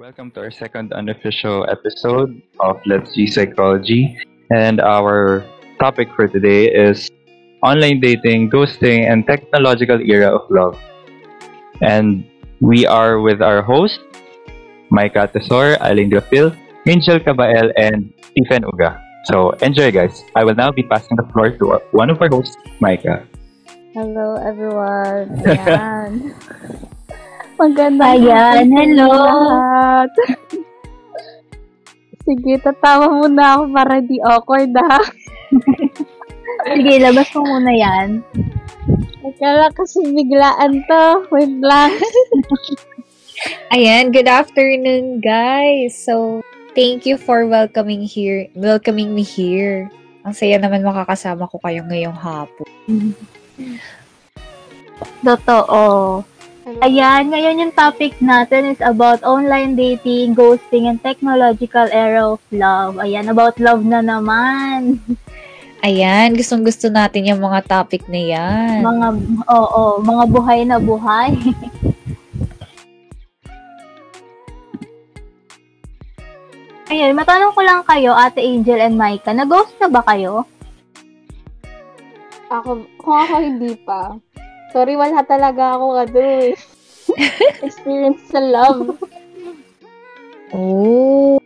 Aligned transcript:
Welcome 0.00 0.32
to 0.32 0.40
our 0.40 0.50
second 0.50 0.96
unofficial 0.96 1.68
episode 1.68 2.40
of 2.58 2.80
Let's 2.86 3.12
G 3.12 3.26
Psychology. 3.26 4.16
And 4.48 4.80
our 4.80 5.44
topic 5.76 6.08
for 6.16 6.24
today 6.24 6.72
is 6.72 7.12
online 7.62 8.00
dating, 8.00 8.48
ghosting, 8.48 9.04
and 9.04 9.26
technological 9.26 10.00
era 10.00 10.32
of 10.32 10.48
love. 10.48 10.80
And 11.84 12.24
we 12.64 12.86
are 12.86 13.20
with 13.20 13.42
our 13.42 13.60
host, 13.60 14.00
Micah 14.88 15.28
Tesor, 15.28 15.76
Aling 15.84 16.08
Grafil, 16.08 16.56
Angel 16.88 17.20
Cabael, 17.20 17.68
and 17.76 18.08
Stephen 18.32 18.64
Uga. 18.64 18.96
So 19.28 19.50
enjoy, 19.60 19.92
guys. 19.92 20.24
I 20.34 20.48
will 20.48 20.56
now 20.56 20.72
be 20.72 20.82
passing 20.82 21.20
the 21.20 21.28
floor 21.28 21.52
to 21.60 21.76
one 21.92 22.08
of 22.08 22.22
our 22.24 22.32
hosts, 22.32 22.56
Micah. 22.80 23.28
Hello, 23.92 24.40
everyone. 24.40 25.44
Ayan. 27.60 27.68
Maganda. 27.76 28.04
Ayan, 28.16 28.66
hello. 28.72 29.12
Lahat. 29.12 30.10
Sige, 32.24 32.56
tatawa 32.64 33.12
muna 33.12 33.60
ako 33.60 33.64
para 33.76 33.96
di 34.00 34.16
awkward 34.24 34.72
ha. 34.80 35.00
Sige, 36.72 36.92
labas 37.04 37.28
mo 37.36 37.44
muna 37.44 37.72
yan. 37.76 38.08
Akala 39.20 39.68
kasi 39.76 40.00
biglaan 40.08 40.80
to. 40.88 41.04
Wait 41.28 41.52
lang. 41.60 41.92
Ayan, 43.76 44.08
good 44.08 44.28
afternoon, 44.28 45.20
guys. 45.20 45.92
So, 45.92 46.40
thank 46.72 47.04
you 47.04 47.20
for 47.20 47.44
welcoming 47.44 48.00
here, 48.00 48.48
welcoming 48.56 49.12
me 49.12 49.20
here. 49.20 49.92
Ang 50.24 50.32
saya 50.32 50.56
naman 50.56 50.80
makakasama 50.80 51.44
ko 51.48 51.60
kayo 51.60 51.84
ngayong 51.84 52.16
hapon. 52.16 52.68
Totoo. 55.24 56.24
Ayan, 56.78 57.34
ngayon 57.34 57.66
yung 57.66 57.74
topic 57.74 58.14
natin 58.22 58.70
is 58.70 58.78
about 58.78 59.18
online 59.26 59.74
dating, 59.74 60.38
ghosting, 60.38 60.86
and 60.86 61.02
technological 61.02 61.90
era 61.90 62.22
of 62.22 62.38
love. 62.54 63.02
Ayan, 63.02 63.26
about 63.26 63.58
love 63.58 63.82
na 63.82 63.98
naman. 63.98 65.02
Ayan, 65.86 66.38
gustong-gusto 66.38 66.86
natin 66.86 67.26
yung 67.26 67.42
mga 67.42 67.66
topic 67.66 68.06
na 68.06 68.22
yan. 68.22 68.86
Mga, 68.86 69.08
oo, 69.50 69.98
mga 69.98 70.24
buhay 70.30 70.62
na 70.62 70.78
buhay. 70.78 71.34
Ayun, 76.90 77.18
matanong 77.18 77.50
ko 77.50 77.66
lang 77.66 77.82
kayo, 77.82 78.14
Ate 78.14 78.46
Angel 78.46 78.78
and 78.78 78.94
Micah, 78.94 79.34
nag-ghost 79.34 79.74
na 79.82 79.90
ba 79.90 80.06
kayo? 80.06 80.46
Ako, 82.50 82.86
kung 82.98 83.16
ako 83.18 83.34
hindi 83.42 83.74
pa. 83.82 84.14
Sorry, 84.70 84.94
wala 84.94 85.26
talaga 85.26 85.74
ako 85.78 85.86
ano 86.06 86.20
eh. 86.20 86.54
Experience 87.66 88.22
sa 88.30 88.38
love. 88.38 88.94
Oh. 90.54 91.38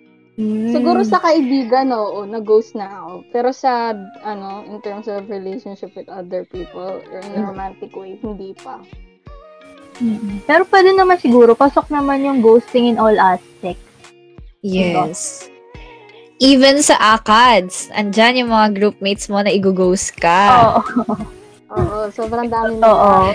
Siguro 0.75 1.07
sa 1.07 1.23
kaibigan, 1.23 1.95
oo, 1.95 2.27
nag-ghost 2.27 2.75
na 2.75 2.91
ako. 2.91 3.13
Pero 3.31 3.49
sa, 3.55 3.95
ano, 4.27 4.67
in 4.67 4.83
terms 4.83 5.07
of 5.07 5.31
relationship 5.31 5.95
with 5.95 6.11
other 6.11 6.43
people, 6.51 6.99
or 6.99 7.21
in 7.23 7.39
a 7.39 7.43
romantic 7.47 7.95
way, 7.95 8.19
hindi 8.19 8.51
pa. 8.59 8.83
Mm. 10.03 10.43
Pero 10.43 10.67
pwede 10.67 10.91
naman 10.91 11.23
siguro, 11.23 11.55
pasok 11.55 11.87
naman 11.87 12.27
yung 12.27 12.43
ghosting 12.43 12.91
in 12.91 12.99
all 12.99 13.15
aspects. 13.15 13.87
Yes. 14.67 15.47
Even 16.43 16.83
sa 16.83 16.99
ACADS, 17.15 17.95
andyan 17.95 18.43
yung 18.43 18.51
mga 18.51 18.75
groupmates 18.75 19.31
mo 19.31 19.39
na 19.39 19.55
i-ghost 19.55 20.19
ka. 20.19 20.83
Oo. 20.83 21.15
Oo, 21.73 22.11
sobrang 22.13 22.49
dami 22.51 22.77
Oo. 22.83 23.33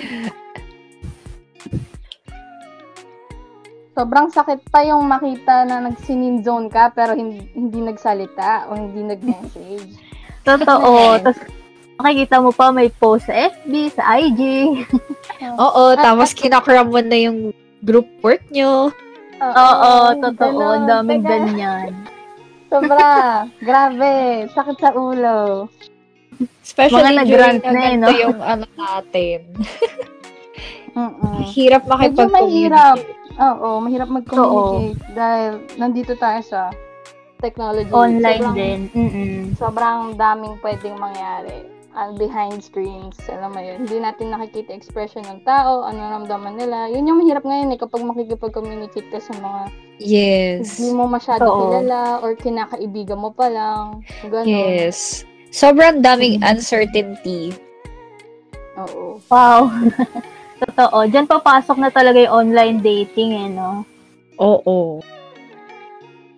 Sobrang 3.98 4.32
sakit 4.32 4.64
pa 4.72 4.86
yung 4.88 5.04
makita 5.10 5.68
na 5.68 5.92
nagsinin 5.92 6.40
zone 6.46 6.72
ka 6.72 6.94
pero 6.96 7.18
hindi, 7.18 7.44
hindi 7.52 7.84
nagsalita 7.84 8.72
o 8.72 8.78
hindi 8.80 9.04
nag-message. 9.04 9.92
Totoo. 10.48 11.20
Tapos, 11.20 11.40
makikita 12.00 12.40
mo 12.40 12.56
pa 12.56 12.72
may 12.72 12.88
post 12.88 13.28
sa 13.28 13.36
FB, 13.36 13.74
sa 13.92 14.16
IG. 14.16 14.42
Oo, 15.60 15.84
tapos 16.00 16.32
kinakram 16.32 16.88
mo 16.88 17.04
na 17.04 17.18
yung 17.20 17.52
group 17.84 18.08
work 18.24 18.40
nyo. 18.56 18.88
Oo, 19.40 19.92
totoo. 20.20 20.36
ganon. 20.36 20.80
Ang 20.84 20.88
daming 20.88 21.24
ganyan. 21.24 21.92
Sobra. 22.72 23.44
Grabe. 23.60 24.48
Sakit 24.52 24.78
sa 24.80 24.92
ulo. 24.96 25.68
Especially 26.64 27.02
Mga 27.02 27.28
during 27.28 27.60
nag-rant 27.60 27.64
na 27.66 27.82
eh, 27.84 27.96
no? 27.98 28.08
yung 28.14 28.40
ano 28.40 28.66
natin. 28.78 29.40
Hirap 31.52 31.84
Medyo 31.86 32.26
mahirap. 32.30 32.98
makipag-communicate. 32.98 33.08
Oo, 33.40 33.68
mahirap 33.80 34.10
mag-communicate 34.12 35.00
dahil 35.16 35.52
nandito 35.80 36.14
tayo 36.20 36.40
sa 36.44 36.72
technology. 37.40 37.92
Online 37.92 38.40
sobrang, 38.44 38.56
din. 38.56 38.80
Mm-mm. 38.92 39.34
Sobrang 39.56 40.00
daming 40.20 40.60
pwedeng 40.60 41.00
mangyari 41.00 41.64
uh, 41.96 42.12
behind 42.20 42.60
screens. 42.60 43.16
Alam 43.32 43.56
mo 43.56 43.62
yun. 43.64 43.88
Hindi 43.88 43.98
natin 44.04 44.36
nakikita 44.36 44.76
expression 44.76 45.24
ng 45.24 45.48
tao, 45.48 45.88
ano 45.88 46.20
ramdaman 46.20 46.60
nila. 46.60 46.92
Yun 46.92 47.08
yung 47.08 47.20
mahirap 47.24 47.48
ngayon 47.48 47.76
eh, 47.76 47.80
kapag 47.80 48.04
makikipag-communicate 48.04 49.08
ka 49.08 49.20
sa 49.24 49.34
mga 49.40 49.62
Yes. 50.00 50.80
hindi 50.80 50.96
mo 50.96 51.12
masyado 51.12 51.44
Oo. 51.44 51.60
kilala 51.76 52.24
or 52.24 52.32
kinakaibigan 52.36 53.20
mo 53.20 53.36
pa 53.36 53.52
lang. 53.52 54.00
Ganun. 54.24 54.48
Yes. 54.48 55.28
Sobrang 55.50 56.02
daming 56.02 56.46
uncertainty. 56.46 57.54
Oo. 58.78 59.18
Wow. 59.28 59.70
Totoo. 60.62 60.98
Diyan 61.08 61.26
papasok 61.26 61.78
na 61.80 61.90
talaga 61.90 62.20
yung 62.20 62.52
online 62.52 62.80
dating 62.84 63.32
eh, 63.34 63.50
no? 63.50 63.84
Oo. 64.38 65.00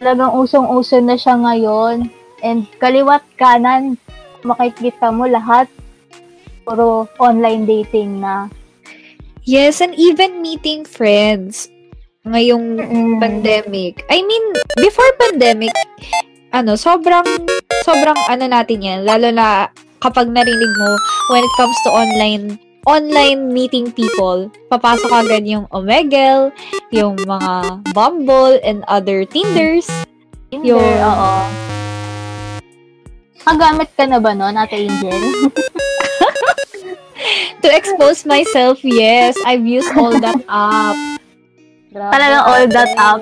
Talagang 0.02 0.34
usong-uso 0.34 0.98
na 1.02 1.18
siya 1.18 1.38
ngayon. 1.38 2.10
And 2.42 2.66
kaliwat 2.82 3.22
kanan, 3.38 3.98
makikita 4.42 5.14
mo 5.14 5.30
lahat. 5.30 5.70
Puro 6.66 7.10
online 7.18 7.66
dating 7.66 8.22
na. 8.22 8.50
Yes, 9.46 9.82
and 9.82 9.98
even 9.98 10.42
meeting 10.42 10.86
friends 10.86 11.70
ngayong 12.22 12.78
Mm. 12.78 13.18
pandemic. 13.18 14.06
I 14.06 14.22
mean, 14.22 14.46
before 14.78 15.10
pandemic, 15.18 15.74
ano, 16.52 16.76
sobrang, 16.76 17.24
sobrang 17.88 18.20
ano 18.28 18.46
natin 18.48 18.84
yan, 18.84 19.00
lalo 19.08 19.32
na 19.32 19.72
kapag 20.04 20.28
narinig 20.28 20.74
mo, 20.78 20.92
when 21.32 21.44
it 21.44 21.54
comes 21.56 21.78
to 21.88 21.90
online, 21.90 22.60
online 22.86 23.54
meeting 23.56 23.92
people, 23.92 24.52
papasok 24.68 25.12
agad 25.26 25.48
yung 25.48 25.66
Omegle, 25.72 26.52
yung 26.92 27.16
mga 27.24 27.82
Bumble, 27.96 28.60
and 28.68 28.84
other 28.92 29.24
Tinders. 29.24 29.88
Tinder, 30.52 30.76
Yun. 30.76 31.00
oo. 31.00 31.34
Kagamit 33.42 33.90
ka 33.96 34.04
na 34.06 34.20
ba 34.20 34.36
nun, 34.36 34.60
Ate 34.60 34.76
Angel? 34.76 35.18
To 37.62 37.70
expose 37.70 38.26
myself, 38.26 38.82
yes, 38.82 39.38
I've 39.46 39.62
used 39.62 39.94
all 39.94 40.18
that 40.18 40.42
app. 40.50 40.98
Grabe. 41.94 42.10
Talagang 42.10 42.44
all 42.50 42.66
that 42.66 42.92
up. 42.98 43.22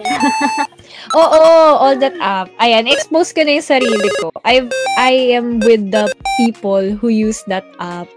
Oo, 1.16 1.42
all 1.80 1.96
that 1.98 2.16
app. 2.20 2.50
Ayan, 2.58 2.86
expose 2.90 3.34
ko 3.34 3.42
na 3.44 3.58
yung 3.58 3.66
sarili 3.66 4.10
ko. 4.22 4.30
I 4.46 4.66
I 4.98 5.36
am 5.38 5.60
with 5.62 5.90
the 5.90 6.10
people 6.42 6.96
who 6.98 7.10
use 7.10 7.42
that 7.48 7.66
app. 7.78 8.08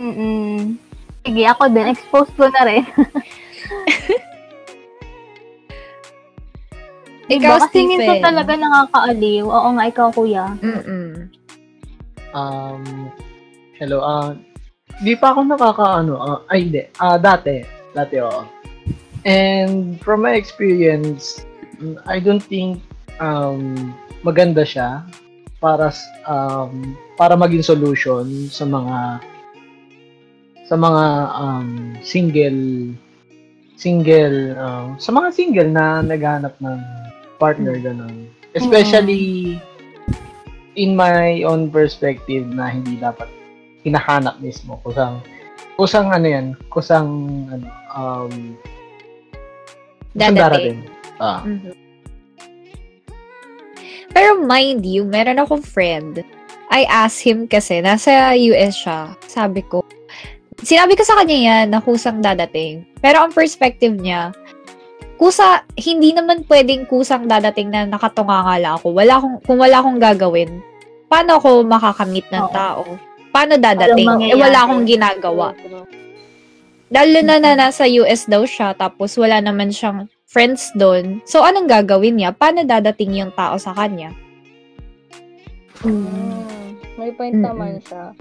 Mm-mm. 0.00 0.76
Sige, 1.26 1.42
ako 1.44 1.68
din. 1.68 1.92
Expose 1.92 2.30
ko 2.32 2.48
na 2.48 2.62
rin. 2.64 2.84
Ikaw, 7.30 7.62
Diba? 7.62 7.62
Kasi 7.62 7.78
Stephen. 7.78 7.90
minsan 7.94 8.16
talaga 8.18 8.52
nakakaaliw. 8.58 9.46
Oo 9.46 9.68
nga, 9.78 9.84
ikaw, 9.86 10.08
kuya. 10.10 10.50
Mm-mm. 10.58 11.30
Um, 12.34 13.10
hello, 13.78 14.02
ah, 14.02 14.34
di 15.02 15.14
pa 15.14 15.30
ako 15.34 15.46
nakakaano, 15.46 16.14
ah, 16.18 16.38
ay 16.50 16.66
hindi, 16.66 16.82
ah, 16.98 17.18
dati, 17.18 17.62
dati 17.94 18.18
oo. 18.18 18.42
And 19.22 19.98
from 20.02 20.22
my 20.26 20.34
experience, 20.34 21.42
I 22.04 22.20
don't 22.20 22.44
think 22.44 22.84
um, 23.20 23.92
maganda 24.20 24.64
siya 24.64 25.04
para 25.60 25.92
um, 26.28 26.96
para 27.16 27.36
maging 27.36 27.64
solution 27.64 28.48
sa 28.48 28.64
mga 28.68 29.20
sa 30.68 30.74
mga 30.76 31.04
um, 31.36 31.70
single 32.00 32.60
single 33.80 34.56
um, 34.60 34.96
sa 35.00 35.10
mga 35.12 35.28
single 35.32 35.68
na 35.72 36.04
naghahanap 36.04 36.52
ng 36.60 36.80
partner 37.40 37.76
ganun. 37.80 38.28
Especially 38.52 39.56
in 40.76 40.96
my 40.96 41.44
own 41.48 41.72
perspective 41.72 42.44
na 42.48 42.68
hindi 42.72 43.00
dapat 43.00 43.28
hinahanap 43.84 44.36
mismo 44.44 44.76
kusang 44.84 45.24
kusang 45.80 46.12
ano 46.12 46.26
yan 46.28 46.46
kusang 46.68 47.08
ano 47.48 47.66
um 47.96 48.32
kusang 50.12 50.36
Dadating. 50.36 50.99
Ah 51.20 51.44
Mhm. 51.44 51.76
Pero 54.10 54.42
mind 54.42 54.82
you, 54.82 55.06
meron 55.06 55.38
akong 55.38 55.62
friend. 55.62 56.26
I 56.66 56.82
asked 56.86 57.22
him 57.22 57.46
kasi, 57.46 57.78
nasa 57.78 58.34
US 58.34 58.74
siya. 58.82 59.14
Sabi 59.26 59.62
ko, 59.62 59.86
sinabi 60.62 60.98
ko 60.98 61.02
sa 61.06 61.14
kanya 61.18 61.38
yan 61.38 61.66
na 61.70 61.78
kusang 61.78 62.18
dadating. 62.18 62.82
Pero 62.98 63.22
ang 63.22 63.30
perspective 63.30 63.94
niya, 63.94 64.34
kusa, 65.14 65.62
hindi 65.78 66.10
naman 66.10 66.42
pwedeng 66.50 66.90
kusang 66.90 67.30
dadating 67.30 67.70
na 67.70 67.86
nakatungangala 67.86 68.78
ako. 68.78 68.90
Wala 68.94 69.22
akong, 69.22 69.36
kung 69.46 69.58
wala 69.62 69.78
akong 69.78 69.98
gagawin, 70.02 70.50
paano 71.06 71.38
ako 71.38 71.62
makakamit 71.66 72.26
ng 72.34 72.46
Oo. 72.50 72.54
tao? 72.54 72.82
Paano 73.30 73.54
dadating? 73.62 74.10
Eh, 74.26 74.34
wala 74.34 74.66
akong 74.66 74.90
ginagawa. 74.90 75.54
Lalo 76.90 77.18
na 77.22 77.38
na 77.38 77.54
nasa 77.54 77.86
US 77.86 78.26
daw 78.26 78.42
siya, 78.42 78.74
tapos 78.74 79.14
wala 79.14 79.38
naman 79.38 79.70
siyang 79.70 80.10
friends 80.30 80.70
doon. 80.78 81.18
So, 81.26 81.42
anong 81.42 81.66
gagawin 81.66 82.22
niya? 82.22 82.30
Paano 82.30 82.62
dadating 82.62 83.18
yung 83.18 83.34
tao 83.34 83.58
sa 83.58 83.74
kanya? 83.74 84.14
Mm. 85.82 86.78
May 86.94 87.10
point 87.10 87.34
Mm-mm. 87.34 87.50
naman 87.50 87.82
siya. 87.82 88.14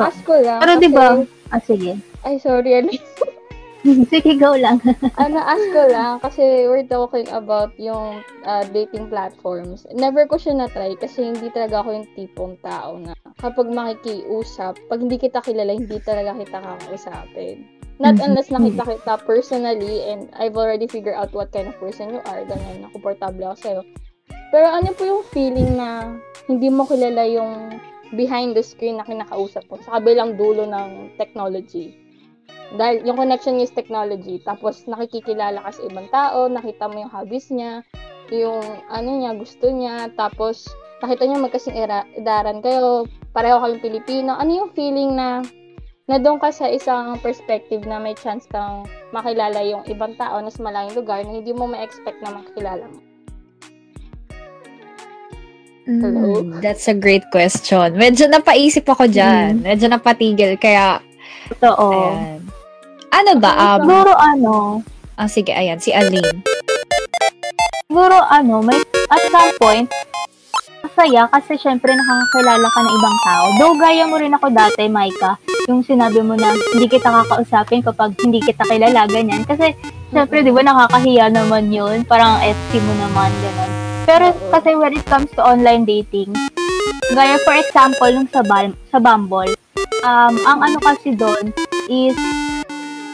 Ask 0.00 0.24
ko 0.24 0.40
lang. 0.40 0.64
Pero 0.64 0.72
kasi- 0.74 0.82
di 0.82 0.88
ba, 0.88 1.06
ah 1.52 1.60
sige. 1.60 1.92
Ay, 2.24 2.40
sorry. 2.40 2.80
Ano, 2.80 2.88
sige, 4.12 4.38
go 4.38 4.54
lang. 4.54 4.78
ano, 5.22 5.38
ask 5.42 5.66
ko 5.74 5.82
lang. 5.90 6.22
Kasi 6.22 6.70
we're 6.70 6.86
talking 6.86 7.26
about 7.34 7.74
yung 7.78 8.22
ah, 8.46 8.62
dating 8.70 9.10
platforms. 9.10 9.86
Never 9.90 10.26
ko 10.26 10.38
siya 10.38 10.54
na-try 10.54 10.94
kasi 10.98 11.34
hindi 11.34 11.50
talaga 11.50 11.82
ako 11.82 11.88
yung 12.02 12.08
tipong 12.14 12.54
tao 12.62 12.98
na 12.98 13.12
kapag 13.42 13.68
makikiusap, 13.70 14.78
pag 14.86 15.00
hindi 15.02 15.18
kita 15.18 15.42
kilala, 15.42 15.74
hindi 15.74 15.98
talaga 16.02 16.38
kita 16.38 16.58
kakausapin. 16.62 17.66
Not 18.02 18.18
Mhm. 18.18 18.24
unless 18.24 18.48
nakita 18.50 18.82
kita 18.98 19.14
personally 19.22 20.02
and 20.10 20.26
I've 20.34 20.58
already 20.58 20.90
figured 20.90 21.14
out 21.14 21.30
what 21.30 21.54
kind 21.54 21.70
of 21.70 21.78
person 21.78 22.10
you 22.10 22.22
are, 22.26 22.42
ganyan, 22.42 22.82
na 22.82 22.90
komportable 22.90 23.52
ako 23.52 23.56
sa'yo. 23.62 23.82
Pero 24.50 24.66
ano 24.68 24.90
po 24.92 25.06
yung 25.06 25.24
feeling 25.30 25.78
na 25.78 26.18
hindi 26.50 26.66
mo 26.66 26.82
kilala 26.84 27.24
yung 27.24 27.78
behind 28.12 28.52
the 28.52 28.64
screen 28.64 28.98
na 29.00 29.06
kinakausap 29.06 29.64
mo 29.70 29.78
sa 29.80 29.96
kabilang 29.96 30.36
dulo 30.36 30.66
ng 30.66 31.14
technology? 31.16 32.01
Dahil 32.72 33.04
yung 33.04 33.20
connection 33.20 33.60
niya 33.60 33.68
is 33.68 33.76
technology, 33.76 34.40
tapos 34.40 34.88
nakikikilala 34.88 35.60
ka 35.60 35.70
sa 35.76 35.82
ibang 35.92 36.08
tao, 36.08 36.48
nakita 36.48 36.88
mo 36.88 37.04
yung 37.04 37.12
hobbies 37.12 37.52
niya, 37.52 37.84
yung 38.32 38.64
ano 38.88 39.10
niya, 39.12 39.36
gusto 39.36 39.68
niya, 39.68 40.08
tapos 40.16 40.64
nakita 41.04 41.28
niyo 41.28 41.36
magkasing 41.44 41.76
era- 41.76 42.08
edaran 42.16 42.64
kayo, 42.64 43.04
pareho 43.36 43.60
kayong 43.60 43.84
Pilipino. 43.84 44.32
Ano 44.38 44.50
yung 44.64 44.70
feeling 44.72 45.12
na 45.12 45.44
na 46.10 46.18
doon 46.18 46.42
ka 46.42 46.50
sa 46.50 46.66
isang 46.66 47.14
perspective 47.22 47.86
na 47.86 48.00
may 48.02 48.16
chance 48.18 48.48
kang 48.50 48.84
makilala 49.14 49.62
yung 49.62 49.86
ibang 49.86 50.18
tao 50.18 50.42
na 50.42 50.50
sa 50.50 50.60
malayong 50.66 50.98
lugar 50.98 51.22
na 51.22 51.38
hindi 51.38 51.54
mo 51.54 51.70
ma-expect 51.70 52.18
na 52.24 52.42
makilala 52.42 52.84
mo? 52.90 53.00
Hello? 55.82 56.42
Mm, 56.42 56.62
that's 56.62 56.86
a 56.86 56.94
great 56.94 57.26
question. 57.34 57.98
Medyo 57.98 58.30
napaisip 58.30 58.86
ako 58.86 59.10
dyan. 59.10 59.66
Medyo 59.66 59.90
napatigil. 59.90 60.54
Kaya, 60.54 61.02
Totoo. 61.58 61.90
ayan. 61.90 62.61
Ano 63.12 63.36
ba? 63.36 63.50
Um, 63.52 63.84
Siguro 63.84 64.12
ano, 64.16 64.54
ah, 65.14 65.28
sige, 65.28 65.52
ayan. 65.52 65.76
Si 65.76 65.92
Aline. 65.92 66.40
siguro 67.84 68.16
ano, 68.24 68.64
may, 68.64 68.80
at 69.06 69.20
some 69.28 69.52
point, 69.60 69.86
masaya 70.82 71.28
kasi 71.28 71.60
syempre 71.60 71.92
nakakakilala 71.92 72.66
ka 72.66 72.80
ng 72.80 72.90
ibang 72.90 73.16
tao. 73.22 73.44
Though 73.60 73.76
gaya 73.76 74.08
mo 74.08 74.16
rin 74.16 74.32
ako 74.32 74.48
dati, 74.48 74.88
Maika, 74.88 75.36
yung 75.68 75.84
sinabi 75.84 76.24
mo 76.24 76.32
na 76.32 76.56
hindi 76.72 76.88
kita 76.88 77.12
kakausapin 77.12 77.84
kapag 77.84 78.16
hindi 78.18 78.40
kita 78.40 78.64
kilala, 78.64 79.04
ganyan. 79.04 79.44
Kasi 79.44 79.76
syempre, 80.08 80.40
di 80.40 80.48
ba 80.48 80.64
nakakahiya 80.64 81.28
naman 81.28 81.68
yun? 81.68 82.08
Parang 82.08 82.40
SC 82.40 82.80
mo 82.80 82.96
naman, 82.98 83.28
gano'n. 83.28 83.70
Pero 84.02 84.32
kasi 84.50 84.72
when 84.72 84.96
it 84.96 85.04
comes 85.04 85.28
to 85.30 85.44
online 85.44 85.84
dating, 85.84 86.32
gaya 87.12 87.36
for 87.44 87.54
example, 87.54 88.08
nung 88.08 88.26
sa, 88.26 88.40
Bal- 88.40 88.74
sa 88.88 88.98
Bumble, 88.98 89.52
um, 90.00 90.34
ang 90.42 90.58
ano 90.64 90.80
kasi 90.80 91.12
doon 91.12 91.52
is 91.86 92.16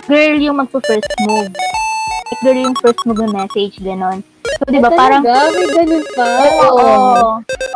girl 0.09 0.41
yung 0.41 0.57
magpo-first 0.57 1.13
move. 1.29 1.53
Like, 1.53 2.41
girl 2.41 2.59
yung 2.59 2.77
first 2.81 3.01
move 3.05 3.21
ng 3.21 3.37
message, 3.37 3.77
gano'n. 3.85 4.25
So, 4.59 4.65
di 4.73 4.81
ba, 4.81 4.89
parang? 4.89 5.23
May 5.23 5.69
ganun 5.77 6.05
pa? 6.17 6.29
Oo. 6.65 6.89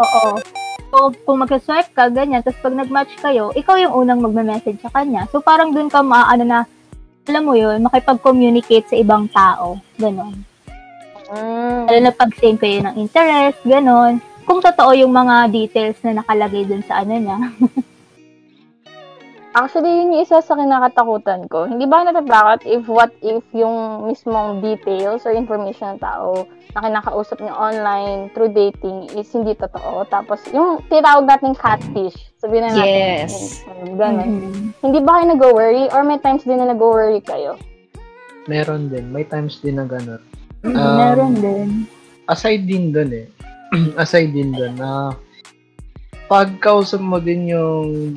Oo. 0.00 0.22
So, 0.92 0.96
kung 1.28 1.40
mag-swipe 1.44 1.92
ka, 1.92 2.08
ganyan, 2.08 2.40
tapos 2.40 2.60
pag 2.64 2.76
nag-match 2.76 3.12
kayo, 3.20 3.52
ikaw 3.52 3.76
yung 3.76 3.92
unang 3.92 4.24
magme-message 4.24 4.80
sa 4.80 4.92
kanya. 4.96 5.28
So, 5.28 5.44
parang 5.44 5.76
dun 5.76 5.92
ka 5.92 6.00
maaano 6.00 6.44
na, 6.44 6.60
alam 7.28 7.44
mo 7.44 7.54
yun, 7.54 7.84
makipag-communicate 7.84 8.88
sa 8.88 8.96
ibang 8.96 9.28
tao. 9.28 9.78
Ganon. 10.00 10.42
Mm. 11.32 11.88
Lalo 11.88 11.98
na 12.00 12.12
pag 12.12 12.32
same 12.36 12.60
kayo 12.60 12.80
ng 12.84 12.96
interest, 12.96 13.60
ganon. 13.64 14.20
Kung 14.44 14.60
totoo 14.60 14.92
yung 14.92 15.14
mga 15.14 15.48
details 15.48 15.96
na 16.04 16.20
nakalagay 16.20 16.66
dun 16.66 16.84
sa 16.84 17.04
ano 17.04 17.14
niya. 17.14 17.38
Actually, 19.52 19.92
yun 19.92 20.16
yung 20.16 20.24
isa 20.24 20.40
sa 20.40 20.56
kinakatakutan 20.56 21.44
ko. 21.46 21.68
Hindi 21.68 21.84
ba 21.84 22.08
natatakot 22.08 22.64
if 22.64 22.88
what 22.88 23.12
if 23.20 23.44
yung 23.52 24.08
mismong 24.08 24.64
details 24.64 25.28
or 25.28 25.36
information 25.36 25.92
ng 25.92 26.00
tao 26.00 26.48
na 26.72 26.80
kinakausap 26.80 27.36
niyo 27.36 27.52
online 27.52 28.32
through 28.32 28.48
dating 28.48 29.12
is 29.12 29.28
hindi 29.28 29.52
totoo. 29.52 30.08
Tapos, 30.08 30.40
yung 30.56 30.80
tinawag 30.88 31.28
natin 31.28 31.52
catfish, 31.52 32.16
sabihin 32.40 32.64
na 32.64 32.72
natin. 32.72 33.28
Yes. 33.28 33.60
Yung, 33.68 34.00
ganun. 34.00 34.30
Mhm. 34.40 34.64
Hindi 34.80 34.98
ba 35.04 35.20
kayo 35.20 35.26
nag-worry 35.28 35.84
or 35.92 36.00
may 36.00 36.16
times 36.16 36.48
din 36.48 36.56
na 36.56 36.72
nag-worry 36.72 37.20
kayo? 37.20 37.60
Meron 38.48 38.88
din. 38.88 39.12
May 39.12 39.28
times 39.28 39.60
din 39.60 39.76
na 39.76 39.84
gano'n. 39.84 40.22
Mhm, 40.64 40.72
Um, 40.72 40.96
Meron 40.96 41.32
din. 41.36 41.68
aside 42.24 42.64
din 42.64 42.88
dun 42.88 43.12
eh. 43.12 43.28
aside 44.00 44.32
din 44.32 44.48
dun 44.48 44.80
na 44.80 45.12
pagkausap 46.24 47.04
mo 47.04 47.20
din 47.20 47.52
yung 47.52 48.16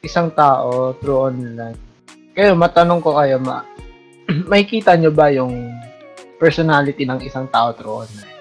isang 0.00 0.32
tao 0.32 0.96
through 0.98 1.30
online. 1.30 1.76
Kayo, 2.32 2.56
matanong 2.56 3.00
ko 3.00 3.16
kayo, 3.16 3.36
ma 3.36 3.64
makikita 4.50 4.96
nyo 4.96 5.10
ba 5.10 5.28
yung 5.28 5.76
personality 6.36 7.04
ng 7.04 7.20
isang 7.20 7.44
tao 7.48 7.72
through 7.72 8.04
online? 8.04 8.32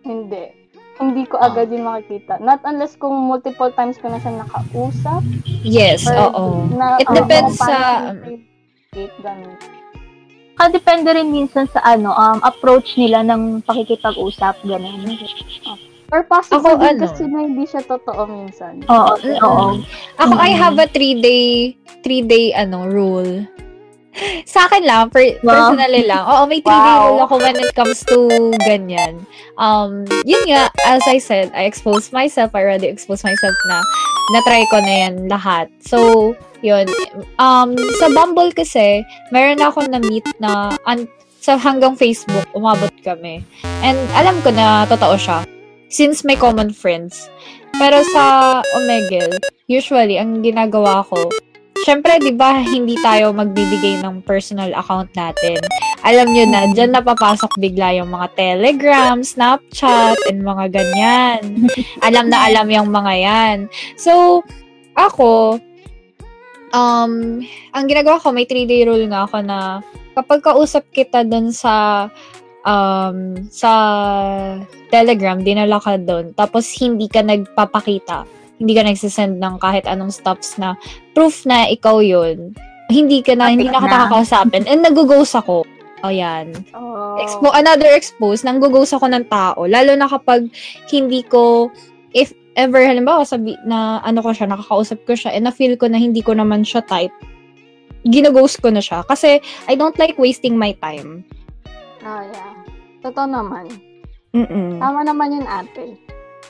Hindi. 0.00 0.44
Hindi 1.00 1.24
ko 1.24 1.40
Ah. 1.40 1.48
agad 1.48 1.72
din 1.72 1.80
makikita. 1.80 2.36
Not 2.38 2.60
unless 2.62 2.92
kung 2.94 3.16
multiple 3.24 3.72
times 3.72 3.96
ko 3.96 4.12
na 4.12 4.20
siya 4.20 4.36
nakausap. 4.38 5.24
Yes, 5.64 6.04
oo. 6.04 6.68
Na, 6.70 7.00
It 7.00 7.08
oo, 7.08 7.16
depends 7.16 7.56
sa- 7.56 8.12
communicate, 8.12 9.16
ganun. 9.18 9.56
Depende 10.60 11.08
rin 11.10 11.32
minsan 11.32 11.64
sa 11.72 11.80
ano, 11.82 12.12
um, 12.12 12.44
approach 12.44 12.92
nila 12.94 13.24
ng 13.24 13.64
pakikipag-usap, 13.64 14.60
ganon. 14.60 15.08
Or 16.10 16.22
possible 16.22 16.74
Ako, 16.74 16.82
din 16.82 16.96
ano? 16.96 17.02
kasi 17.04 17.22
na 17.24 17.38
hindi 17.40 17.64
siya 17.64 17.82
totoo 17.82 18.20
minsan. 18.26 18.82
Oo, 18.84 19.14
Mm-mm. 19.16 19.38
oo. 19.40 19.66
Ako, 20.18 20.32
I 20.34 20.50
Mm. 20.50 20.58
have 20.58 20.76
a 20.76 20.86
three-day, 20.86 21.74
three-day, 22.02 22.50
ano, 22.52 22.84
rule. 22.84 23.46
Sa 24.44 24.66
akin 24.66 24.82
lang, 24.82 25.06
per- 25.08 25.38
Wow. 25.40 25.70
personally 25.70 26.02
lang. 26.02 26.26
Oo, 26.26 26.42
may 26.44 26.58
three-day 26.58 26.94
Wow. 26.98 27.06
rule 27.08 27.22
ako 27.24 27.34
when 27.38 27.56
it 27.56 27.70
comes 27.72 28.02
to 28.04 28.26
ganyan. 28.60 29.22
Um, 29.54 30.02
yun 30.24 30.42
nga, 30.46 30.66
as 30.84 31.06
I 31.06 31.22
said, 31.22 31.54
I 31.54 31.62
exposed 31.62 32.10
myself, 32.10 32.50
I 32.52 32.60
already 32.60 32.90
exposed 32.90 33.22
myself 33.22 33.54
na 33.70 33.78
na-try 34.34 34.66
ko 34.66 34.82
na 34.82 34.94
yan 35.06 35.30
lahat. 35.30 35.70
So, 35.78 36.34
yun. 36.60 36.90
Um, 37.36 37.78
sa 37.96 38.10
Bumble 38.10 38.50
kasi, 38.50 39.06
meron 39.30 39.62
ako 39.62 39.86
na-meet 39.86 40.26
na 40.38 40.74
an- 40.84 41.06
sa 41.38 41.54
hanggang 41.54 41.94
Facebook, 41.94 42.44
umabot 42.52 42.90
kami. 43.00 43.40
And 43.80 43.96
alam 44.12 44.42
ko 44.42 44.50
na 44.50 44.84
totoo 44.84 45.14
siya. 45.14 45.46
Since 45.90 46.22
may 46.22 46.38
common 46.38 46.70
friends. 46.70 47.26
Pero 47.74 47.98
sa 48.14 48.24
Omegle, 48.78 49.42
usually, 49.66 50.22
ang 50.22 50.42
ginagawa 50.42 51.02
ko, 51.02 51.30
syempre, 51.82 52.22
di 52.22 52.30
ba, 52.30 52.62
hindi 52.62 52.94
tayo 53.02 53.34
magbibigay 53.34 53.98
ng 53.98 54.22
personal 54.22 54.70
account 54.78 55.10
natin. 55.18 55.58
Alam 56.06 56.30
nyo 56.30 56.44
na, 56.46 56.70
dyan 56.70 56.94
napapasok 56.94 57.58
bigla 57.58 57.98
yung 57.98 58.14
mga 58.14 58.30
Telegram, 58.38 59.18
Snapchat, 59.20 60.16
and 60.30 60.46
mga 60.46 60.70
ganyan. 60.70 61.66
alam 62.06 62.30
na 62.30 62.46
alam 62.46 62.70
yung 62.70 62.88
mga 62.94 63.12
yan. 63.18 63.56
So, 63.98 64.46
ako, 64.94 65.58
um, 66.70 67.42
ang 67.74 67.84
ginagawa 67.90 68.22
ko, 68.22 68.30
may 68.30 68.46
3-day 68.46 68.86
rule 68.86 69.06
nga 69.10 69.26
ako 69.26 69.42
na 69.42 69.58
kapag 70.14 70.42
kausap 70.42 70.84
kita 70.90 71.22
dun 71.22 71.54
sa 71.54 72.06
um, 72.66 73.36
sa 73.48 73.72
Telegram, 74.90 75.38
dinala 75.40 75.78
ka 75.78 75.96
doon, 76.00 76.32
tapos 76.34 76.66
hindi 76.80 77.06
ka 77.06 77.24
nagpapakita, 77.24 78.24
hindi 78.60 78.72
ka 78.76 78.82
nagsisend 78.84 79.40
ng 79.40 79.56
kahit 79.60 79.88
anong 79.88 80.12
stops 80.12 80.60
na 80.60 80.76
proof 81.16 81.44
na 81.48 81.68
ikaw 81.70 82.02
yun, 82.02 82.52
hindi 82.90 83.22
ka 83.22 83.38
na, 83.38 83.54
hindi 83.54 83.70
na 83.70 83.80
kita 83.80 84.10
kakausapin, 84.10 84.66
and 84.66 84.82
nag-ghost 84.82 85.38
ako. 85.38 85.62
O 86.00 86.08
yan. 86.08 86.56
Oh. 86.72 87.20
Expo, 87.20 87.52
another 87.52 87.92
expose, 87.92 88.40
nang 88.40 88.56
ghost 88.56 88.96
ako 88.96 89.04
ng 89.12 89.28
tao. 89.28 89.68
Lalo 89.68 89.92
na 90.00 90.08
kapag 90.08 90.48
hindi 90.88 91.20
ko, 91.28 91.68
if 92.16 92.32
ever, 92.56 92.80
halimbawa, 92.80 93.22
sabi 93.22 93.52
na 93.68 94.00
ano 94.00 94.24
ko 94.24 94.32
siya, 94.32 94.48
nakakausap 94.48 95.04
ko 95.04 95.12
siya, 95.12 95.36
and 95.36 95.44
na-feel 95.44 95.76
ko 95.76 95.86
na 95.92 96.00
hindi 96.00 96.24
ko 96.24 96.32
naman 96.32 96.64
siya 96.64 96.80
type, 96.88 97.12
ginaghost 98.08 98.64
ko 98.64 98.72
na 98.72 98.80
siya. 98.80 99.04
Kasi, 99.04 99.44
I 99.68 99.76
don't 99.76 99.96
like 100.00 100.16
wasting 100.16 100.56
my 100.56 100.72
time. 100.80 101.20
Ah, 102.04 102.24
yeah. 102.24 102.52
Totoo 103.00 103.26
naman. 103.28 103.66
Mm-mm. 104.32 104.78
Tama 104.78 105.04
naman 105.04 105.34
yun, 105.34 105.46
ate. 105.48 105.96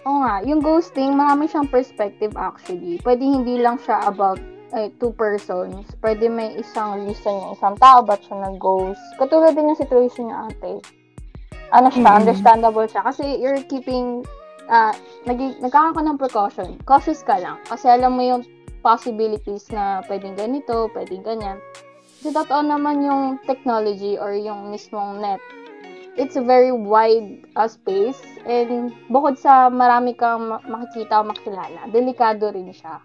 Oo 0.08 0.24
nga, 0.24 0.40
yung 0.44 0.64
ghosting, 0.64 1.12
marami 1.12 1.48
siyang 1.48 1.68
perspective 1.68 2.32
actually. 2.36 2.96
Pwede 3.04 3.20
hindi 3.20 3.60
lang 3.60 3.76
siya 3.80 4.00
about 4.08 4.40
ay, 4.70 4.94
two 5.02 5.10
persons, 5.18 5.82
pwede 5.98 6.30
may 6.30 6.54
isang 6.54 7.02
reason 7.02 7.34
yung 7.34 7.58
isang 7.58 7.74
tao 7.82 8.06
ba't 8.06 8.22
siya 8.22 8.38
nag-ghost. 8.38 9.02
Katulad 9.18 9.58
din 9.58 9.66
yung 9.66 9.74
situation 9.74 10.30
niya 10.30 10.46
ate. 10.46 10.78
Ano 11.74 11.90
siya, 11.90 12.06
Mm. 12.06 12.18
understandable 12.22 12.86
siya. 12.86 13.02
Kasi 13.02 13.42
you're 13.42 13.58
keeping, 13.66 14.22
ah, 14.70 14.94
nag 15.26 15.38
nagkakaroon 15.58 15.94
ka 15.98 16.02
ng 16.06 16.18
precaution. 16.22 16.68
Cautious 16.86 17.26
ka 17.26 17.42
lang. 17.42 17.58
Kasi 17.66 17.90
alam 17.90 18.14
mo 18.14 18.22
yung 18.22 18.42
possibilities 18.78 19.66
na 19.74 20.06
pwedeng 20.06 20.38
ganito, 20.38 20.86
pwedeng 20.94 21.26
ganyan. 21.26 21.58
Kasi 22.20 22.36
totoo 22.36 22.60
naman 22.60 23.00
yung 23.00 23.40
technology 23.48 24.20
or 24.20 24.36
yung 24.36 24.68
mismong 24.68 25.24
net. 25.24 25.40
It's 26.20 26.36
a 26.36 26.44
very 26.44 26.68
wide 26.68 27.48
uh, 27.56 27.64
space 27.64 28.20
and 28.44 28.92
bukod 29.08 29.40
sa 29.40 29.72
marami 29.72 30.12
kang 30.12 30.52
ma- 30.52 30.60
makikita 30.68 31.24
o 31.24 31.24
makilala, 31.24 31.88
delikado 31.88 32.52
rin 32.52 32.76
siya. 32.76 33.00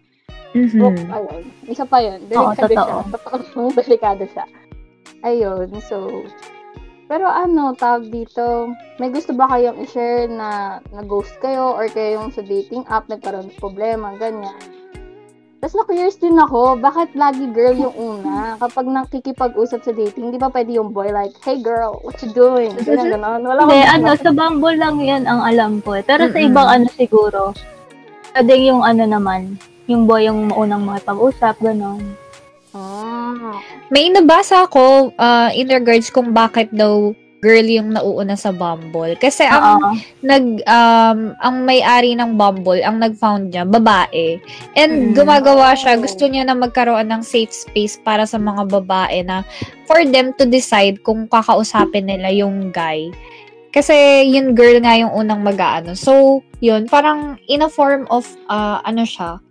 Mhm. 0.52 0.84
Oh, 0.84 1.16
ayun. 1.16 1.44
Isa 1.64 1.88
pa 1.88 2.04
yun. 2.04 2.28
Delikado 2.28 2.68
totoo. 2.68 2.76
siya. 2.76 2.96
Totoo, 3.16 3.62
delikado 3.72 4.24
siya. 4.28 4.46
Ayun. 5.24 5.72
So, 5.80 6.28
pero 7.08 7.32
ano, 7.32 7.72
tawag 7.72 8.12
dito, 8.12 8.68
may 9.00 9.16
gusto 9.16 9.32
ba 9.32 9.48
kayong 9.48 9.80
i-share 9.80 10.28
na 10.28 10.84
na-ghost 10.92 11.40
kayo 11.40 11.72
or 11.72 11.88
kayo 11.88 12.20
yung 12.20 12.36
sa 12.36 12.44
dating 12.44 12.84
app 12.92 13.08
nagkaroon 13.08 13.48
ng 13.48 13.60
problema, 13.64 14.12
ganyan. 14.20 14.60
Tapos 15.66 15.82
na-curious 15.82 16.22
din 16.22 16.38
ako, 16.38 16.78
bakit 16.78 17.18
lagi 17.18 17.50
girl 17.50 17.74
yung 17.74 17.98
una? 17.98 18.54
Kapag 18.62 18.86
nakikipag-usap 18.86 19.82
sa 19.82 19.98
dating, 19.98 20.30
di 20.30 20.38
ba 20.38 20.54
pwede 20.54 20.78
yung 20.78 20.94
boy 20.94 21.10
like, 21.10 21.34
hey 21.42 21.58
girl, 21.58 21.98
what 22.06 22.22
you 22.22 22.30
doing? 22.38 22.70
Ganun, 22.86 23.10
ganun. 23.10 23.42
Wala 23.42 23.66
Hindi, 23.66 23.82
akong- 23.82 24.06
ano, 24.06 24.10
sa 24.14 24.30
Bumble 24.30 24.78
lang 24.78 25.02
yan 25.02 25.26
ang 25.26 25.42
alam 25.42 25.82
ko. 25.82 25.98
eh. 25.98 26.06
Pero 26.06 26.30
sa 26.30 26.38
Mm-mm. 26.38 26.54
ibang 26.54 26.70
ano 26.70 26.86
siguro, 26.94 27.42
pwede 28.38 28.54
yung 28.62 28.86
ano 28.86 29.10
naman, 29.10 29.58
yung 29.90 30.06
boy 30.06 30.30
yung 30.30 30.54
maunang 30.54 30.86
makipag-usap, 30.86 31.58
gano'n. 31.58 32.14
Ah. 32.70 33.58
May 33.90 34.14
nabasa 34.14 34.70
ako 34.70 35.18
uh, 35.18 35.50
in 35.50 35.66
regards 35.66 36.14
kung 36.14 36.30
bakit 36.30 36.70
daw 36.70 37.10
girl 37.44 37.66
yung 37.66 37.94
nauuna 37.94 38.34
sa 38.34 38.50
Bumble. 38.50 39.16
Kasi 39.20 39.46
ang 39.46 39.80
Oo. 39.80 39.92
nag 40.26 40.46
um 40.66 41.20
ang 41.40 41.56
may-ari 41.64 42.16
ng 42.16 42.36
Bumble, 42.40 42.82
ang 42.82 43.00
nag-found 43.00 43.52
niya 43.54 43.68
babae. 43.68 44.40
And 44.74 45.12
Mm. 45.12 45.20
gumagawa 45.20 45.78
siya, 45.78 46.00
gusto 46.00 46.26
niya 46.26 46.48
na 46.48 46.56
magkaroon 46.58 47.08
ng 47.12 47.22
safe 47.22 47.52
space 47.54 48.00
para 48.02 48.26
sa 48.26 48.42
mga 48.42 48.66
babae 48.70 49.22
na 49.22 49.46
for 49.86 50.02
them 50.04 50.34
to 50.40 50.48
decide 50.50 51.02
kung 51.06 51.30
kakausapin 51.30 52.10
nila 52.10 52.34
yung 52.34 52.74
guy. 52.74 53.12
Kasi 53.76 54.26
yung 54.32 54.56
girl 54.56 54.80
nga 54.80 54.96
yung 54.96 55.12
unang 55.12 55.44
mag-aano. 55.44 56.00
So, 56.00 56.40
yun, 56.64 56.88
parang 56.88 57.36
in 57.52 57.60
a 57.60 57.68
form 57.68 58.08
of, 58.08 58.24
uh, 58.48 58.80
ano 58.88 59.04
siya, 59.04 59.44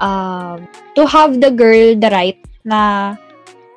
um, 0.00 0.64
to 0.96 1.04
have 1.04 1.36
the 1.38 1.52
girl 1.52 1.92
the 1.92 2.08
right 2.08 2.40
na 2.64 3.12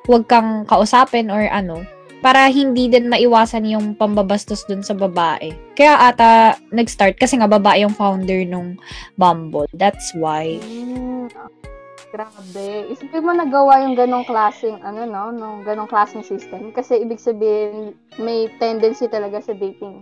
wag 0.08 0.24
kang 0.26 0.64
kausapin 0.64 1.28
or 1.28 1.44
ano, 1.50 1.84
para 2.18 2.48
hindi 2.48 2.86
din 2.86 3.06
maiwasan 3.06 3.64
yung 3.64 3.94
pambabastos 3.94 4.64
dun 4.64 4.80
sa 4.80 4.92
babae. 4.92 5.52
Kaya 5.72 6.00
ata 6.02 6.30
nag-start 6.70 7.14
kasi 7.14 7.36
nga 7.36 7.46
babae 7.46 7.82
yung 7.82 7.92
founder 7.92 8.42
nung 8.42 8.80
Bumble. 9.14 9.68
That's 9.72 10.10
why. 10.12 10.58
Mm, 10.58 11.28
grabe. 12.10 12.66
Isipin 12.88 13.20
mo 13.20 13.30
nagawa 13.30 13.84
yung 13.84 13.94
ganong 13.94 14.24
klaseng, 14.24 14.80
ano 14.80 15.04
no, 15.04 15.30
nung 15.30 15.62
ganong 15.62 15.86
klaseng 15.86 16.24
system. 16.24 16.72
Kasi 16.72 16.98
ibig 16.98 17.20
sabihin, 17.20 17.92
may 18.16 18.48
tendency 18.56 19.06
talaga 19.06 19.38
sa 19.38 19.52
dating 19.52 20.00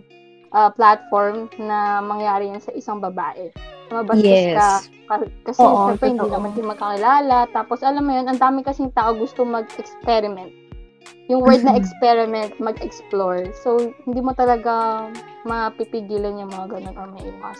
uh, 0.51 0.71
platform 0.71 1.51
na 1.57 1.99
mangyari 1.99 2.47
yan 2.47 2.63
sa 2.63 2.71
isang 2.71 2.97
babae. 2.97 3.51
Mabastos 3.85 4.25
Yes. 4.25 4.57
ka. 4.57 4.69
ka- 5.05 5.33
Kasi 5.45 5.61
Oo, 5.61 5.93
syempre, 5.93 6.09
hindi 6.09 6.25
naman 6.25 6.51
kayo 6.51 6.65
magkakilala. 6.65 7.37
Tapos 7.51 7.85
alam 7.85 8.01
mo 8.01 8.11
yun, 8.11 8.25
ang 8.25 8.41
dami 8.41 8.65
kasing 8.65 8.89
tao 8.89 9.13
gusto 9.13 9.45
mag-experiment. 9.45 10.64
Yung 11.27 11.41
word 11.41 11.65
na 11.65 11.73
experiment, 11.81 12.53
mag-explore. 12.57 13.49
So, 13.61 13.93
hindi 14.05 14.21
mo 14.21 14.31
talaga 14.31 15.05
mapipigilan 15.43 16.41
yung 16.41 16.51
mga 16.53 16.77
ganun 16.77 16.95
or 16.95 17.09
maiwas. 17.09 17.59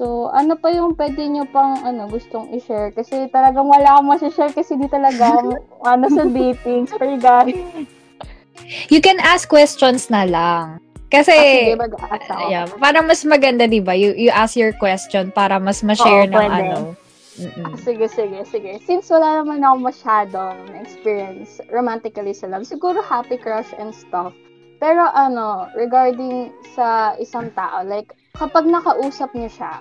So, 0.00 0.32
ano 0.32 0.56
pa 0.56 0.72
yung 0.72 0.96
pwede 0.96 1.20
nyo 1.28 1.44
pang 1.44 1.84
ano, 1.84 2.08
gustong 2.08 2.48
i-share? 2.56 2.88
Kasi 2.90 3.28
talagang 3.28 3.68
wala 3.68 4.00
akong 4.00 4.08
masishare 4.08 4.48
kasi 4.48 4.72
di 4.80 4.88
talaga 4.88 5.36
ano 5.92 6.08
sa 6.08 6.24
dating. 6.24 6.88
Sorry 6.88 7.20
guys. 7.20 7.52
You 8.88 9.04
can 9.04 9.20
ask 9.20 9.44
questions 9.44 10.08
na 10.08 10.24
lang. 10.24 10.80
Kasi, 11.10 11.34
Ah, 11.34 11.42
sige, 11.42 11.74
mag-aas 11.74 12.24
ako. 12.30 12.46
yeah, 12.48 12.64
parang 12.78 13.04
mas 13.04 13.26
maganda, 13.26 13.66
di 13.66 13.82
ba? 13.82 13.98
You, 13.98 14.14
you 14.14 14.30
ask 14.30 14.54
your 14.54 14.70
question 14.72 15.34
para 15.34 15.58
mas 15.58 15.82
ma-share 15.82 16.30
Oo, 16.30 16.32
ng 16.32 16.38
pwede. 16.38 16.64
ano. 16.70 16.78
Mm-mm. 17.40 17.72
Sige, 17.80 18.06
sige, 18.06 18.44
sige. 18.44 18.76
Since 18.84 19.08
wala 19.08 19.40
naman 19.40 19.64
ako 19.64 19.76
masyadong 19.88 20.56
experience 20.76 21.56
romantically 21.72 22.36
sa 22.36 22.52
love, 22.52 22.68
siguro 22.68 23.00
happy 23.00 23.40
crush 23.40 23.72
and 23.80 23.96
stuff. 23.96 24.36
Pero 24.80 25.08
ano, 25.12 25.68
regarding 25.76 26.52
sa 26.76 27.16
isang 27.16 27.52
tao, 27.56 27.84
like, 27.84 28.12
kapag 28.36 28.68
nakausap 28.68 29.32
niyo 29.36 29.48
siya, 29.48 29.80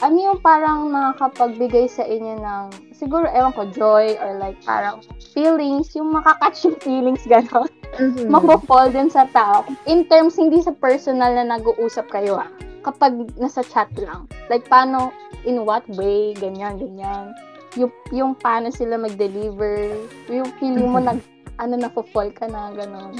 ano 0.00 0.16
yung 0.16 0.40
parang 0.40 0.88
nakakapagbigay 0.88 1.84
sa 1.84 2.04
inyo 2.08 2.40
ng, 2.40 2.64
siguro, 2.96 3.28
ewan 3.28 3.52
ko, 3.52 3.68
joy 3.68 4.16
or 4.16 4.40
like 4.40 4.56
parang 4.64 5.04
feelings, 5.36 5.92
yung 5.92 6.08
makakatch 6.08 6.64
yung 6.64 6.78
feelings, 6.80 7.24
gano'n. 7.28 7.68
Mhm. 8.00 8.32
Mapofall 8.32 8.88
din 8.88 9.12
sa 9.12 9.28
tao. 9.28 9.68
In 9.84 10.08
terms, 10.08 10.40
hindi 10.40 10.64
sa 10.64 10.72
personal 10.72 11.36
na 11.36 11.58
nag-uusap 11.58 12.08
kayo 12.08 12.40
ah. 12.40 12.48
Kapag 12.80 13.36
nasa 13.36 13.60
chat 13.66 13.88
lang. 14.00 14.24
Like, 14.48 14.64
paano, 14.68 15.12
in 15.44 15.64
what 15.68 15.84
way, 15.94 16.32
ganyan, 16.36 16.80
ganyan. 16.80 17.36
Yung, 17.76 17.92
yung 18.10 18.32
paano 18.34 18.72
sila 18.72 18.96
mag-deliver. 18.96 19.94
Yung 20.32 20.48
feeling 20.56 20.88
mo, 20.88 20.98
nag, 20.98 21.20
ano, 21.60 21.74
na-fall 21.76 22.32
ka 22.32 22.48
na, 22.48 22.72
gano'n. 22.72 23.14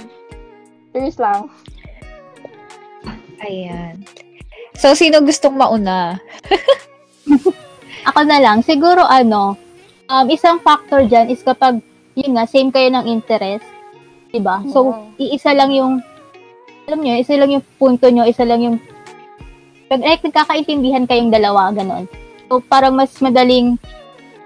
Serious 0.91 1.21
lang. 1.21 1.53
Ayan. 3.45 4.01
So, 4.81 4.97
sino 4.97 5.21
gustong 5.21 5.61
mauna? 5.61 6.17
Ako 8.09 8.21
na 8.25 8.41
lang, 8.41 8.65
siguro 8.65 9.05
ano, 9.05 9.55
um, 10.09 10.27
isang 10.33 10.57
factor 10.65 11.05
dyan 11.05 11.29
is 11.29 11.45
kapag, 11.45 11.85
yun 12.17 12.35
nga, 12.37 12.49
same 12.49 12.73
kayo 12.73 12.89
ng 12.89 13.05
interest, 13.07 13.65
diba? 14.33 14.65
So, 14.73 14.91
Oo. 14.91 15.13
iisa 15.21 15.53
lang 15.53 15.71
yung, 15.71 16.01
alam 16.89 17.01
nyo, 17.01 17.13
isa 17.21 17.37
lang 17.37 17.53
yung 17.53 17.65
punto 17.77 18.09
nyo, 18.09 18.25
isa 18.25 18.43
lang 18.49 18.65
yung, 18.65 18.77
like, 19.99 20.23
nagkakaintindihan 20.23 21.11
kayong 21.11 21.35
dalawa, 21.35 21.75
ganon. 21.75 22.07
So, 22.47 22.63
parang 22.63 22.95
mas 22.95 23.11
madaling, 23.19 23.75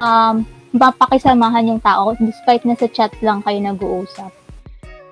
um, 0.00 0.48
mapakisamahan 0.74 1.68
yung 1.70 1.80
tao 1.84 2.16
despite 2.18 2.64
na 2.64 2.74
sa 2.74 2.88
chat 2.88 3.12
lang 3.20 3.44
kayo 3.44 3.60
nag-uusap. 3.60 4.32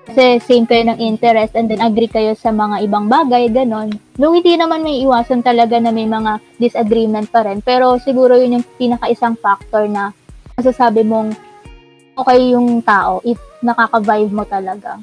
Kasi 0.03 0.43
same 0.43 0.67
kayo 0.67 0.83
ng 0.91 0.99
interest 0.99 1.55
and 1.55 1.71
then 1.71 1.79
agree 1.79 2.11
kayo 2.11 2.35
sa 2.35 2.51
mga 2.51 2.83
ibang 2.83 3.07
bagay, 3.07 3.47
ganon. 3.47 3.95
Though 4.19 4.35
hindi 4.35 4.59
naman 4.59 4.83
may 4.83 4.99
iwasan 4.99 5.39
talaga 5.39 5.79
na 5.79 5.95
may 5.95 6.03
mga 6.03 6.43
disagreement 6.59 7.31
pa 7.31 7.47
rin. 7.47 7.63
Pero 7.63 7.95
siguro 8.03 8.35
yun 8.35 8.59
yung 8.59 8.67
pinaka-isang 8.75 9.39
factor 9.39 9.87
na 9.87 10.11
masasabi 10.59 11.07
mong 11.07 11.31
okay 12.19 12.51
yung 12.51 12.83
tao 12.83 13.23
if 13.23 13.39
nakaka-vibe 13.63 14.33
mo 14.35 14.43
talaga. 14.43 14.99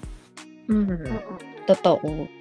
Mhm. 0.69 1.09
Mm-mm. 1.09 1.39
Totoo. 1.65 2.40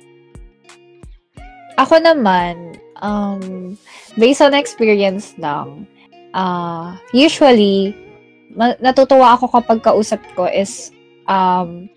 Ako 1.80 1.96
naman, 2.04 2.76
um, 3.00 3.74
based 4.20 4.44
on 4.44 4.52
experience 4.52 5.32
lang, 5.40 5.88
uh, 6.36 7.00
usually, 7.16 7.96
ma- 8.52 8.76
natutuwa 8.84 9.40
ako 9.40 9.48
kapag 9.48 9.80
kausap 9.80 10.20
ko 10.36 10.44
is, 10.44 10.92
um, 11.32 11.88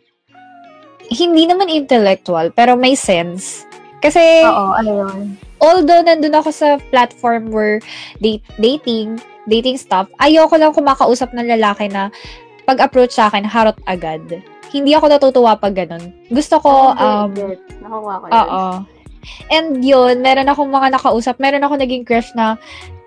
hindi 1.10 1.44
naman 1.44 1.66
intellectual, 1.66 2.54
pero 2.54 2.78
may 2.78 2.94
sense. 2.94 3.66
Kasi, 3.98 4.22
Oo, 4.46 4.70
ayun. 4.78 5.34
although 5.58 6.02
nandun 6.02 6.34
ako 6.34 6.50
sa 6.50 6.68
platform 6.90 7.50
where 7.50 7.78
date, 8.22 8.42
dating, 8.58 9.18
dating 9.46 9.78
stuff, 9.78 10.06
ayoko 10.18 10.54
lang 10.58 10.74
kumakausap 10.74 11.34
ng 11.34 11.50
lalaki 11.58 11.90
na 11.90 12.10
pag-approach 12.66 13.18
sa 13.18 13.26
akin, 13.26 13.42
harot 13.42 13.78
agad. 13.90 14.22
Hindi 14.70 14.94
ako 14.94 15.06
natutuwa 15.10 15.58
pag 15.58 15.74
ganun. 15.74 16.14
Gusto 16.30 16.56
ko, 16.62 16.94
Ah, 16.94 17.26
um. 17.26 17.34
Nakuha 17.82 18.14
ko 18.22 18.26
yun. 18.30 18.34
Oo. 18.38 18.62
And 19.50 19.82
yun, 19.82 20.20
meron 20.20 20.50
akong 20.50 20.70
mga 20.70 20.98
nakausap, 20.98 21.38
meron 21.38 21.64
ako 21.64 21.74
naging 21.78 22.04
crush 22.06 22.30
na, 22.34 22.58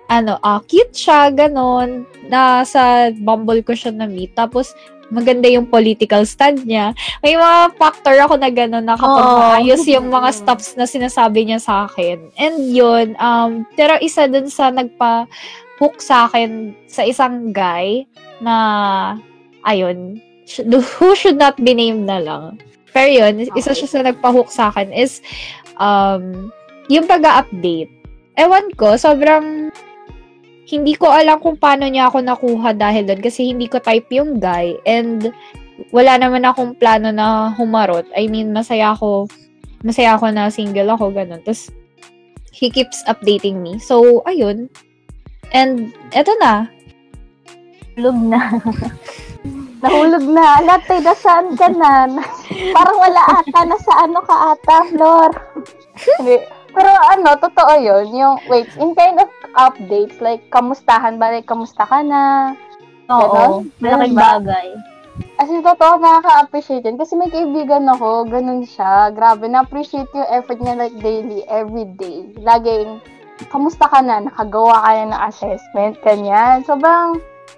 ano, 0.06 0.38
ah, 0.46 0.62
cute 0.70 0.94
siya, 0.94 1.34
ganon, 1.34 2.06
na 2.30 2.62
sa 2.62 3.10
Bumble 3.10 3.62
ko 3.66 3.74
siya 3.74 3.90
na-meet. 3.90 4.34
Tapos, 4.38 4.74
maganda 5.10 5.46
yung 5.46 5.70
political 5.70 6.26
stand 6.26 6.66
niya. 6.66 6.90
May 7.22 7.38
mga 7.38 7.78
factor 7.78 8.16
ako 8.18 8.34
na 8.38 8.50
gano'n 8.50 8.86
na 8.86 8.98
kapag 8.98 9.26
Oo. 9.26 9.38
maayos 9.38 9.82
yung 9.86 10.10
mga 10.10 10.34
stops 10.34 10.74
na 10.74 10.86
sinasabi 10.86 11.46
niya 11.46 11.62
sa 11.62 11.86
akin. 11.86 12.26
And 12.34 12.74
yun, 12.74 13.14
um, 13.22 13.66
pero 13.78 13.98
isa 14.02 14.26
dun 14.26 14.50
sa 14.50 14.74
nagpa-hook 14.74 16.02
sa 16.02 16.26
akin 16.26 16.74
sa 16.90 17.06
isang 17.06 17.54
guy 17.54 18.06
na, 18.42 18.54
ayun, 19.62 20.18
who 20.98 21.14
should 21.14 21.38
not 21.38 21.58
be 21.58 21.74
named 21.74 22.06
na 22.06 22.18
lang. 22.22 22.58
Pero 22.90 23.10
yun, 23.10 23.46
isa 23.54 23.76
siya 23.76 23.88
sa 23.90 24.00
nagpa-hook 24.02 24.50
sa 24.50 24.72
akin 24.72 24.90
is, 24.90 25.22
um, 25.80 26.52
yung 26.86 27.08
pag 27.08 27.24
update 27.24 27.96
Ewan 28.36 28.68
ko, 28.76 29.00
sobrang 29.00 29.72
hindi 30.68 30.92
ko 30.92 31.08
alam 31.08 31.40
kung 31.40 31.56
paano 31.56 31.88
niya 31.88 32.12
ako 32.12 32.20
nakuha 32.20 32.76
dahil 32.76 33.08
doon 33.08 33.24
kasi 33.24 33.48
hindi 33.48 33.64
ko 33.64 33.80
type 33.80 34.12
yung 34.12 34.36
guy 34.36 34.76
and 34.84 35.32
wala 35.88 36.20
naman 36.20 36.44
akong 36.44 36.76
plano 36.76 37.08
na 37.08 37.48
humarot. 37.56 38.04
I 38.12 38.28
mean, 38.28 38.52
masaya 38.52 38.92
ako 38.92 39.24
masaya 39.80 40.20
ako 40.20 40.36
na 40.36 40.52
single 40.52 40.92
ako, 40.92 41.16
ganun. 41.16 41.40
Tapos, 41.40 41.72
he 42.52 42.68
keeps 42.68 43.00
updating 43.08 43.64
me. 43.64 43.80
So, 43.80 44.20
ayun. 44.28 44.68
And, 45.56 45.96
eto 46.12 46.36
na. 46.36 46.68
Hulog 47.96 48.18
na. 48.20 48.40
Nahulog 49.86 50.26
na. 50.26 50.58
Latte, 50.66 50.98
nasaan 50.98 51.54
ka 51.54 51.70
na? 51.70 52.10
Parang 52.74 52.98
wala 52.98 53.22
ata. 53.38 53.62
Nasa 53.62 53.92
ano 54.02 54.18
ka 54.26 54.58
ata, 54.58 54.76
Flor? 54.90 55.30
Hindi. 56.18 56.42
Pero 56.74 56.90
ano, 56.90 57.38
totoo 57.38 57.72
yun. 57.78 58.10
Yung, 58.12 58.36
wait, 58.50 58.68
in 58.76 58.92
kind 58.98 59.16
of 59.22 59.30
updates, 59.56 60.18
like, 60.20 60.42
kamustahan 60.50 61.16
ba? 61.16 61.32
Like, 61.32 61.48
kamusta 61.48 61.86
ka 61.86 62.02
na? 62.04 62.52
Oo. 63.08 63.64
Malaking 63.80 64.12
Ganun 64.12 64.12
ba? 64.12 64.42
bagay. 64.42 64.68
As 65.40 65.48
in, 65.48 65.64
totoo, 65.64 65.96
nakaka-appreciate 65.96 66.84
yun. 66.84 67.00
Kasi 67.00 67.16
may 67.16 67.32
kaibigan 67.32 67.88
ako, 67.88 68.28
ganun 68.28 68.68
siya. 68.68 69.08
Grabe, 69.16 69.48
na-appreciate 69.48 70.10
yung 70.12 70.28
effort 70.28 70.60
niya 70.60 70.76
like 70.76 70.96
daily, 71.00 71.40
every 71.48 71.88
day. 71.96 72.28
Laging, 72.44 73.00
kamusta 73.48 73.88
ka 73.88 74.04
na? 74.04 74.28
Nakagawa 74.28 74.76
ka 74.84 74.90
na 74.92 75.04
ng 75.08 75.22
assessment, 75.32 75.94
kanyan. 76.04 76.60
Sobrang, 76.68 77.16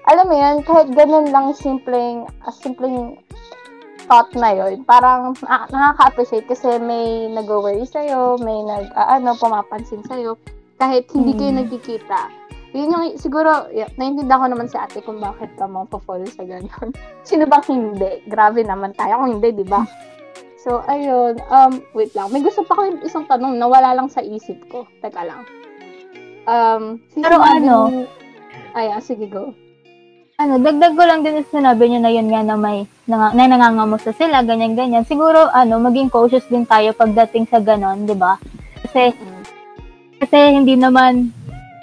alam 0.08 0.26
mo 0.28 0.34
yun, 0.34 0.56
kahit 0.64 0.88
ganun 0.92 1.28
lang 1.28 1.52
simpleng, 1.52 2.24
uh, 2.44 2.54
simpleng 2.54 3.20
thought 4.08 4.32
na 4.32 4.56
yun, 4.56 4.80
parang 4.88 5.36
na- 5.44 5.68
nakaka-appreciate 5.68 6.48
kasi 6.48 6.80
may 6.80 7.28
nag-worry 7.28 7.84
sa'yo, 7.84 8.40
may 8.40 8.64
nag, 8.64 8.88
ah, 8.96 9.20
ano, 9.20 9.36
pumapansin 9.36 10.00
sa'yo, 10.08 10.40
kahit 10.80 11.04
hindi 11.12 11.36
kayo 11.36 11.52
Hmm. 11.52 11.60
nagkikita. 11.64 12.20
Yun 12.72 12.92
yung, 12.92 13.04
siguro, 13.16 13.68
yeah, 13.72 13.88
naiintindihan 13.96 14.44
ko 14.44 14.48
naman 14.48 14.68
si 14.68 14.76
ate 14.76 15.00
kung 15.00 15.20
bakit 15.20 15.48
ka 15.56 15.68
fall 16.04 16.24
sa 16.28 16.44
ganun. 16.44 16.92
Sino 17.28 17.48
bang 17.48 17.64
hindi? 17.68 18.24
Grabe 18.28 18.60
naman 18.60 18.92
tayo 18.92 19.24
kung 19.24 19.40
hindi, 19.40 19.56
di 19.56 19.64
ba? 19.64 19.84
So, 20.60 20.84
ayun. 20.84 21.40
Um, 21.48 21.80
wait 21.96 22.12
lang. 22.12 22.28
May 22.28 22.44
gusto 22.44 22.66
pa 22.66 22.76
ko 22.76 22.82
yung 22.84 23.00
isang 23.00 23.24
tanong 23.24 23.56
na 23.56 23.70
wala 23.70 23.96
lang 23.96 24.10
sa 24.12 24.20
isip 24.20 24.58
ko. 24.68 24.84
Teka 25.00 25.22
lang. 25.24 25.46
Um, 26.44 27.00
Pero 27.14 27.40
ano? 27.40 27.88
ni- 27.88 28.10
Ay, 28.76 28.92
ah, 28.92 29.00
sige, 29.00 29.30
go. 29.30 29.54
Ano, 30.38 30.54
dagdag 30.62 30.94
ko 30.94 31.02
lang 31.02 31.26
din 31.26 31.42
sa 31.42 31.58
sinabi 31.58 31.90
niyo 31.90 31.98
na 31.98 32.14
yun 32.14 32.30
nga 32.30 32.46
na 32.46 32.54
may 32.54 32.86
nang, 33.10 33.34
na 33.34 33.50
nangangamusta 33.50 34.14
sila, 34.14 34.46
ganyan-ganyan. 34.46 35.02
Siguro, 35.02 35.50
ano, 35.50 35.82
maging 35.82 36.14
cautious 36.14 36.46
din 36.46 36.62
tayo 36.62 36.94
pagdating 36.94 37.50
sa 37.50 37.58
ganon, 37.58 38.06
di 38.06 38.14
ba? 38.14 38.38
Kasi, 38.86 39.10
Mm. 39.18 39.42
kasi 40.22 40.38
hindi 40.54 40.78
naman, 40.78 41.34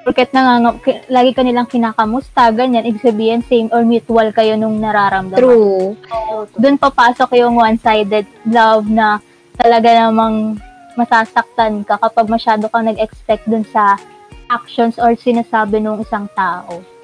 porket 0.08 0.32
nangangam, 0.32 0.80
lagi 1.12 1.36
ka 1.36 1.44
nilang 1.44 1.68
kinakamusta, 1.68 2.48
ganyan, 2.56 2.88
ibig 2.88 3.04
sabihin, 3.04 3.44
same 3.44 3.68
or 3.76 3.84
mutual 3.84 4.32
kayo 4.32 4.56
nung 4.56 4.80
nararamdaman. 4.80 5.36
True. 5.36 6.00
Doon 6.56 6.80
papasok 6.80 7.36
yung 7.36 7.60
one-sided 7.60 8.24
love 8.48 8.88
na 8.88 9.20
talaga 9.60 10.08
namang 10.08 10.56
masasaktan 10.96 11.84
ka 11.84 12.00
kapag 12.00 12.32
masyado 12.32 12.72
kang 12.72 12.88
nag-expect 12.88 13.44
dun 13.52 13.68
sa 13.68 14.00
actions 14.48 14.96
or 14.96 15.12
sinasabi 15.12 15.84
ng 15.84 16.00
isang 16.00 16.32
tao. 16.32 16.95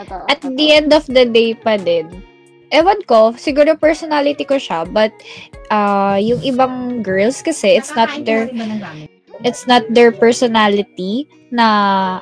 Totoo. 0.00 0.24
At 0.32 0.40
the 0.40 0.66
end 0.72 0.96
of 0.96 1.04
the 1.06 1.28
day 1.28 1.52
pa 1.52 1.76
din, 1.76 2.08
ewan 2.72 3.04
ko, 3.04 3.36
siguro 3.36 3.76
personality 3.76 4.48
ko 4.48 4.56
siya, 4.56 4.88
but 4.88 5.12
uh, 5.68 6.16
yung 6.16 6.40
ibang 6.40 7.04
girls 7.04 7.44
kasi, 7.44 7.76
it's 7.76 7.92
not 7.92 8.08
their, 8.24 8.48
it's 9.44 9.68
not 9.68 9.84
their 9.92 10.14
personality 10.14 11.28
na 11.52 12.20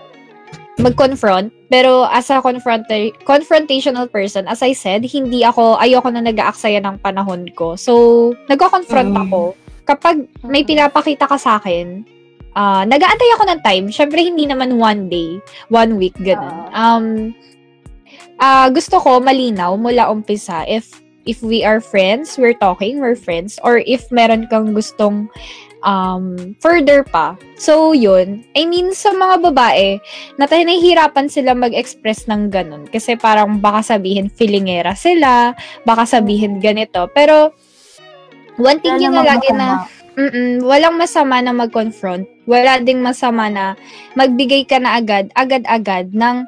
mag-confront. 0.78 1.52
Pero 1.68 2.08
as 2.08 2.30
a 2.32 2.40
confronta- 2.40 3.12
confrontational 3.28 4.08
person, 4.08 4.48
as 4.48 4.64
I 4.64 4.72
said, 4.72 5.04
hindi 5.04 5.44
ako, 5.44 5.76
ayoko 5.76 6.08
na 6.08 6.24
nag-aaksaya 6.24 6.80
ng 6.80 6.98
panahon 7.04 7.50
ko. 7.52 7.76
So, 7.76 8.32
nagko-confront 8.48 9.12
Mm. 9.12 9.22
ako. 9.28 9.40
Kapag 9.84 10.24
may 10.44 10.64
pinapakita 10.64 11.28
ka 11.28 11.36
sa 11.36 11.60
akin, 11.60 12.04
ah 12.56 12.82
nag-aantay 12.88 13.30
ako 13.36 13.44
ng 13.52 13.60
time. 13.62 13.84
Syempre, 13.92 14.24
hindi 14.24 14.48
naman 14.48 14.80
one 14.80 15.12
day, 15.12 15.38
one 15.68 16.00
week, 16.00 16.16
ganun. 16.18 16.56
Um, 16.72 17.36
ah 18.38 18.70
gusto 18.70 19.02
ko 19.02 19.18
malinaw 19.18 19.74
mula 19.74 20.10
umpisa 20.10 20.62
if 20.66 20.90
if 21.28 21.44
we 21.44 21.60
are 21.60 21.84
friends, 21.84 22.40
we're 22.40 22.56
talking, 22.56 23.04
we're 23.04 23.14
friends, 23.14 23.60
or 23.60 23.84
if 23.84 24.08
meron 24.08 24.48
kang 24.48 24.72
gustong 24.72 25.28
um, 25.84 26.56
further 26.64 27.04
pa. 27.04 27.36
So, 27.60 27.92
yun. 27.92 28.48
I 28.56 28.64
mean, 28.64 28.96
sa 28.96 29.12
mga 29.12 29.52
babae, 29.52 30.00
na 30.40 30.48
tayo 30.48 30.64
nahihirapan 30.64 31.28
sila 31.28 31.52
mag-express 31.52 32.24
ng 32.32 32.48
ganun. 32.48 32.88
Kasi 32.88 33.20
parang 33.20 33.60
baka 33.60 33.84
sabihin 33.84 34.32
feelingera 34.32 34.96
sila, 34.96 35.52
baka 35.84 36.08
sabihin 36.08 36.64
ganito. 36.64 37.12
Pero, 37.12 37.52
one 38.56 38.80
thing 38.80 38.96
yun 38.96 39.12
na 39.12 39.28
lagi 39.28 39.52
na, 39.52 39.84
Mm-mm, 40.18 40.66
walang 40.66 40.98
masama 40.98 41.38
na 41.38 41.54
mag-confront. 41.54 42.26
Wala 42.48 42.82
ding 42.82 42.98
masama 42.98 43.46
na 43.46 43.78
magbigay 44.18 44.66
ka 44.66 44.82
na 44.82 44.98
agad, 44.98 45.30
agad-agad 45.38 46.10
ng 46.10 46.42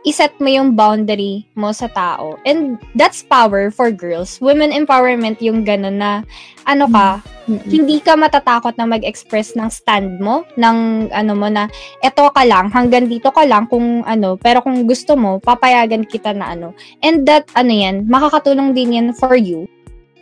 iset 0.00 0.32
mo 0.40 0.48
yung 0.48 0.72
boundary 0.72 1.44
mo 1.52 1.76
sa 1.76 1.84
tao. 1.92 2.40
And 2.48 2.80
that's 2.96 3.20
power 3.20 3.68
for 3.68 3.92
girls. 3.92 4.40
Women 4.40 4.72
empowerment 4.72 5.44
yung 5.44 5.68
gano'n 5.68 6.00
na, 6.00 6.24
ano 6.64 6.88
ka, 6.88 7.20
Mm-mm. 7.44 7.68
hindi 7.68 8.00
ka 8.00 8.16
matatakot 8.16 8.80
na 8.80 8.88
mag-express 8.88 9.52
ng 9.60 9.68
stand 9.68 10.16
mo, 10.16 10.48
ng 10.56 11.10
ano 11.12 11.32
mo 11.36 11.52
na, 11.52 11.68
eto 12.00 12.32
ka 12.32 12.48
lang, 12.48 12.72
hanggang 12.72 13.12
dito 13.12 13.28
ka 13.28 13.44
lang 13.44 13.68
kung 13.68 14.00
ano, 14.08 14.40
pero 14.40 14.64
kung 14.64 14.88
gusto 14.88 15.20
mo, 15.20 15.36
papayagan 15.36 16.08
kita 16.08 16.32
na 16.32 16.56
ano. 16.56 16.72
And 17.04 17.28
that, 17.28 17.52
ano 17.52 17.72
yan, 17.72 18.08
makakatulong 18.08 18.72
din 18.72 18.96
yan 18.96 19.08
for 19.12 19.36
you 19.36 19.68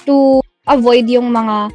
to 0.09 0.43
avoid 0.67 1.07
yung 1.07 1.31
mga 1.31 1.71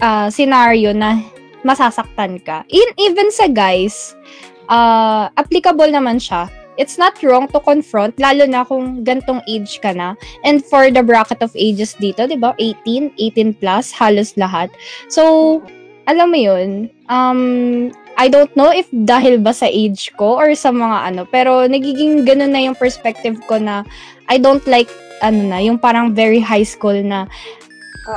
ah, 0.00 0.28
scenario 0.28 0.92
na 0.92 1.24
masasaktan 1.64 2.40
ka. 2.40 2.64
In, 2.68 2.88
even 3.00 3.28
sa 3.32 3.48
guys, 3.48 4.16
uh, 4.68 5.28
applicable 5.36 5.88
naman 5.88 6.20
siya. 6.20 6.48
It's 6.80 6.96
not 6.96 7.20
wrong 7.20 7.44
to 7.52 7.60
confront, 7.60 8.16
lalo 8.16 8.48
na 8.48 8.64
kung 8.64 9.04
gantong 9.04 9.44
age 9.44 9.84
ka 9.84 9.92
na. 9.92 10.16
And 10.48 10.64
for 10.64 10.88
the 10.88 11.04
bracket 11.04 11.44
of 11.44 11.52
ages 11.52 11.92
dito, 12.00 12.24
di 12.24 12.40
ba? 12.40 12.56
18, 12.56 13.12
18 13.20 13.60
plus, 13.60 13.92
halos 13.92 14.32
lahat. 14.40 14.72
So, 15.12 15.60
alam 16.08 16.32
mo 16.32 16.40
yun, 16.40 16.88
um, 17.12 17.92
I 18.16 18.32
don't 18.32 18.50
know 18.56 18.72
if 18.72 18.88
dahil 18.88 19.44
ba 19.44 19.52
sa 19.52 19.68
age 19.68 20.08
ko 20.16 20.40
or 20.40 20.56
sa 20.56 20.72
mga 20.72 21.12
ano, 21.12 21.22
pero 21.28 21.68
nagiging 21.68 22.24
ganun 22.24 22.56
na 22.56 22.64
yung 22.64 22.76
perspective 22.76 23.36
ko 23.44 23.60
na 23.60 23.84
I 24.32 24.40
don't 24.40 24.64
like, 24.64 24.88
ano 25.20 25.52
na, 25.52 25.60
yung 25.60 25.76
parang 25.76 26.16
very 26.16 26.40
high 26.40 26.64
school 26.64 26.96
na 26.96 27.28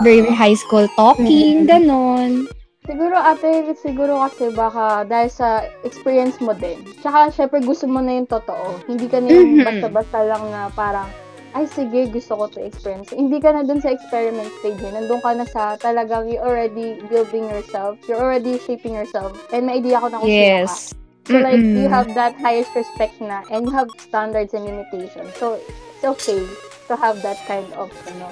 very 0.01 0.23
high 0.23 0.55
school 0.55 0.87
talking, 0.95 1.67
ganon. 1.67 2.47
Siguro 2.83 3.15
ate, 3.15 3.71
siguro 3.79 4.19
kasi 4.27 4.51
baka 4.51 5.07
dahil 5.07 5.31
sa 5.31 5.63
experience 5.87 6.35
mo 6.43 6.51
din. 6.51 6.83
Tsaka 6.99 7.31
syempre 7.31 7.63
gusto 7.63 7.87
mo 7.87 8.03
na 8.03 8.19
yung 8.19 8.27
totoo. 8.27 8.75
Hindi 8.91 9.07
ka 9.07 9.23
na 9.23 9.31
yung 9.31 9.63
Mhm. 9.63 9.63
basta-basta 9.63 10.19
lang 10.27 10.43
na 10.51 10.67
parang, 10.75 11.07
ay 11.55 11.63
sige, 11.63 12.11
gusto 12.11 12.35
ko 12.35 12.51
to 12.51 12.59
experience. 12.59 13.07
Hindi 13.15 13.39
ka 13.39 13.55
na 13.55 13.63
dun 13.63 13.79
sa 13.79 13.87
experiment 13.87 14.51
stage. 14.59 14.83
Eh. 14.83 14.91
Nandun 14.91 15.23
ka 15.23 15.31
na 15.31 15.47
sa 15.47 15.79
talagang 15.79 16.27
you 16.27 16.43
already 16.43 16.99
building 17.07 17.47
yourself. 17.47 17.95
You're 18.03 18.19
already 18.19 18.59
shaping 18.59 18.99
yourself. 18.99 19.31
And 19.55 19.71
may 19.71 19.79
idea 19.79 20.03
ko 20.03 20.11
na 20.11 20.19
kung 20.19 20.27
sino 20.27 20.67
ka. 20.67 20.75
Yes. 20.75 20.91
So 21.23 21.39
like, 21.39 21.63
you 21.63 21.87
Mm-mm. 21.87 21.93
have 21.93 22.11
that 22.19 22.35
highest 22.35 22.75
respect 22.75 23.15
na 23.23 23.47
and 23.47 23.63
you 23.63 23.71
have 23.71 23.87
standards 23.95 24.51
and 24.51 24.67
limitations. 24.67 25.31
So, 25.39 25.55
it's 25.55 26.03
okay 26.03 26.43
to 26.91 26.99
have 26.99 27.23
that 27.23 27.39
kind 27.47 27.63
of, 27.79 27.87
ano. 28.11 28.27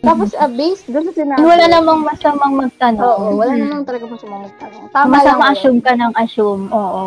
Tapos, 0.00 0.32
uh, 0.32 0.48
based 0.48 0.86
dun 0.86 1.04
sa 1.04 1.14
sinabi. 1.14 1.40
Wala 1.40 1.64
namang 1.66 2.00
masamang 2.02 2.56
magtanong. 2.58 3.04
Oo, 3.04 3.36
wala 3.36 3.52
namang 3.52 3.84
talaga 3.84 4.04
masamang 4.06 4.42
magtanong. 4.44 4.84
Tama 4.90 5.10
Basta 5.10 5.22
lang 5.22 5.30
yun. 5.30 5.42
ma-assume 5.42 5.80
ka 5.80 5.92
ng 5.94 6.12
assume. 6.16 6.64
Oo. 6.70 7.04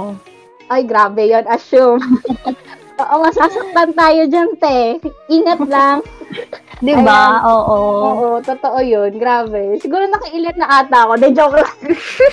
Ay, 0.65 0.81
grabe 0.83 1.23
yon 1.23 1.45
assume. 1.45 1.99
Oo, 2.95 3.15
masasaktan 3.19 3.89
tayo 3.91 4.21
dyan, 4.23 4.49
te. 4.55 5.01
Ingat 5.27 5.65
lang. 5.65 6.05
Di 6.85 6.93
ba? 6.95 7.01
Ayan. 7.33 7.41
Oo. 7.43 7.77
Oo, 8.05 8.27
totoo 8.39 8.79
yun. 8.79 9.11
Grabe. 9.15 9.79
Siguro 9.79 10.05
nakailit 10.05 10.53
na 10.53 10.79
ata 10.79 11.03
ako. 11.03 11.13
De, 11.15 11.31
joke 11.31 11.57
lang. 11.57 11.77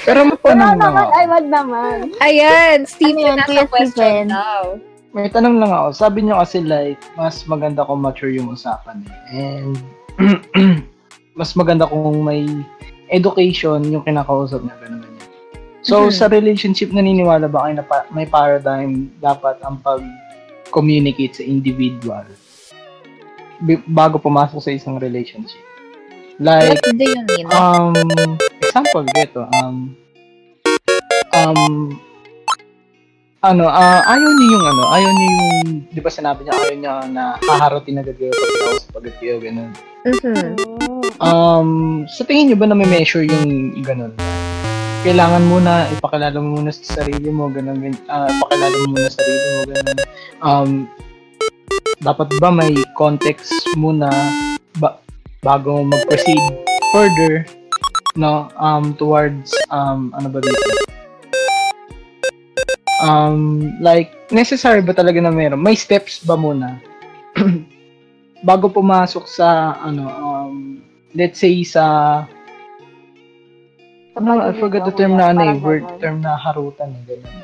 Pero 0.05 0.21
may 0.29 0.37
Wala 0.37 0.45
tanong 0.45 0.61
lang 0.61 0.77
naman. 0.77 1.01
ako. 1.01 1.11
Ay, 1.11 1.25
wag 1.27 1.47
naman. 1.49 1.97
Ayan, 2.21 2.77
Stephen, 2.85 3.17
Ano 3.17 3.27
yun, 3.27 3.37
nasa 3.39 3.49
Kuya 3.49 3.65
question 3.67 3.97
Stephen? 3.97 4.27
daw. 4.29 4.63
May 5.11 5.27
tanong 5.27 5.57
lang 5.59 5.73
ako. 5.73 5.89
Sabi 5.93 6.19
niyo 6.23 6.37
kasi 6.37 6.61
like, 6.61 7.01
mas 7.15 7.43
maganda 7.45 7.83
kung 7.83 7.99
mature 7.99 8.31
yung 8.31 8.53
usapan. 8.53 9.01
eh. 9.01 9.11
And 9.33 9.75
mas 11.39 11.57
maganda 11.57 11.89
kung 11.89 12.21
may 12.21 12.45
education 13.09 13.81
yung 13.89 14.05
kinakausap 14.05 14.63
niya. 14.63 14.77
Ganun 14.81 15.01
ganyan. 15.03 15.29
So, 15.81 16.07
Mhm. 16.07 16.13
sa 16.13 16.29
relationship, 16.29 16.93
naniniwala 16.93 17.49
ba 17.49 17.65
kayo 17.67 17.81
na 17.81 17.87
pa- 17.87 18.09
may 18.13 18.29
paradigm 18.29 19.09
dapat 19.17 19.57
ang 19.65 19.81
pag-communicate 19.81 21.41
sa 21.41 21.45
individual 21.45 22.29
bi- 23.61 23.85
bago 23.89 24.17
pumasok 24.17 24.61
sa 24.61 24.73
isang 24.73 24.97
relationship? 24.97 25.61
Like? 26.41 26.81
Um, 27.53 27.93
example 28.61 29.05
dito, 29.13 29.45
um, 29.61 29.93
um, 31.37 32.01
ano, 33.41 33.65
ah, 33.73 34.05
ayaw 34.05 34.31
niyo 34.37 34.47
yung 34.53 34.67
ano, 34.69 34.83
ayaw 34.93 35.11
niyo 35.17 35.29
yung, 35.33 35.49
di 35.89 36.01
ba 36.05 36.13
sinabi 36.13 36.45
niya, 36.45 36.53
ayaw 36.53 36.77
niya 36.77 36.95
na 37.09 37.25
haharutin 37.41 37.97
agad 37.97 38.21
kayo 38.21 38.33
pag 38.37 38.53
kausap 38.61 38.95
agad 39.01 39.15
kayo, 39.17 39.35
ganun. 39.41 39.73
Mhm. 40.05 40.49
Um, 41.21 41.71
sa 42.05 42.29
tingin 42.29 42.53
niyo 42.53 42.57
ba 42.61 42.69
na 42.69 42.77
may 42.77 42.89
measure 42.89 43.25
yung 43.25 43.81
ganun? 43.81 44.13
Kailangan 45.01 45.41
muna, 45.49 45.89
ipakilala 45.89 46.37
mo 46.37 46.61
muna 46.61 46.69
sa 46.69 47.01
sarili 47.01 47.33
mo, 47.33 47.49
ganun, 47.49 47.81
ah, 48.13 48.29
ipakilala 48.29 48.77
mo 48.77 48.87
muna 48.93 49.09
sa 49.09 49.17
sarili 49.25 49.47
mo, 49.49 49.61
ganun. 49.73 49.99
Um, 50.45 50.71
dapat 52.05 52.29
ba 52.45 52.53
may 52.53 52.77
context 52.93 53.57
muna 53.81 54.13
ba, 54.77 55.01
bago 55.41 55.81
mag-proceed 55.81 56.45
further, 56.93 57.49
no, 58.21 58.53
um, 58.61 58.93
towards, 59.01 59.57
um, 59.73 60.13
ano 60.13 60.29
ba 60.29 60.45
dito? 60.45 60.80
Um, 63.01 63.73
like, 63.81 64.13
necessary 64.29 64.85
ba 64.85 64.93
talaga 64.93 65.19
na 65.25 65.33
meron? 65.33 65.61
May 65.61 65.75
steps 65.75 66.21
ba 66.21 66.37
muna? 66.37 66.77
bago 68.41 68.73
pumasok 68.73 69.25
sa, 69.29 69.77
ano, 69.81 70.05
um, 70.09 70.81
let's 71.13 71.41
say 71.41 71.61
sa 71.65 71.85
ano, 74.17 74.43
I 74.43 74.53
forgot 74.59 74.85
the 74.85 74.93
term 74.93 75.17
na 75.17 75.33
ano 75.33 75.55
eh, 75.55 75.57
word 75.57 75.87
term 76.03 76.21
na 76.21 76.37
harutan 76.37 76.93
eh, 76.93 77.03
ganun. 77.15 77.35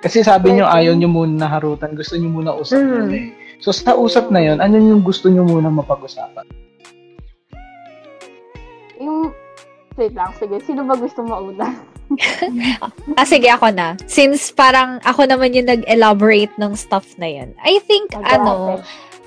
Kasi 0.00 0.24
sabi 0.24 0.56
nyo, 0.56 0.64
ayaw 0.68 0.96
nyo 0.96 1.08
muna 1.10 1.44
na 1.44 1.48
harutan, 1.48 1.92
gusto 1.92 2.16
nyo 2.16 2.30
muna 2.30 2.56
usap 2.56 2.80
Mm. 2.80 3.10
eh. 3.12 3.24
So 3.60 3.72
sa 3.72 3.92
usap 3.92 4.32
na 4.32 4.40
yon 4.40 4.58
ano 4.62 4.80
yung 4.80 5.04
gusto 5.04 5.28
nyo 5.28 5.44
muna 5.44 5.68
mapag-usapan? 5.68 6.46
Yung, 9.00 9.32
wait 9.96 10.16
lang, 10.16 10.32
sige, 10.36 10.60
sino 10.64 10.84
ba 10.88 10.96
gusto 10.96 11.20
mauna? 11.24 11.76
Ah, 13.18 13.26
sige, 13.26 13.46
ako 13.50 13.70
na. 13.74 13.94
Since 14.06 14.50
parang 14.54 14.98
ako 15.04 15.28
naman 15.28 15.54
yung 15.54 15.68
nag-elaborate 15.68 16.52
ng 16.58 16.72
stuff 16.74 17.06
na 17.20 17.28
yun. 17.28 17.54
I 17.62 17.78
think, 17.84 18.10
ano, 18.16 18.80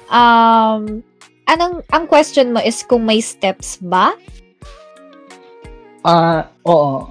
um, 0.10 1.04
anong, 1.48 1.84
ang 1.93 2.06
question 2.10 2.52
mo 2.52 2.60
is 2.60 2.82
kung 2.84 3.06
may 3.06 3.22
steps 3.22 3.78
ba? 3.80 4.15
Ah, 6.04 6.52
oo. 6.67 7.08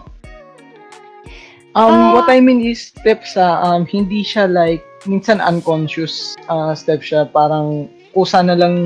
Um, 1.72 1.88
Ah. 1.88 2.12
what 2.20 2.28
I 2.28 2.36
mean 2.44 2.60
is 2.60 2.92
step 2.92 3.24
sa 3.24 3.64
um, 3.64 3.88
hindi 3.88 4.20
siya 4.20 4.44
like 4.44 4.84
minsan 5.08 5.40
unconscious 5.40 6.36
uh, 6.52 6.76
step 6.76 7.00
siya 7.00 7.24
parang 7.32 7.88
kusa 8.12 8.44
na 8.44 8.52
lang 8.52 8.76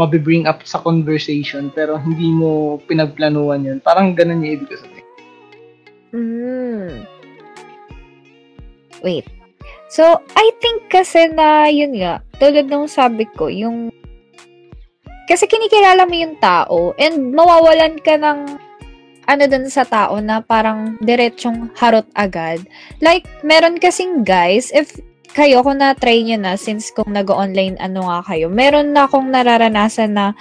mabibring 0.00 0.48
up 0.48 0.64
sa 0.64 0.80
conversation 0.80 1.68
pero 1.68 2.00
hindi 2.00 2.32
mo 2.32 2.80
pinagplanuhan 2.88 3.68
yun. 3.68 3.78
Parang 3.84 4.16
ganun 4.16 4.40
yung 4.40 4.64
ibig 4.64 4.72
sabihin. 4.72 4.99
Hmm. 6.10 7.06
Wait. 9.00 9.26
So, 9.90 10.22
I 10.38 10.46
think 10.62 10.86
kasi 10.90 11.30
na, 11.34 11.66
yun 11.66 11.98
nga, 11.98 12.22
tulad 12.38 12.70
ng 12.70 12.86
sabi 12.86 13.26
ko, 13.26 13.50
yung, 13.50 13.90
kasi 15.26 15.50
kinikilala 15.50 16.06
mo 16.06 16.14
yung 16.14 16.36
tao, 16.38 16.94
and 16.94 17.34
mawawalan 17.34 17.98
ka 18.02 18.14
ng, 18.14 18.58
ano 19.30 19.42
dun 19.46 19.70
sa 19.70 19.86
tao 19.86 20.18
na 20.18 20.42
parang 20.42 20.98
diretsong 21.02 21.70
harot 21.78 22.06
agad. 22.18 22.62
Like, 22.98 23.26
meron 23.46 23.78
kasing 23.78 24.26
guys, 24.26 24.74
if 24.74 24.94
kayo, 25.30 25.62
kung 25.62 25.78
na-try 25.78 26.26
nyo 26.26 26.38
na, 26.42 26.58
since 26.58 26.90
kung 26.90 27.14
nag-online 27.14 27.78
ano 27.78 28.10
nga 28.10 28.26
kayo, 28.26 28.50
meron 28.50 28.90
na 28.90 29.06
akong 29.06 29.30
nararanasan 29.30 30.18
na 30.18 30.34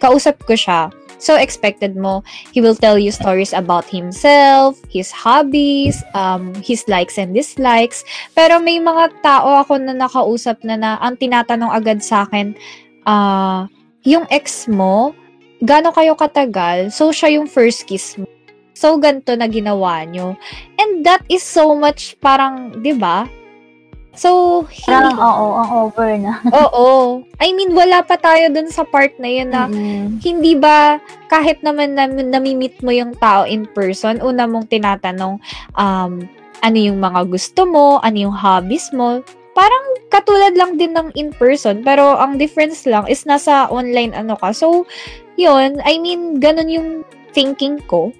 kausap 0.00 0.44
ko 0.44 0.52
siya. 0.52 0.92
So, 1.18 1.34
expected 1.34 1.98
mo, 1.98 2.22
he 2.54 2.62
will 2.62 2.78
tell 2.78 2.98
you 2.98 3.10
stories 3.10 3.50
about 3.50 3.84
himself, 3.90 4.78
his 4.86 5.10
hobbies, 5.10 6.02
um, 6.14 6.54
his 6.62 6.86
likes 6.86 7.18
and 7.18 7.34
dislikes. 7.34 8.06
Pero 8.38 8.62
may 8.62 8.78
mga 8.78 9.18
tao 9.22 9.66
ako 9.66 9.82
na 9.82 9.98
nakausap 9.98 10.62
na 10.62 10.78
na 10.78 10.90
ang 11.02 11.18
tinatanong 11.18 11.74
agad 11.74 11.98
sa 12.02 12.22
akin, 12.22 12.54
ah, 13.06 13.66
yung 14.06 14.30
ex 14.30 14.70
mo, 14.70 15.10
gaano 15.62 15.90
kayo 15.90 16.14
katagal? 16.14 16.94
So, 16.94 17.10
siya 17.10 17.38
yung 17.38 17.50
first 17.50 17.90
kiss 17.90 18.14
mo. 18.14 18.26
So, 18.78 18.94
ganito 18.94 19.34
na 19.34 19.50
ginawa 19.50 20.06
nyo. 20.06 20.38
And 20.78 21.02
that 21.02 21.26
is 21.26 21.42
so 21.42 21.74
much 21.74 22.14
parang, 22.22 22.78
di 22.78 22.94
ba? 22.94 23.26
So, 24.18 24.66
Parang, 24.82 25.14
hindi- 25.14 25.22
oo, 25.22 25.46
ang 25.54 25.70
over 25.78 26.10
na. 26.18 26.42
Oo. 26.66 27.22
I 27.38 27.54
mean, 27.54 27.70
wala 27.70 28.02
pa 28.02 28.18
tayo 28.18 28.50
dun 28.50 28.66
sa 28.66 28.82
part 28.82 29.14
na 29.22 29.30
yun 29.30 29.54
na 29.54 29.70
Mm. 29.70 30.18
hindi 30.18 30.58
ba 30.58 30.98
kahit 31.30 31.62
naman 31.62 31.94
na, 31.94 32.10
namimit 32.10 32.82
mo 32.82 32.90
yung 32.90 33.14
tao 33.14 33.46
in 33.46 33.62
person, 33.70 34.18
una 34.18 34.50
mong 34.50 34.66
tinatanong 34.66 35.38
um, 35.78 36.12
ano 36.58 36.78
yung 36.82 36.98
mga 36.98 37.30
gusto 37.30 37.62
mo, 37.62 38.02
ano 38.02 38.18
yung 38.18 38.34
hobbies 38.34 38.90
mo, 38.90 39.22
parang 39.54 39.84
katulad 40.10 40.58
lang 40.58 40.74
din 40.74 40.98
ng 40.98 41.14
in 41.14 41.30
person, 41.30 41.86
pero 41.86 42.18
ang 42.18 42.42
difference 42.42 42.82
lang 42.90 43.06
is 43.06 43.22
nasa 43.22 43.70
online 43.70 44.10
ano 44.18 44.34
ka. 44.34 44.50
So, 44.50 44.82
yun, 45.38 45.78
I 45.86 46.02
mean, 46.02 46.42
ganun 46.42 46.66
yung 46.66 46.88
thinking 47.30 47.78
ko. 47.86 48.10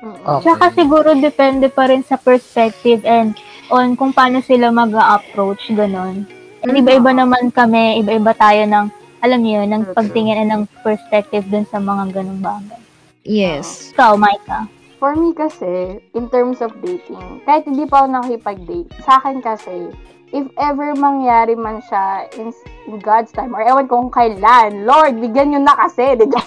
Okay. 0.00 0.42
Tsaka 0.42 0.74
siguro 0.74 1.12
depende 1.14 1.68
pa 1.68 1.86
rin 1.86 2.00
sa 2.00 2.16
perspective 2.16 3.04
and 3.04 3.36
on 3.70 3.94
kung 3.94 4.12
paano 4.12 4.42
sila 4.42 4.74
mag-approach, 4.74 5.70
ganon. 5.72 6.26
And 6.60 6.76
iba-iba 6.76 7.16
naman 7.16 7.54
kami, 7.54 8.04
iba-iba 8.04 8.36
tayo 8.36 8.68
ng, 8.68 8.86
alam 9.24 9.40
niyo, 9.40 9.64
ng 9.64 9.96
pagtingin 9.96 10.44
and 10.44 10.50
ng 10.52 10.62
perspective 10.84 11.48
dun 11.48 11.64
sa 11.64 11.80
mga 11.80 12.20
ganong 12.20 12.42
bagay. 12.44 12.80
Yes. 13.24 13.94
Ikaw, 13.96 14.20
Micah. 14.20 14.68
For 15.00 15.16
me 15.16 15.32
kasi, 15.32 15.96
in 16.12 16.28
terms 16.28 16.60
of 16.60 16.76
dating, 16.84 17.40
kahit 17.48 17.64
hindi 17.64 17.88
pa 17.88 18.04
ako 18.04 18.06
nakikipag-date, 18.12 18.92
sa 19.00 19.16
akin 19.16 19.40
kasi, 19.40 19.88
if 20.30 20.44
ever 20.60 20.92
mangyari 20.92 21.56
man 21.56 21.80
siya 21.88 22.28
in, 22.36 22.52
in 22.84 23.00
God's 23.00 23.32
time, 23.32 23.56
or 23.56 23.64
ewan 23.64 23.88
kung 23.88 24.12
kailan, 24.12 24.84
Lord, 24.84 25.16
bigyan 25.16 25.56
nyo 25.56 25.60
na 25.64 25.74
kasi, 25.80 26.20
di 26.20 26.28
ba? 26.28 26.44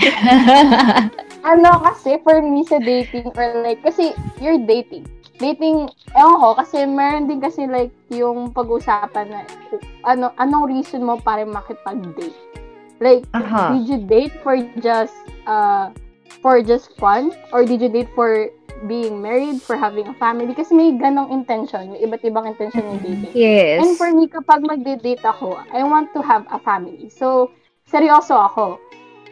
ano 1.49 1.69
kasi, 1.81 2.21
for 2.21 2.37
me 2.45 2.61
sa 2.69 2.77
dating, 2.77 3.33
or 3.33 3.65
like, 3.65 3.81
kasi 3.81 4.13
you're 4.37 4.61
dating. 4.61 5.09
Dating, 5.41 5.89
ewan 6.13 6.37
ko, 6.37 6.47
kasi 6.53 6.85
meron 6.85 7.25
din 7.25 7.41
kasi 7.41 7.65
like, 7.65 7.89
yung 8.13 8.53
pag-usapan 8.53 9.33
na, 9.33 9.39
ano, 10.05 10.29
anong 10.37 10.69
reason 10.69 11.01
mo 11.01 11.17
para 11.17 11.41
makipag-date? 11.41 12.37
Like, 13.01 13.25
Aha. 13.33 13.73
did 13.73 13.89
you 13.89 13.99
date 14.05 14.33
for 14.45 14.55
just, 14.79 15.17
uh, 15.49 15.89
for 16.39 16.61
just 16.61 16.93
fun? 17.01 17.33
Or 17.51 17.65
did 17.65 17.81
you 17.81 17.89
date 17.89 18.13
for 18.13 18.53
being 18.85 19.19
married, 19.19 19.59
for 19.59 19.75
having 19.75 20.07
a 20.07 20.15
family? 20.21 20.53
Kasi 20.53 20.77
may 20.77 20.93
ganong 20.93 21.33
intention, 21.33 21.97
may 21.97 22.05
iba't 22.05 22.21
ibang 22.21 22.45
intention 22.45 22.85
yung 22.85 23.01
dating. 23.01 23.33
yes. 23.33 23.81
And 23.81 23.97
for 23.97 24.13
me, 24.13 24.29
kapag 24.29 24.61
magde-date 24.63 25.25
ako, 25.25 25.57
I 25.73 25.81
want 25.81 26.13
to 26.13 26.21
have 26.21 26.45
a 26.53 26.61
family. 26.61 27.09
So, 27.09 27.51
seryoso 27.89 28.37
ako. 28.37 28.77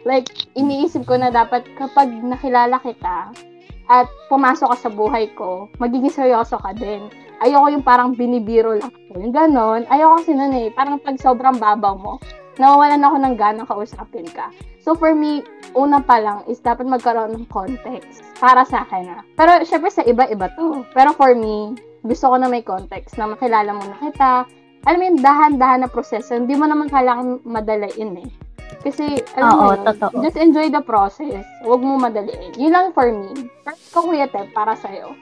Like, 0.02 0.26
iniisip 0.58 1.06
ko 1.06 1.14
na 1.14 1.30
dapat 1.30 1.62
kapag 1.78 2.10
nakilala 2.10 2.82
kita 2.82 3.30
at 3.92 4.08
pumasok 4.32 4.72
ka 4.72 4.88
sa 4.88 4.90
buhay 4.90 5.28
ko, 5.36 5.68
magiging 5.76 6.08
seryoso 6.08 6.56
ka 6.56 6.72
din. 6.72 7.12
Ayoko 7.44 7.68
yung 7.68 7.84
parang 7.84 8.16
binibiro 8.16 8.72
lang 8.80 8.88
ako. 8.88 9.20
Yung 9.20 9.34
ganon. 9.36 9.84
Ayoko 9.92 10.24
kasi 10.24 10.32
nun 10.32 10.56
eh. 10.56 10.72
Parang 10.72 10.96
pag 10.96 11.20
sobrang 11.20 11.60
babaw 11.60 12.00
mo, 12.00 12.16
nawawalan 12.56 13.04
ako 13.04 13.16
ng 13.20 13.34
ganang 13.36 13.68
kausapin 13.68 14.24
ka. 14.32 14.48
So 14.80 14.96
for 14.96 15.12
me, 15.12 15.44
una 15.76 16.00
pa 16.00 16.24
lang 16.24 16.48
is 16.48 16.64
dapat 16.64 16.88
magkaroon 16.88 17.36
ng 17.36 17.46
context 17.52 18.24
para 18.40 18.64
sa 18.64 18.88
akin 18.88 19.12
ah. 19.12 19.22
Pero 19.36 19.60
syempre 19.68 19.92
sa 19.92 20.06
iba-iba 20.08 20.48
to. 20.56 20.88
Pero 20.96 21.12
for 21.12 21.36
me, 21.36 21.76
gusto 22.00 22.32
ko 22.32 22.36
na 22.40 22.48
may 22.48 22.64
context 22.64 23.20
na 23.20 23.28
makilala 23.28 23.76
mo 23.76 23.84
na 23.84 23.96
kita. 24.00 24.32
Alam 24.88 24.98
mo 24.98 25.04
yung 25.12 25.22
dahan-dahan 25.22 25.86
na 25.86 25.90
proseso, 25.92 26.34
hindi 26.34 26.58
mo 26.58 26.66
naman 26.66 26.90
kailangan 26.90 27.44
madalain 27.46 28.18
eh. 28.18 28.28
Kasi, 28.80 29.04
alam 29.36 29.50
mo 29.52 29.62
Oo, 29.62 29.74
yun, 29.74 29.80
totoo. 29.84 30.14
just 30.24 30.40
enjoy 30.40 30.66
the 30.66 30.80
process. 30.80 31.44
Huwag 31.60 31.80
mo 31.80 32.00
madaliin. 32.00 32.56
Yun 32.56 32.72
lang 32.72 32.88
for 32.90 33.12
me. 33.12 33.52
Pero 33.60 33.76
ikaw, 33.76 34.02
Kuya 34.02 34.26
Tep, 34.26 34.48
para 34.50 34.72
sa'yo. 34.72 35.12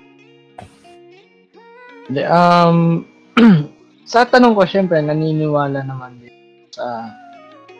Hindi, 2.06 2.22
Um, 2.22 3.04
sa 4.10 4.24
tanong 4.24 4.54
ko, 4.54 4.62
syempre, 4.64 4.98
naniniwala 4.98 5.82
naman 5.82 6.18
din 6.18 6.34
sa 6.70 7.10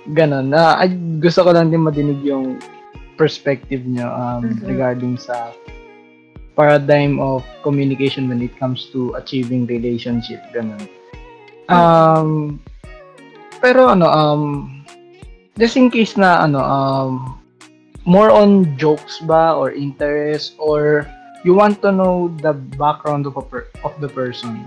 ganun. 0.09 0.50
Na, 0.50 0.78
ay, 0.78 0.90
gusto 1.18 1.42
ko 1.42 1.50
lang 1.50 1.70
din 1.70 1.83
madinig 1.83 2.22
yung 2.22 2.59
perspective 3.14 3.85
nyo 3.85 4.09
um, 4.09 4.40
Mhm. 4.48 4.64
regarding 4.64 5.14
sa 5.14 5.52
paradigm 6.56 7.20
of 7.20 7.40
communication 7.62 8.28
when 8.28 8.40
it 8.40 8.52
comes 8.56 8.88
to 8.92 9.12
achieving 9.16 9.64
relationship. 9.64 10.40
Ganun. 10.52 10.80
Um, 11.70 12.59
pero 13.61 13.88
ano, 13.88 14.06
um, 14.09 14.44
just 15.58 15.76
in 15.76 15.90
case 15.90 16.14
na 16.14 16.44
ano, 16.44 16.60
um, 16.60 17.10
more 18.04 18.30
on 18.30 18.76
jokes 18.76 19.20
ba 19.24 19.54
or 19.54 19.72
interest 19.72 20.54
or 20.58 21.06
you 21.44 21.54
want 21.54 21.80
to 21.82 21.92
know 21.92 22.28
the 22.44 22.52
background 22.76 23.26
of 23.26 23.36
a 23.36 23.44
per- 23.44 23.70
of 23.84 23.92
the 24.00 24.08
person. 24.08 24.60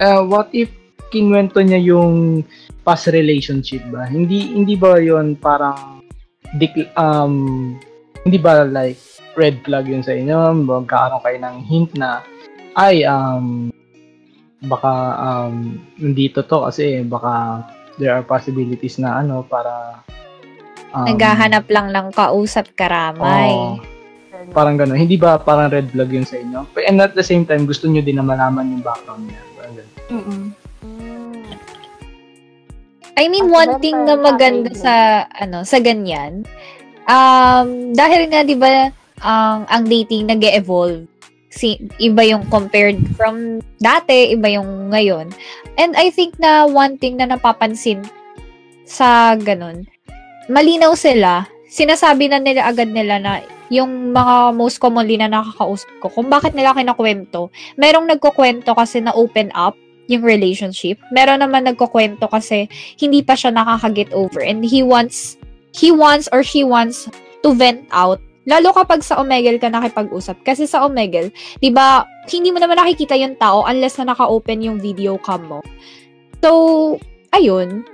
Uh, 0.00 0.24
what 0.24 0.48
if 0.52 0.72
kinwento 1.12 1.60
niya 1.60 1.80
yung 1.80 2.42
past 2.82 3.12
relationship 3.12 3.84
ba? 3.92 4.08
Hindi 4.08 4.56
hindi 4.56 4.74
ba 4.74 4.96
'yon 4.96 5.36
parang 5.36 6.00
dik- 6.56 6.92
um 6.96 7.76
hindi 8.24 8.38
ba 8.40 8.64
like 8.64 8.98
red 9.36 9.60
flag 9.64 9.88
yun 9.88 10.04
sa 10.04 10.16
inyo? 10.16 10.64
Magkakaroon 10.64 11.22
kayo 11.24 11.38
ng 11.40 11.56
hint 11.68 11.90
na 11.96 12.24
ay 12.76 13.04
um 13.04 13.68
baka 14.62 14.92
um, 15.18 15.82
nandito 15.98 16.46
to 16.46 16.62
kasi 16.70 17.02
baka 17.02 17.66
there 18.02 18.18
are 18.18 18.26
possibilities 18.26 18.98
na 18.98 19.22
ano 19.22 19.46
para 19.46 20.02
um, 20.90 21.06
Naghahanap 21.06 21.70
lang 21.70 21.94
ng 21.94 22.10
kausap 22.10 22.74
karamay. 22.74 23.54
oo, 23.54 23.78
parang 24.50 24.74
gano'n. 24.74 24.98
Hindi 24.98 25.14
ba 25.14 25.38
parang 25.38 25.70
red 25.70 25.94
flag 25.94 26.10
yun 26.10 26.26
sa 26.26 26.34
inyo? 26.42 26.66
And 26.82 26.98
at 26.98 27.14
the 27.14 27.22
same 27.22 27.46
time, 27.46 27.62
gusto 27.70 27.86
nyo 27.86 28.02
din 28.02 28.18
na 28.18 28.26
malaman 28.26 28.74
yung 28.74 28.82
background 28.82 29.30
niya. 29.30 29.42
Parang. 29.54 29.74
Mm-mm. 30.10 30.42
Mm. 30.82 31.42
I 33.12 33.24
mean, 33.30 33.46
one 33.52 33.78
thing 33.78 33.94
na 34.02 34.18
maganda 34.18 34.72
sa, 34.74 35.24
ano, 35.30 35.62
sa 35.62 35.78
ganyan, 35.78 36.48
um, 37.06 37.92
dahil 37.92 38.26
nga, 38.32 38.40
di 38.42 38.56
ba, 38.56 38.90
ang, 39.22 39.68
ang 39.70 39.84
dating 39.86 40.26
nag 40.26 40.42
evolve 40.42 41.06
Si, 41.52 41.76
iba 42.00 42.24
yung 42.24 42.48
compared 42.48 42.96
from 43.12 43.60
dati, 43.76 44.32
iba 44.32 44.48
yung 44.48 44.88
ngayon. 44.88 45.28
And 45.76 45.92
I 46.00 46.08
think 46.08 46.40
na 46.40 46.64
one 46.64 46.96
thing 46.96 47.20
na 47.20 47.28
napapansin 47.28 48.08
sa 48.88 49.36
ganun, 49.36 49.84
malinaw 50.48 50.96
sila, 50.96 51.44
sinasabi 51.68 52.32
na 52.32 52.40
nila 52.40 52.72
agad 52.72 52.88
nila 52.88 53.20
na 53.20 53.44
yung 53.72 54.12
mga 54.12 54.52
most 54.52 54.80
commonly 54.80 55.16
na 55.16 55.32
nakakausap 55.32 55.88
ko, 56.04 56.12
kung 56.12 56.28
bakit 56.28 56.52
nila 56.52 56.76
kinakwento, 56.76 57.48
merong 57.80 58.04
nagkukwento 58.04 58.76
kasi 58.76 59.00
na 59.00 59.16
open 59.16 59.48
up 59.56 59.72
yung 60.12 60.20
relationship. 60.20 61.00
Meron 61.08 61.40
naman 61.40 61.64
nagkukwento 61.64 62.28
kasi 62.28 62.68
hindi 63.00 63.24
pa 63.24 63.32
siya 63.32 63.56
nakaka-get 63.56 64.12
over 64.12 64.44
and 64.44 64.60
he 64.60 64.84
wants 64.84 65.40
he 65.72 65.88
wants 65.88 66.28
or 66.36 66.44
she 66.44 66.60
wants 66.60 67.08
to 67.40 67.56
vent 67.56 67.88
out 67.96 68.20
lalo 68.46 68.74
kapag 68.74 69.06
sa 69.06 69.22
Omegle 69.22 69.58
ka 69.62 69.70
nakipag-usap. 69.70 70.42
Kasi 70.42 70.66
sa 70.66 70.86
Omegle 70.86 71.30
'di 71.62 71.70
ba 71.70 72.06
hindi 72.26 72.50
mo 72.50 72.58
naman 72.58 72.78
nakikita 72.78 73.14
yung 73.18 73.38
tao 73.38 73.66
unless 73.66 73.98
na 73.98 74.14
naka-open 74.14 74.62
yung 74.62 74.78
video 74.78 75.18
cam 75.22 75.46
mo. 75.46 75.60
So 76.42 76.50
ayun. 77.34 77.86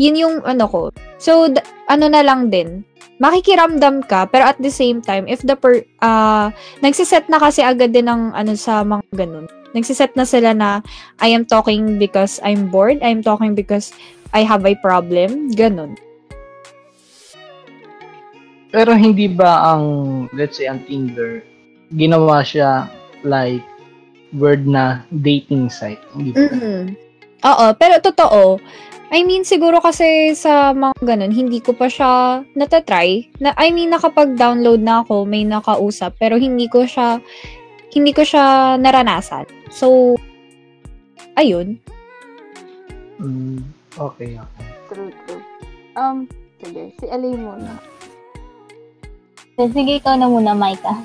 Yun 0.00 0.16
yung 0.16 0.36
ano 0.46 0.64
ko. 0.66 0.82
So 1.20 1.50
d- 1.50 1.62
ano 1.90 2.06
na 2.08 2.22
lang 2.24 2.48
din. 2.48 2.82
Makikiramdam 3.20 4.08
ka 4.08 4.24
pero 4.26 4.48
at 4.48 4.56
the 4.58 4.72
same 4.72 5.04
time 5.04 5.28
if 5.28 5.44
the 5.44 5.54
per 5.54 5.84
ah 6.00 6.48
nagsiset 6.80 7.28
na 7.28 7.36
kasi 7.36 7.60
agad 7.60 7.92
din 7.92 8.08
ng 8.08 8.32
ano 8.32 8.56
sa 8.56 8.82
mga 8.82 9.04
ganun. 9.14 9.46
Nagsiset 9.70 10.18
na 10.18 10.26
sila 10.26 10.50
na 10.50 10.82
I 11.22 11.30
am 11.30 11.46
talking 11.46 12.00
because 12.00 12.42
I'm 12.42 12.72
bored. 12.72 12.98
I 13.06 13.14
am 13.14 13.22
talking 13.22 13.54
because 13.54 13.94
I 14.34 14.42
have 14.42 14.66
a 14.66 14.74
problem. 14.82 15.54
Ganun 15.54 16.09
Pero 18.70 18.94
hindi 18.94 19.26
ba 19.26 19.74
ang, 19.74 19.84
let's 20.30 20.58
say, 20.58 20.70
ang 20.70 20.82
Tinder, 20.86 21.42
ginawa 21.94 22.46
siya 22.46 22.86
like 23.26 23.62
word 24.34 24.66
na 24.66 25.02
dating 25.10 25.66
site? 25.66 26.00
Hindi 26.14 26.30
ba? 26.34 26.46
Mhm. 26.46 26.82
Oo, 27.40 27.66
pero 27.74 27.98
totoo. 27.98 28.62
I 29.10 29.26
mean, 29.26 29.42
siguro 29.42 29.82
kasi 29.82 30.38
sa 30.38 30.70
mga 30.70 31.02
ganun, 31.02 31.34
hindi 31.34 31.58
ko 31.58 31.74
pa 31.74 31.90
siya 31.90 32.46
natatry. 32.54 33.26
Na, 33.42 33.50
I 33.58 33.74
mean, 33.74 33.90
nakapag-download 33.90 34.78
na 34.86 35.02
ako, 35.02 35.26
may 35.26 35.42
nakausap, 35.42 36.14
pero 36.22 36.38
hindi 36.38 36.70
ko 36.70 36.86
siya, 36.86 37.18
hindi 37.90 38.14
ko 38.14 38.22
siya 38.22 38.78
naranasan. 38.78 39.50
So, 39.66 40.14
ayun. 41.34 41.82
Mm, 43.18 43.66
okay, 43.98 44.38
okay. 44.38 44.66
True, 44.86 45.10
true. 45.26 45.42
Um, 45.98 46.30
sige, 46.62 46.94
si 47.02 47.10
Alay 47.10 47.34
muna. 47.34 47.82
So, 49.60 49.68
sige, 49.76 50.00
ikaw 50.00 50.16
na 50.16 50.24
muna, 50.24 50.56
Micah. 50.56 50.96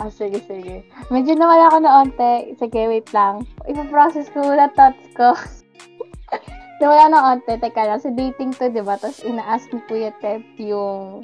Ah, 0.00 0.08
sige, 0.10 0.40
sige. 0.48 0.82
Medyo 1.06 1.36
nawala 1.38 1.70
ako 1.70 1.78
na 1.84 1.92
onte. 2.02 2.32
Sige, 2.58 2.80
wait 2.90 3.06
lang. 3.14 3.44
Ipaprocess 3.68 4.26
ko 4.32 4.42
muna 4.42 4.72
thoughts 4.72 5.04
ko. 5.14 5.36
nawala 6.82 7.04
na 7.12 7.20
onte. 7.30 7.54
Teka 7.60 7.84
lang, 7.84 8.02
sa 8.02 8.10
dating 8.10 8.56
to, 8.56 8.72
di 8.72 8.80
ba? 8.82 8.98
Tapos 8.98 9.22
ina-ask 9.22 9.68
ni 9.70 9.78
Kuya 9.86 10.10
Tep 10.18 10.42
yung 10.58 11.22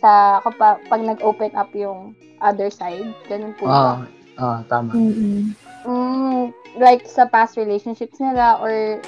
sa 0.00 0.42
kapag 0.42 0.82
pag 0.90 1.04
nag-open 1.04 1.54
up 1.54 1.70
yung 1.76 2.16
other 2.42 2.72
side. 2.74 3.06
Ganun 3.30 3.54
po 3.54 3.68
Ah, 3.70 4.02
ba? 4.02 4.08
ah, 4.40 4.58
tama. 4.66 4.96
Mm-mm. 4.98 5.54
Mm, 5.86 6.50
like 6.80 7.04
sa 7.06 7.28
past 7.28 7.54
relationships 7.54 8.18
nila 8.18 8.58
or 8.58 8.98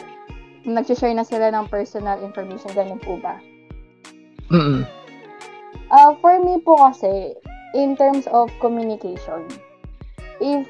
nag-share 0.69 1.17
na 1.17 1.25
sila 1.27 1.49
ng 1.51 1.67
personal 1.67 2.21
information. 2.23 2.71
Ganun 2.77 3.01
po 3.03 3.19
ba? 3.19 3.41
Mm-mm. 4.53 5.00
Uh, 5.91 6.15
for 6.23 6.39
me 6.39 6.63
po 6.63 6.79
kasi, 6.79 7.35
in 7.75 7.99
terms 7.99 8.31
of 8.31 8.47
communication, 8.63 9.43
if 10.39 10.63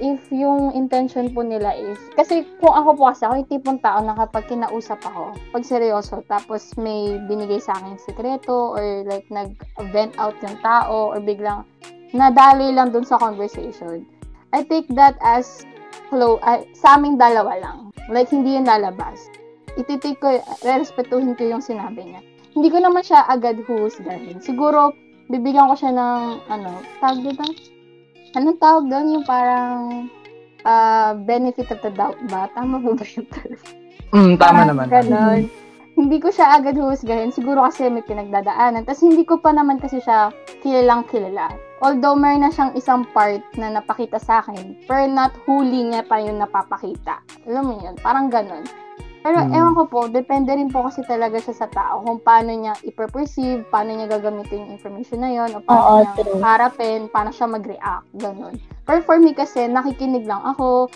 if 0.00 0.20
yung 0.32 0.72
intention 0.76 1.32
po 1.32 1.40
nila 1.40 1.72
is, 1.76 1.96
kasi 2.12 2.44
kung 2.60 2.72
ako 2.72 2.96
po 2.96 3.02
kasi, 3.08 3.24
ako 3.24 3.34
yung 3.40 3.50
tipong 3.52 3.80
tao 3.80 4.04
na 4.04 4.12
kapag 4.16 4.52
kinausap 4.52 5.00
ako, 5.00 5.32
pag 5.52 5.64
seryoso, 5.64 6.20
tapos 6.28 6.76
may 6.76 7.16
binigay 7.24 7.60
sa 7.60 7.72
akin 7.80 7.96
sikreto, 8.04 8.76
or 8.76 9.04
like 9.08 9.24
nag-vent 9.32 10.12
out 10.20 10.36
yung 10.44 10.56
tao, 10.60 11.16
or 11.16 11.20
biglang 11.20 11.64
nadali 12.12 12.72
lang 12.72 12.92
dun 12.92 13.04
sa 13.04 13.16
conversation, 13.16 14.04
I 14.52 14.64
take 14.64 14.88
that 14.92 15.16
as 15.24 15.64
flow, 16.12 16.36
ay, 16.44 16.68
sa 16.76 17.00
aming 17.00 17.16
dalawa 17.16 17.56
lang. 17.60 17.78
Like, 18.10 18.28
hindi 18.28 18.58
yun 18.58 18.66
lalabas. 18.66 19.30
Ititake 19.78 20.18
ko, 20.18 20.36
respetuhin 20.66 21.38
ko 21.38 21.46
yung 21.46 21.62
sinabi 21.62 22.10
niya 22.10 22.29
hindi 22.54 22.68
ko 22.68 22.78
naman 22.82 23.02
siya 23.06 23.26
agad 23.26 23.62
huhusgahin. 23.62 24.42
Siguro, 24.42 24.94
bibigyan 25.30 25.70
ko 25.70 25.74
siya 25.78 25.94
ng, 25.94 26.22
ano, 26.50 26.82
tawag 26.98 27.20
dito? 27.22 27.46
Anong 28.34 28.58
tawag 28.58 28.84
doon? 28.90 29.06
Yung 29.18 29.26
parang, 29.26 30.10
ah, 30.66 31.14
benefit 31.14 31.70
of 31.70 31.82
the 31.82 31.92
doubt 31.94 32.18
ba? 32.26 32.50
Tama 32.54 32.82
ba 32.82 32.94
ba 32.94 33.06
yung 33.06 33.28
term? 33.30 33.54
Mm, 34.10 34.34
tama 34.38 34.66
Parang 34.66 34.68
naman. 34.74 34.86
Ganon. 34.90 35.40
Hindi 35.94 36.16
ko 36.16 36.32
siya 36.32 36.56
agad 36.58 36.74
huhusgahin. 36.78 37.30
Siguro 37.30 37.62
kasi 37.66 37.86
may 37.92 38.02
pinagdadaanan. 38.02 38.88
Tapos 38.88 39.04
hindi 39.04 39.22
ko 39.22 39.38
pa 39.38 39.52
naman 39.54 39.78
kasi 39.78 40.00
siya 40.00 40.32
kilalang 40.64 41.06
kilala. 41.06 41.52
Although 41.84 42.16
meron 42.16 42.44
na 42.44 42.52
siyang 42.52 42.72
isang 42.76 43.02
part 43.12 43.44
na 43.56 43.72
napakita 43.72 44.20
sa 44.20 44.40
akin, 44.44 44.80
pero 44.84 45.08
not 45.08 45.32
huli 45.44 45.92
niya 45.92 46.04
pa 46.04 46.20
yung 46.20 46.40
napapakita. 46.40 47.20
Alam 47.48 47.62
mo 47.68 47.74
yun? 47.84 47.96
Parang 48.00 48.28
ganon. 48.28 48.64
Pero 49.20 49.36
Hmm. 49.36 49.52
ewan 49.52 49.76
ko 49.76 49.84
po, 49.84 50.00
depende 50.08 50.56
rin 50.56 50.72
po 50.72 50.88
kasi 50.88 51.04
talaga 51.04 51.36
siya 51.36 51.52
sa 51.52 51.68
tao 51.68 52.00
kung 52.00 52.24
paano 52.24 52.56
niya 52.56 52.72
i-perceive, 52.88 53.68
paano 53.68 53.92
niya 53.92 54.08
gagamitin 54.08 54.64
yung 54.64 54.72
information 54.72 55.20
na 55.20 55.28
yon 55.28 55.52
o 55.52 55.60
Oo, 55.60 55.64
paano 55.68 55.88
niya 56.00 56.12
true. 56.16 56.40
harapin, 56.40 57.00
paano 57.12 57.28
siya 57.28 57.44
mag-react, 57.44 58.08
ganun. 58.16 58.56
Pero 58.88 59.04
for 59.04 59.20
me 59.20 59.36
kasi, 59.36 59.68
nakikinig 59.68 60.24
lang 60.24 60.40
ako, 60.40 60.88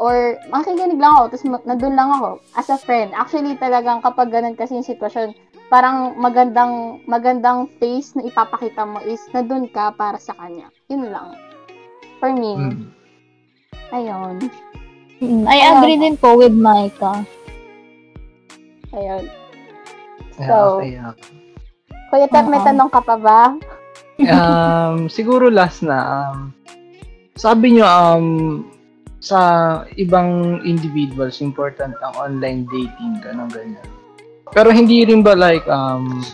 or 0.00 0.40
makikinig 0.48 0.96
lang 0.96 1.12
ako, 1.12 1.24
tapos 1.36 1.44
nandun 1.68 1.92
lang 1.92 2.08
ako, 2.08 2.40
as 2.56 2.72
a 2.72 2.80
friend. 2.80 3.12
Actually, 3.12 3.60
talagang 3.60 4.00
kapag 4.00 4.32
ganun 4.32 4.56
kasi 4.56 4.72
yung 4.80 4.88
sitwasyon, 4.88 5.36
parang 5.68 6.16
magandang, 6.16 7.04
magandang 7.04 7.68
face 7.76 8.16
na 8.16 8.24
ipapakita 8.24 8.88
mo 8.88 9.04
is 9.04 9.20
nandun 9.36 9.68
ka 9.68 9.92
para 9.92 10.16
sa 10.16 10.32
kanya. 10.40 10.72
Yun 10.88 11.12
lang. 11.12 11.36
For 12.16 12.32
me, 12.32 12.56
Mm. 12.56 12.80
ayun. 13.92 14.34
Mm, 15.20 15.44
I 15.44 15.58
agree 15.68 15.98
din 16.00 16.16
po 16.16 16.32
with 16.38 16.54
Micah. 16.56 17.28
Ayun. 18.92 19.24
Yeah, 20.38 20.48
So, 20.48 20.80
okay, 20.80 20.96
okay. 20.96 21.38
Kuya 22.08 22.26
Ted, 22.32 22.48
may 22.48 22.60
Oo. 22.62 22.66
tanong 22.66 22.88
ka 22.88 23.00
pa 23.04 23.16
ba? 23.20 23.40
um, 24.32 25.06
siguro 25.16 25.52
last 25.52 25.84
na, 25.84 25.98
um, 26.00 26.56
sabi 27.36 27.76
nyo, 27.76 27.84
um, 27.84 28.26
sa 29.20 29.38
ibang 30.00 30.62
individuals, 30.64 31.44
important 31.44 31.92
ang 32.00 32.14
online 32.16 32.64
dating, 32.70 33.20
ganun, 33.20 33.50
ganyan. 33.52 33.84
Pero 34.56 34.72
hindi 34.72 35.04
rin 35.04 35.20
ba 35.20 35.36
like, 35.36 35.66
um, 35.68 36.24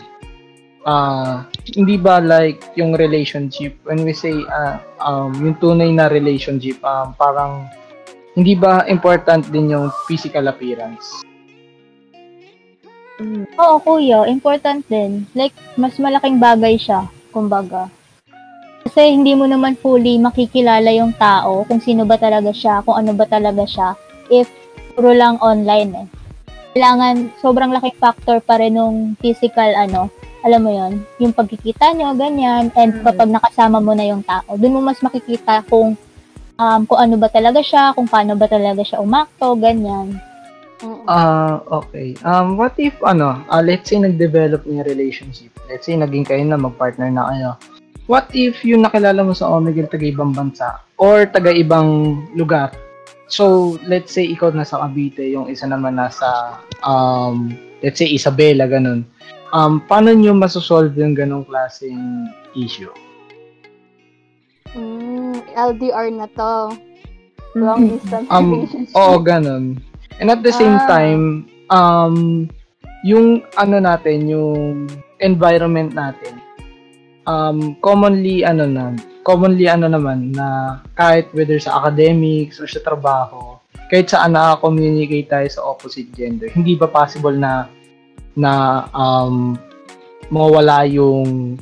ah, 0.87 1.43
hindi 1.75 1.99
ba 1.99 2.23
like 2.23 2.63
yung 2.79 2.95
relationship, 2.95 3.75
when 3.83 4.07
we 4.07 4.15
say, 4.15 4.47
ah, 4.53 4.79
um, 5.03 5.35
yung 5.43 5.59
tunay 5.59 5.91
na 5.91 6.07
relationship, 6.07 6.79
um, 6.87 7.17
parang, 7.19 7.67
hindi 8.39 8.55
ba 8.55 8.87
important 8.87 9.51
din 9.51 9.75
yung 9.75 9.91
physical 10.07 10.47
appearance? 10.47 11.25
Oo, 13.55 13.79
kuya, 13.79 14.27
important 14.27 14.83
din. 14.91 15.27
Like, 15.39 15.55
mas 15.79 15.95
malaking 16.03 16.43
bagay 16.43 16.75
siya, 16.75 17.07
kumbaga. 17.31 17.87
Kasi 18.85 19.15
hindi 19.15 19.33
mo 19.39 19.47
naman 19.47 19.79
fully 19.79 20.19
makikilala 20.19 20.91
yung 20.93 21.15
tao, 21.15 21.63
kung 21.65 21.79
sino 21.79 22.03
ba 22.05 22.19
talaga 22.19 22.51
siya, 22.51 22.83
kung 22.83 22.99
ano 22.99 23.15
ba 23.15 23.25
talaga 23.25 23.63
siya, 23.65 23.95
if 24.29 24.51
puro 24.93 25.15
lang 25.15 25.39
online 25.39 25.91
eh. 25.95 26.07
Kailangan, 26.75 27.31
sobrang 27.39 27.71
laking 27.71 27.97
factor 28.03 28.43
pa 28.43 28.59
rin 28.59 28.75
nung 28.75 29.15
physical, 29.23 29.71
ano, 29.79 30.11
alam 30.45 30.61
mo 30.61 30.71
yon 30.75 31.01
yung 31.23 31.33
pagkikita 31.33 31.95
nyo, 31.97 32.13
ganyan, 32.19 32.69
and 32.77 33.01
Mm. 33.01 33.05
kapag 33.07 33.31
nakasama 33.31 33.79
mo 33.81 33.97
na 33.97 34.05
yung 34.05 34.21
tao, 34.27 34.59
dun 34.59 34.75
mo 34.77 34.81
mas 34.85 35.01
makikita 35.01 35.65
kung 35.71 35.97
um, 36.59 36.81
kung 36.85 36.99
ano 37.01 37.15
ba 37.17 37.31
talaga 37.31 37.63
siya, 37.65 37.95
kung 37.97 38.11
paano 38.11 38.37
ba 38.37 38.51
talaga 38.51 38.83
siya 38.85 39.01
umakto, 39.01 39.55
ganyan. 39.57 40.19
Mm-mm. 40.85 41.09
Ah, 41.09 41.65
okay. 41.81 42.13
Um, 42.29 42.61
what 42.61 42.77
if, 42.77 42.93
ano, 43.01 43.41
ah, 43.49 43.65
let's 43.65 43.89
say 43.89 43.97
nag-develop 43.97 44.69
na 44.69 44.85
yung 44.85 44.89
relationship. 44.93 45.49
Let's 45.73 45.89
say 45.89 45.97
naging 45.97 46.29
kayo 46.29 46.45
na, 46.45 46.61
mag-partner 46.61 47.09
na 47.09 47.25
kayo. 47.33 47.51
What 48.05 48.29
if 48.37 48.61
yung 48.69 48.85
nakilala 48.85 49.25
mo 49.25 49.33
sa 49.33 49.49
Omegle 49.49 49.89
taga 49.89 50.05
ibang 50.05 50.37
bansa 50.37 50.85
or 51.01 51.25
taga 51.25 51.57
ibang 51.57 52.21
lugar? 52.37 52.69
so, 53.25 53.75
let's 53.89 54.13
say 54.13 54.29
ikaw 54.29 54.53
nasa 54.53 54.77
Cavite, 54.77 55.25
yung 55.25 55.49
isa 55.49 55.65
naman 55.65 55.97
nasa, 55.97 56.61
um, 56.85 57.57
let's 57.81 57.97
say 57.99 58.07
Isabela, 58.13 58.69
ganun. 58.69 59.09
Um, 59.57 59.81
paano 59.81 60.13
nyo 60.13 60.37
masosolve 60.37 60.93
yung 61.01 61.17
ganong 61.17 61.49
klaseng 61.49 62.29
issue? 62.53 62.93
Mm, 64.77 65.41
LDR 65.55 66.13
na 66.13 66.27
to. 66.35 66.77
Long 67.55 67.87
distance 67.87 68.29
Um, 68.29 68.67
relationship. 68.67 68.95
Oo, 68.99 69.23
ganun. 69.23 69.79
And 70.23 70.31
at 70.31 70.47
the 70.47 70.55
same 70.55 70.79
Ah. 70.79 70.87
time, 70.87 71.49
um, 71.71 72.47
yung 73.03 73.43
ano 73.59 73.77
natin, 73.83 74.31
yung 74.31 74.87
environment 75.21 75.93
natin, 75.93 76.39
um, 77.27 77.75
commonly, 77.83 78.47
ano 78.47 78.65
na, 78.65 78.95
commonly 79.27 79.67
ano 79.69 79.89
naman, 79.91 80.33
na 80.33 80.79
kahit 80.95 81.29
whether 81.35 81.59
sa 81.59 81.83
academics 81.83 82.61
or 82.61 82.69
sa 82.69 82.81
trabaho, 82.81 83.59
kahit 83.93 84.09
saan 84.09 84.33
na-communicate 84.33 85.29
tayo 85.29 85.49
sa 85.51 85.65
opposite 85.65 86.09
gender, 86.17 86.49
hindi 86.53 86.75
ba 86.79 86.89
possible 86.89 87.35
na 87.35 87.69
na 88.35 88.85
um, 88.91 89.55
mawala 90.33 90.83
yung 90.89 91.55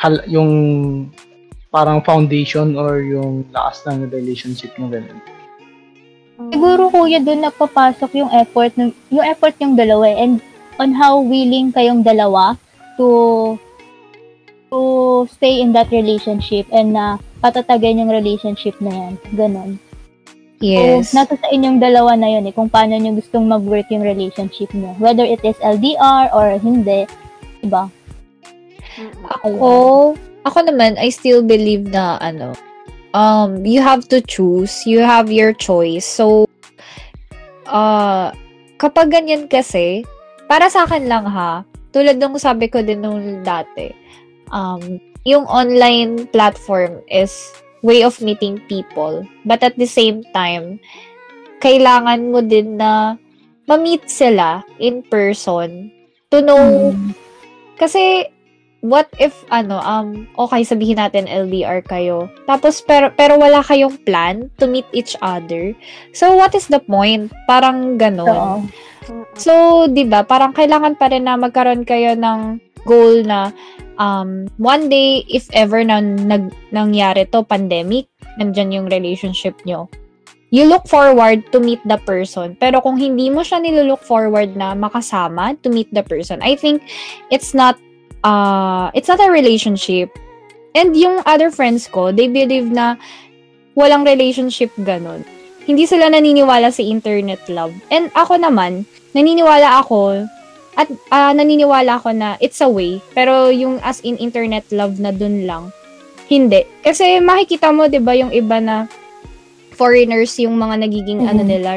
hal, 0.00 0.24
yung 0.26 0.50
parang 1.70 2.02
foundation 2.02 2.74
or 2.74 3.02
yung 3.02 3.46
lakas 3.54 3.82
ng 3.86 4.10
relationship 4.10 4.74
ng 4.78 4.90
ganun. 4.90 5.20
Siguro 6.34 6.90
kuya 6.90 7.22
doon 7.22 7.46
napapasok 7.46 8.10
yung 8.18 8.30
effort 8.34 8.74
ng 8.74 8.90
yung 9.14 9.26
effort 9.26 9.54
yung 9.62 9.78
dalawa 9.78 10.10
eh, 10.10 10.26
and 10.26 10.42
on 10.82 10.90
how 10.90 11.22
willing 11.22 11.70
kayong 11.70 12.02
dalawa 12.02 12.58
to 12.98 13.54
to 14.74 14.80
stay 15.30 15.62
in 15.62 15.70
that 15.70 15.86
relationship 15.94 16.66
and 16.74 16.90
na 16.90 17.22
patatagin 17.38 18.02
yung 18.02 18.10
relationship 18.10 18.74
na 18.82 18.90
yan. 18.90 19.12
Ganon. 19.38 19.70
Yes. 20.58 21.12
So, 21.12 21.20
nasa 21.20 21.36
sa 21.38 21.48
inyong 21.52 21.78
dalawa 21.78 22.16
na 22.18 22.30
yun 22.30 22.48
eh, 22.48 22.54
kung 22.54 22.72
paano 22.72 22.96
nyo 22.96 23.14
gustong 23.14 23.46
mag-work 23.46 23.86
yung 23.92 24.02
relationship 24.02 24.72
nyo. 24.72 24.96
Whether 24.96 25.28
it 25.28 25.42
is 25.44 25.58
LDR 25.60 26.32
or 26.32 26.56
hindi. 26.56 27.04
Diba? 27.60 27.92
Mm-mm. 28.96 29.28
Ako, 29.28 29.50
ako 30.46 30.58
naman, 30.64 30.96
I 30.96 31.10
still 31.10 31.44
believe 31.44 31.90
na, 31.90 32.16
ano, 32.22 32.54
um, 33.14 33.64
you 33.64 33.80
have 33.80 34.10
to 34.10 34.20
choose. 34.20 34.84
You 34.84 35.00
have 35.06 35.30
your 35.30 35.54
choice. 35.54 36.04
So, 36.04 36.50
uh, 37.70 38.34
kapag 38.76 39.14
ganyan 39.14 39.48
kasi, 39.48 40.04
para 40.50 40.68
sa 40.68 40.84
akin 40.84 41.06
lang 41.08 41.24
ha, 41.24 41.62
tulad 41.94 42.18
ng 42.18 42.36
sabi 42.36 42.66
ko 42.68 42.82
din 42.82 43.00
nung 43.00 43.46
dati, 43.46 43.94
um, 44.50 44.98
yung 45.24 45.46
online 45.48 46.28
platform 46.28 47.00
is 47.08 47.32
way 47.80 48.02
of 48.02 48.20
meeting 48.20 48.60
people. 48.68 49.24
But 49.46 49.62
at 49.62 49.78
the 49.78 49.88
same 49.88 50.26
time, 50.34 50.82
kailangan 51.64 52.28
mo 52.28 52.44
din 52.44 52.76
na 52.76 53.16
ma-meet 53.64 54.04
sila 54.10 54.60
in 54.76 55.00
person 55.08 55.88
to 56.28 56.44
know 56.44 56.92
kasi 57.80 58.28
what 58.84 59.08
if 59.16 59.32
ano 59.48 59.80
um 59.80 60.28
okay 60.36 60.60
sabihin 60.60 61.00
natin 61.00 61.24
LDR 61.24 61.80
kayo 61.80 62.28
tapos 62.44 62.84
pero 62.84 63.08
pero 63.16 63.40
wala 63.40 63.64
kayong 63.64 63.96
plan 64.04 64.52
to 64.60 64.68
meet 64.68 64.84
each 64.92 65.16
other 65.24 65.72
so 66.12 66.36
what 66.36 66.52
is 66.52 66.68
the 66.68 66.82
point 66.84 67.32
parang 67.48 67.96
ganon 67.96 68.28
Oo. 68.28 68.60
Mm-mm. 68.60 68.94
So, 69.36 69.84
'di 69.90 70.08
ba, 70.08 70.24
parang 70.24 70.56
kailangan 70.56 70.96
pa 70.96 71.12
rin 71.12 71.28
na 71.28 71.36
magkaroon 71.36 71.84
kayo 71.84 72.16
ng 72.16 72.60
goal 72.88 73.24
na 73.24 73.52
um 73.96 74.48
one 74.60 74.88
day 74.88 75.24
if 75.28 75.48
ever 75.52 75.80
na 75.84 76.00
nag, 76.00 76.52
nangyari 76.72 77.28
to 77.28 77.44
pandemic, 77.44 78.08
nandyan 78.40 78.72
yung 78.72 78.86
relationship 78.88 79.58
nyo. 79.68 79.90
You 80.54 80.70
look 80.70 80.86
forward 80.86 81.50
to 81.50 81.58
meet 81.58 81.82
the 81.82 81.98
person. 82.06 82.54
Pero 82.62 82.78
kung 82.78 82.94
hindi 82.94 83.26
mo 83.26 83.42
siya 83.42 83.58
nilook 83.58 84.06
forward 84.06 84.54
na 84.54 84.70
makasama 84.78 85.58
to 85.66 85.68
meet 85.68 85.90
the 85.90 86.06
person, 86.06 86.38
I 86.46 86.54
think 86.54 86.86
it's 87.34 87.58
not 87.58 87.74
uh 88.24 88.90
it's 88.96 89.06
not 89.06 89.20
a 89.20 89.30
relationship. 89.30 90.10
And 90.74 90.96
yung 90.98 91.22
other 91.22 91.54
friends 91.54 91.86
ko, 91.86 92.10
they 92.10 92.26
believe 92.26 92.66
na 92.66 92.98
walang 93.78 94.02
relationship 94.02 94.74
ganun 94.82 95.22
hindi 95.64 95.88
sila 95.88 96.12
naniniwala 96.12 96.68
sa 96.68 96.84
internet 96.84 97.40
love. 97.48 97.72
And 97.88 98.12
ako 98.12 98.36
naman, 98.40 98.84
naniniwala 99.16 99.80
ako 99.84 100.28
at 100.76 100.88
ah, 101.08 101.32
naniniwala 101.32 101.98
ako 102.00 102.12
na 102.12 102.36
it's 102.40 102.60
a 102.60 102.68
way. 102.68 103.00
Pero 103.16 103.48
yung 103.48 103.80
as 103.80 104.04
in 104.04 104.20
internet 104.20 104.68
love 104.70 105.00
na 105.00 105.10
dun 105.10 105.48
lang, 105.48 105.72
hindi. 106.28 106.64
Kasi 106.84 107.20
makikita 107.20 107.72
mo, 107.72 107.88
'di 107.88 108.00
ba, 108.04 108.12
yung 108.16 108.32
iba 108.32 108.60
na 108.60 108.76
foreigners 109.74 110.36
yung 110.38 110.54
mga 110.54 110.86
nagiging 110.86 111.24
Mhm. 111.24 111.30
ano 111.34 111.42
nila, 111.42 111.70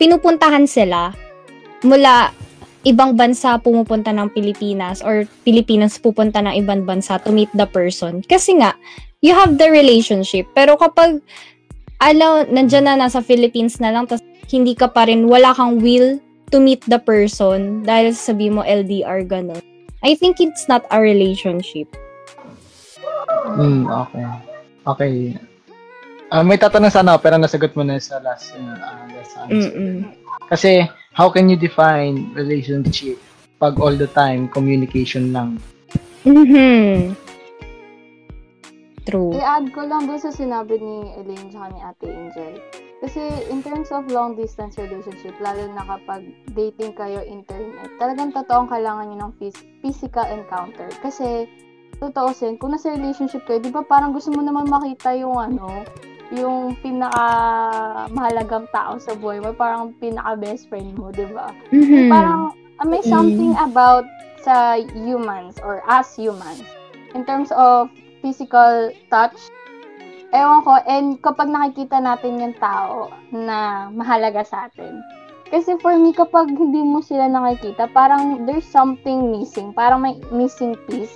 pinupuntahan 0.00 0.64
sila 0.64 1.12
mula 1.84 2.32
ibang 2.88 3.12
bansa 3.12 3.60
pumupunta 3.60 4.08
ng 4.08 4.32
Pilipinas 4.32 5.04
or 5.04 5.28
Pilipinas 5.44 6.00
pupunta 6.00 6.40
ng 6.40 6.56
ibang 6.64 6.88
bansa 6.88 7.20
to 7.20 7.28
meet 7.28 7.52
the 7.52 7.68
person. 7.68 8.24
Kasi 8.24 8.56
nga, 8.56 8.72
you 9.20 9.36
have 9.36 9.60
the 9.60 9.68
relationship. 9.68 10.48
Pero 10.56 10.80
kapag 10.80 11.20
alam, 12.00 12.48
nandyan 12.48 12.88
na 12.88 12.96
nasa 12.96 13.20
Philippines 13.20 13.76
na 13.76 13.92
lang, 13.92 14.08
tapos 14.08 14.24
hindi 14.48 14.72
ka 14.72 14.88
pa 14.88 15.04
rin, 15.04 15.28
wala 15.28 15.52
kang 15.52 15.78
will 15.84 16.16
to 16.48 16.58
meet 16.58 16.80
the 16.88 16.98
person 16.98 17.84
dahil 17.84 18.16
sabi 18.16 18.48
mo 18.48 18.64
LDR, 18.64 19.28
ganun. 19.28 19.60
I 20.00 20.16
think 20.16 20.40
it's 20.40 20.64
not 20.64 20.88
a 20.88 20.98
relationship. 20.98 21.92
Mm, 23.52 23.84
okay. 23.86 24.26
Okay. 24.88 25.12
Ah, 26.32 26.40
may 26.40 26.56
tatanong 26.56 26.94
sana 26.94 27.20
pero 27.20 27.36
nasagot 27.36 27.76
mo 27.76 27.84
na 27.84 28.00
sa 28.00 28.16
last, 28.24 28.56
uh, 28.56 29.04
last 29.12 29.34
answer. 29.44 29.68
Mm-mm. 29.68 30.08
Kasi, 30.48 30.88
how 31.12 31.28
can 31.28 31.50
you 31.50 31.56
define 31.56 32.30
relationship 32.34 33.18
pag 33.58 33.78
all 33.78 33.94
the 33.94 34.06
time 34.14 34.48
communication 34.48 35.32
lang? 35.34 35.58
Mhm. 36.22 37.16
True. 39.08 39.32
I-add 39.34 39.72
ko 39.72 39.88
lang 39.88 40.06
doon 40.06 40.20
sa 40.20 40.30
sinabi 40.30 40.76
ni 40.78 41.10
Elaine 41.18 41.48
tsaka 41.50 41.66
ni 41.72 41.80
Ate 41.82 42.06
Angel. 42.06 42.54
Kasi 43.00 43.20
in 43.48 43.64
terms 43.64 43.88
of 43.88 44.04
long 44.12 44.36
distance 44.36 44.76
relationship, 44.76 45.32
lalo 45.40 45.72
na 45.72 45.82
kapag 45.88 46.30
dating 46.52 46.92
kayo 46.92 47.24
internet, 47.24 47.88
talagang 47.96 48.28
totoong 48.36 48.68
kailangan 48.68 49.08
nyo 49.08 49.16
ng 49.24 49.32
phys- 49.40 49.64
physical 49.80 50.28
encounter. 50.28 50.84
Kasi, 51.00 51.48
totoo 51.96 52.28
sin, 52.36 52.60
kung 52.60 52.76
nasa 52.76 52.92
relationship 52.92 53.48
kayo, 53.48 53.56
di 53.56 53.72
ba 53.72 53.80
parang 53.80 54.12
gusto 54.12 54.28
mo 54.36 54.44
naman 54.44 54.68
makita 54.68 55.16
yung 55.16 55.40
ano, 55.40 55.80
yung 56.30 56.78
pinaka 56.78 57.26
mahalagang 58.14 58.70
tao 58.70 58.96
sa 59.02 59.14
buhay 59.18 59.42
mo, 59.42 59.50
parang 59.54 59.94
pinaka 59.98 60.38
best 60.38 60.70
friend 60.70 60.94
mo, 60.94 61.10
di 61.10 61.26
ba? 61.30 61.50
Mhm. 61.74 62.10
Parang 62.10 62.54
uh, 62.78 62.86
may 62.86 63.02
something 63.02 63.54
about 63.58 64.06
sa 64.40 64.80
humans 64.94 65.58
or 65.60 65.84
as 65.90 66.08
humans 66.16 66.64
in 67.12 67.26
terms 67.26 67.50
of 67.52 67.90
physical 68.22 68.94
touch. 69.10 69.36
Ewan 70.30 70.62
ko, 70.62 70.78
and 70.86 71.18
kapag 71.26 71.50
nakikita 71.50 71.98
natin 71.98 72.38
yung 72.38 72.54
tao 72.62 73.10
na 73.34 73.90
mahalaga 73.90 74.46
sa 74.46 74.70
atin. 74.70 75.02
Kasi 75.50 75.74
for 75.82 75.98
me, 75.98 76.14
kapag 76.14 76.54
hindi 76.54 76.78
mo 76.78 77.02
sila 77.02 77.26
nakikita, 77.26 77.90
parang 77.90 78.46
there's 78.46 78.62
something 78.62 79.34
missing. 79.34 79.74
Parang 79.74 80.06
may 80.06 80.14
missing 80.30 80.78
piece. 80.86 81.10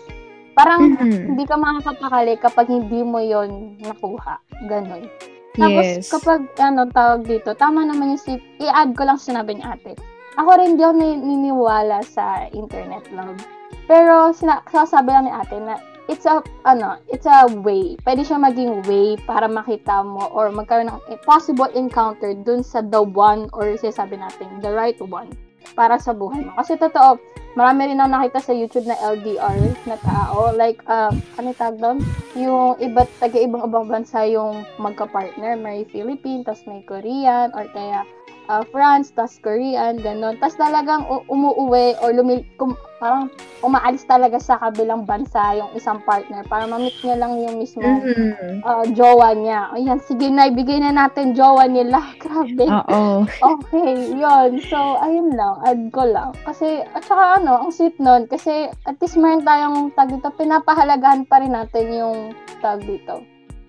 Parang 0.54 0.94
Mhm. 0.94 1.34
hindi 1.34 1.44
ka 1.44 1.58
makakapakali 1.58 2.38
kapag 2.38 2.70
hindi 2.70 3.02
mo 3.02 3.18
yon 3.18 3.74
nakuha. 3.82 4.38
Ganon. 4.70 5.10
Tapos, 5.54 5.86
Yes. 5.86 6.10
kapag, 6.10 6.50
ano, 6.58 6.90
tawag 6.90 7.26
dito, 7.26 7.54
tama 7.54 7.86
naman 7.86 8.14
yung 8.14 8.22
si, 8.22 8.34
i-add 8.58 8.94
ko 8.94 9.06
lang 9.06 9.18
sinabi 9.18 9.54
ni 9.54 9.62
ate. 9.62 9.94
Ako 10.34 10.50
rin 10.58 10.74
di 10.74 10.82
ako 10.82 10.98
naniniwala 10.98 12.02
sa 12.02 12.50
internet 12.50 13.06
love. 13.14 13.38
Pero, 13.86 14.34
sina- 14.34 14.66
sasabi 14.66 15.14
lang 15.14 15.30
ni 15.30 15.34
ate 15.34 15.54
na, 15.62 15.78
it's 16.10 16.26
a, 16.26 16.42
ano, 16.66 16.98
it's 17.06 17.26
a 17.26 17.46
way. 17.62 17.94
Pwede 18.02 18.26
siya 18.26 18.42
maging 18.42 18.82
way 18.90 19.14
para 19.26 19.46
makita 19.46 20.02
mo 20.02 20.26
or 20.34 20.50
magkaroon 20.50 20.90
ng 20.90 21.02
possible 21.22 21.70
encounter 21.78 22.34
dun 22.34 22.66
sa 22.66 22.82
the 22.82 22.98
one 22.98 23.46
or 23.54 23.78
sasabi 23.78 24.18
natin, 24.18 24.50
the 24.58 24.70
right 24.74 24.98
one 25.06 25.30
para 25.74 25.98
sa 25.98 26.14
buhay 26.14 26.46
mo. 26.46 26.54
Kasi 26.56 26.78
totoo, 26.78 27.18
marami 27.54 27.90
rin 27.90 28.00
ako 28.00 28.10
nakita 28.10 28.38
sa 28.42 28.54
YouTube 28.54 28.86
na 28.86 28.98
LDR 28.98 29.58
na 29.86 29.96
tao. 30.02 30.50
Like, 30.54 30.82
uh, 30.86 31.10
ano 31.38 31.54
tawag 31.54 31.78
doon? 31.78 31.98
Yung 32.38 32.78
iba't 32.82 33.10
taga 33.22 33.38
ibang 33.38 33.66
ibang 33.66 33.86
bansa 33.86 34.26
yung 34.26 34.66
magka-partner. 34.78 35.54
May 35.58 35.86
Philippine, 35.90 36.42
tas 36.42 36.62
may 36.66 36.82
Korean, 36.86 37.54
or 37.54 37.66
kaya 37.70 38.02
uh, 38.46 38.62
France, 38.68 39.10
tas 39.10 39.36
Korean, 39.38 39.96
ganun. 39.96 40.36
Tas 40.36 40.54
talagang 40.54 41.02
umuuwi 41.26 41.96
or 41.98 42.10
lumil, 42.10 42.42
kum, 42.54 42.72
parang 42.96 43.28
umaalis 43.60 44.04
talaga 44.04 44.36
sa 44.36 44.56
kabilang 44.56 45.04
bansa 45.04 45.36
yung 45.54 45.72
isang 45.72 46.00
partner 46.02 46.40
para 46.44 46.64
ma-meet 46.64 46.96
niya 47.00 47.16
lang 47.16 47.36
yung 47.36 47.56
mismo 47.58 47.84
Mhm. 47.84 48.60
uh, 48.60 48.84
jowa 48.90 49.32
niya. 49.32 49.68
Ayan, 49.72 50.00
sige 50.00 50.28
na, 50.28 50.46
ibigay 50.46 50.78
na 50.78 50.90
natin 50.90 51.32
jowa 51.32 51.64
nila. 51.64 52.00
Grabe. 52.22 52.64
Oo. 52.64 53.24
Okay, 53.24 53.92
yun. 54.14 54.60
So, 54.62 54.78
ayun 54.98 55.32
lang. 55.32 55.60
Add 55.62 55.90
ko 55.90 56.04
lang. 56.04 56.32
Kasi, 56.42 56.80
at 56.86 57.04
saka 57.04 57.38
ano, 57.38 57.60
ang 57.60 57.70
sweet 57.70 57.96
nun. 57.98 58.24
Kasi, 58.24 58.68
at 58.84 58.96
least 58.98 59.16
meron 59.16 59.42
tayong 59.42 59.92
tag 59.92 60.08
dito. 60.08 60.28
Pinapahalagahan 60.30 61.24
pa 61.24 61.40
rin 61.40 61.52
natin 61.52 61.86
yung 61.90 62.18
tag 62.58 62.80
dito. 62.80 63.20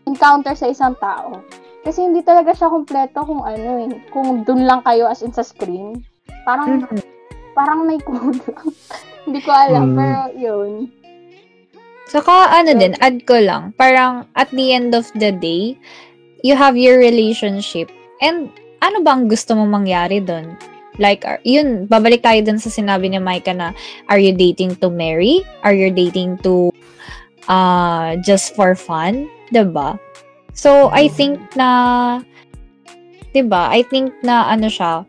Encounter 0.05 0.53
sa 0.53 0.69
isang 0.69 0.93
tao. 0.95 1.41
Kasi 1.85 2.01
hindi 2.01 2.25
talaga 2.25 2.49
siya 2.49 2.73
kumpleto 2.73 3.21
kung 3.21 3.45
ano 3.45 3.69
eh. 3.85 3.89
Kung 4.09 4.41
dun 4.41 4.65
lang 4.65 4.81
kayo 4.81 5.05
as 5.05 5.21
in 5.21 5.29
sa 5.29 5.45
screen. 5.45 6.01
Parang, 6.41 6.81
Mhm. 6.81 6.97
parang 7.53 7.85
may 7.85 8.01
kulang. 8.01 8.41
hindi 9.29 9.39
ko 9.45 9.53
alam, 9.53 9.93
Mm. 9.93 9.97
pero 9.97 10.19
yun. 10.33 10.71
Saka 12.09 12.53
ano 12.57 12.73
din, 12.73 12.93
add 13.01 13.25
ko 13.25 13.37
lang, 13.37 13.73
parang 13.77 14.29
at 14.37 14.49
the 14.53 14.73
end 14.73 14.93
of 14.93 15.09
the 15.17 15.33
day, 15.33 15.73
you 16.45 16.53
have 16.53 16.77
your 16.77 17.01
relationship. 17.01 17.89
And 18.21 18.49
ano 18.81 19.01
bang 19.01 19.25
gusto 19.25 19.57
mo 19.57 19.65
mangyari 19.65 20.21
doon? 20.21 20.53
Like, 21.01 21.25
are- 21.25 21.41
yun, 21.43 21.89
babalik 21.89 22.21
tayo 22.21 22.39
dun 22.45 22.61
sa 22.61 22.69
sinabi 22.69 23.09
ni 23.09 23.17
Micah 23.19 23.57
na, 23.57 23.69
are 24.07 24.21
you 24.21 24.31
dating 24.31 24.77
to 24.79 24.87
marry? 24.87 25.41
Are 25.65 25.73
you 25.75 25.89
dating 25.89 26.37
to 26.45 26.69
uh, 27.49 28.15
just 28.21 28.53
for 28.53 28.77
fun? 28.77 29.25
'Di 29.49 29.65
ba? 29.69 29.97
So, 30.55 30.89
I 30.89 31.11
think 31.11 31.37
na, 31.53 32.23
ba? 33.35 33.67
I 33.67 33.83
think 33.83 34.15
na 34.23 34.47
ano 34.47 34.71
siya, 34.71 35.03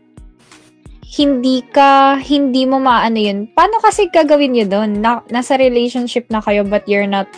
hindi 1.06 1.62
ka, 1.70 2.18
hindi 2.18 2.66
mo 2.66 2.82
maano 2.82 3.16
yun. 3.16 3.46
Paano 3.54 3.78
kasi 3.78 4.10
gagawin 4.10 4.58
nyo 4.58 4.66
doon? 4.66 4.90
Na, 4.98 5.22
nasa 5.30 5.54
relationship 5.54 6.26
na 6.28 6.42
kayo 6.42 6.66
but 6.66 6.82
you're 6.90 7.06
not 7.06 7.30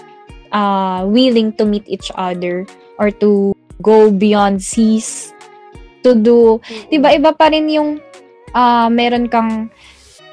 uh, 0.51 1.05
willing 1.05 1.53
to 1.61 1.69
meet 1.69 1.85
each 1.85 2.09
other 2.17 2.65
or 2.97 3.13
to 3.13 3.53
go 3.85 4.11
beyond 4.11 4.65
seas 4.65 5.31
to 6.03 6.15
do, 6.15 6.59
di 6.91 6.99
ba 6.99 7.15
iba 7.15 7.35
pa 7.35 7.51
rin 7.51 7.67
yung 7.71 7.99
uh, 8.55 8.89
meron 8.91 9.27
kang 9.29 9.71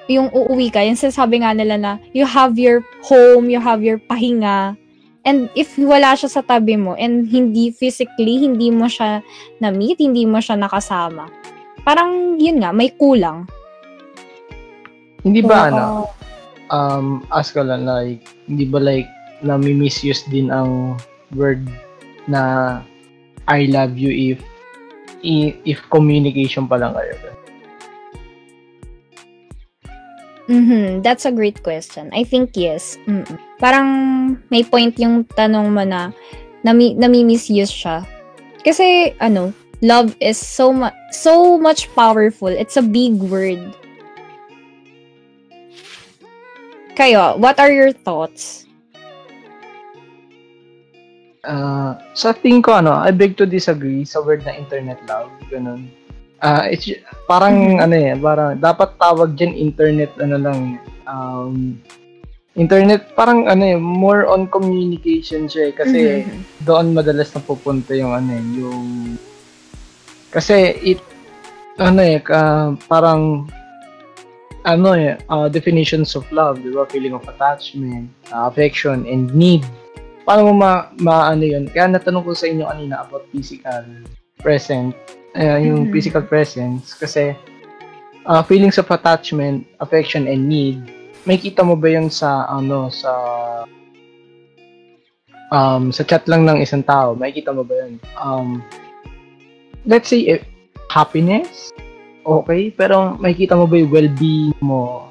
yung 0.05 0.29
uuwi 0.29 0.69
ka, 0.69 0.85
yung 0.85 0.97
sinasabi 0.97 1.41
nga 1.41 1.53
nila 1.57 1.75
na 1.81 1.91
you 2.13 2.25
have 2.25 2.57
your 2.61 2.85
home, 3.01 3.49
you 3.49 3.57
have 3.57 3.81
your 3.81 3.97
pahinga, 3.97 4.77
and 5.25 5.49
if 5.57 5.73
wala 5.81 6.13
siya 6.13 6.29
sa 6.29 6.41
tabi 6.45 6.77
mo, 6.77 6.93
and 6.95 7.27
hindi 7.27 7.73
physically, 7.73 8.45
hindi 8.45 8.69
mo 8.69 8.85
siya 8.85 9.25
na-meet, 9.59 9.99
hindi 9.99 10.23
mo 10.23 10.39
siya 10.39 10.55
nakasama, 10.55 11.27
parang 11.83 12.37
yun 12.37 12.61
nga, 12.61 12.71
may 12.71 12.93
kulang. 12.93 13.49
Hindi 15.25 15.41
ba 15.41 15.57
Oo. 15.57 15.67
ano, 15.69 15.85
um, 16.69 17.07
ask 17.33 17.57
ko 17.57 17.65
lang, 17.65 17.89
like, 17.89 18.21
hindi 18.45 18.69
ba 18.69 18.77
like, 18.77 19.09
nami-misuse 19.41 20.23
din 20.31 20.49
ang 20.49 20.95
word 21.35 21.65
na 22.25 22.81
I 23.45 23.69
love 23.69 23.93
you 23.99 24.09
if 24.09 24.39
if 25.65 25.81
communication 25.89 26.65
pa 26.69 26.77
lang 26.77 26.93
kayo. 26.93 27.13
Mhm, 30.45 31.01
that's 31.01 31.25
a 31.25 31.33
great 31.33 31.61
question. 31.65 32.13
I 32.13 32.21
think 32.21 32.53
yes. 32.53 33.01
Mm-mm. 33.09 33.37
Parang 33.59 33.87
may 34.51 34.63
point 34.63 34.91
yung 34.99 35.23
tanong 35.23 35.71
mo 35.71 35.83
na 35.87 36.11
nami 36.65 36.97
nami-misuse 36.97 37.71
siya. 37.71 38.03
Kasi 38.65 39.13
ano, 39.21 39.53
love 39.85 40.15
is 40.19 40.39
so 40.39 40.73
much 40.73 40.95
so 41.13 41.55
much 41.55 41.87
powerful. 41.95 42.49
It's 42.49 42.75
a 42.75 42.83
big 42.83 43.21
word. 43.21 43.61
Kayo, 46.95 47.35
what 47.35 47.59
are 47.59 47.71
your 47.71 47.91
thoughts? 47.91 48.63
Uh, 51.43 51.99
sa 52.15 52.31
tingin 52.33 52.63
ko, 52.63 52.79
ano, 52.79 52.95
I 52.95 53.11
beg 53.11 53.35
to 53.37 53.45
disagree 53.45 54.07
sa 54.07 54.23
word 54.23 54.47
na 54.47 54.55
internet 54.55 55.03
love. 55.03 55.29
Ganun. 55.51 55.91
Ah, 56.39 56.65
it's, 56.71 56.87
parang, 57.27 57.83
ano 57.83 57.93
eh, 57.93 58.15
parang, 58.15 58.55
dapat 58.57 58.95
tawag 58.95 59.35
dyan 59.35 59.53
internet, 59.53 60.15
ano 60.23 60.35
lang, 60.39 60.59
um, 61.03 61.75
internet, 62.55 63.11
parang, 63.15 63.47
ano 63.47 63.63
eh, 63.63 63.77
more 63.77 64.25
on 64.27 64.47
communication 64.47 65.47
siya 65.47 65.69
eh, 65.69 65.73
kasi, 65.75 65.99
Mhm. 66.23 66.39
doon 66.63 66.95
madalas 66.95 67.31
na 67.35 67.43
pupunta 67.43 67.91
yung, 67.91 68.15
ano 68.15 68.29
eh, 68.31 68.43
yung, 68.57 68.83
kasi, 70.31 70.75
it, 70.83 70.99
ano 71.77 71.99
eh, 71.99 72.19
ka, 72.23 72.71
parang, 72.87 73.47
ano 74.65 74.97
eh, 74.97 75.13
uh, 75.29 75.45
definitions 75.45 76.15
of 76.17 76.25
love, 76.33 76.57
di 76.57 76.73
ba? 76.73 76.89
Feeling 76.89 77.13
of 77.13 77.21
attachment, 77.29 78.09
uh, 78.33 78.49
affection, 78.49 79.05
and 79.05 79.29
need 79.35 79.61
paano 80.25 80.49
mo 80.49 80.53
ma, 80.57 80.89
ma 80.97 81.29
ano 81.29 81.45
yun? 81.45 81.69
Kaya 81.69 81.85
natanong 81.85 82.25
ko 82.25 82.33
sa 82.33 82.49
inyo 82.49 82.65
kanina 82.65 83.05
about 83.05 83.29
physical 83.29 83.85
present, 84.41 84.97
uh, 85.37 85.61
yung 85.61 85.85
Mhm. 85.87 85.93
physical 85.93 86.25
presence 86.25 86.97
kasi 86.97 87.37
uh, 88.25 88.41
feelings 88.41 88.81
of 88.81 88.89
attachment, 88.89 89.69
affection 89.77 90.25
and 90.25 90.49
need, 90.49 90.81
may 91.25 91.41
kita 91.41 91.65
mo 91.65 91.73
ba 91.73 91.89
yun 91.89 92.07
sa 92.09 92.45
ano 92.45 92.89
sa 92.93 93.11
um 95.49 95.89
sa 95.89 96.05
chat 96.05 96.25
lang 96.29 96.45
ng 96.45 96.61
isang 96.61 96.85
tao, 96.85 97.17
may 97.17 97.33
kita 97.33 97.49
mo 97.49 97.65
ba 97.65 97.85
yun? 97.85 97.97
Um 98.17 98.61
let's 99.89 100.09
say 100.09 100.37
eh, 100.37 100.41
happiness, 100.89 101.73
okay, 102.25 102.69
pero 102.73 103.17
may 103.17 103.33
kita 103.33 103.57
mo 103.57 103.65
ba 103.65 103.77
yung 103.77 103.91
well-being 103.93 104.57
mo 104.61 105.09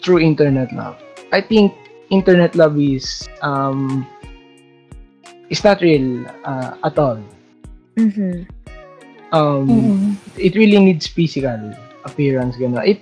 through 0.00 0.24
internet 0.24 0.72
love? 0.72 0.96
I 1.32 1.40
think 1.40 1.72
internet 2.12 2.56
love 2.56 2.76
is 2.80 3.28
um 3.44 4.04
is 5.52 5.60
not 5.64 5.84
real 5.84 6.24
uh, 6.48 6.80
at 6.80 6.96
all. 6.96 7.20
Mhm. 8.00 8.48
Um, 9.32 9.64
Mm-mm. 9.68 10.00
it 10.36 10.52
really 10.56 10.76
needs 10.76 11.08
physical 11.08 11.72
appearance 12.04 12.56
gano'n. 12.60 12.84
It 12.84 13.00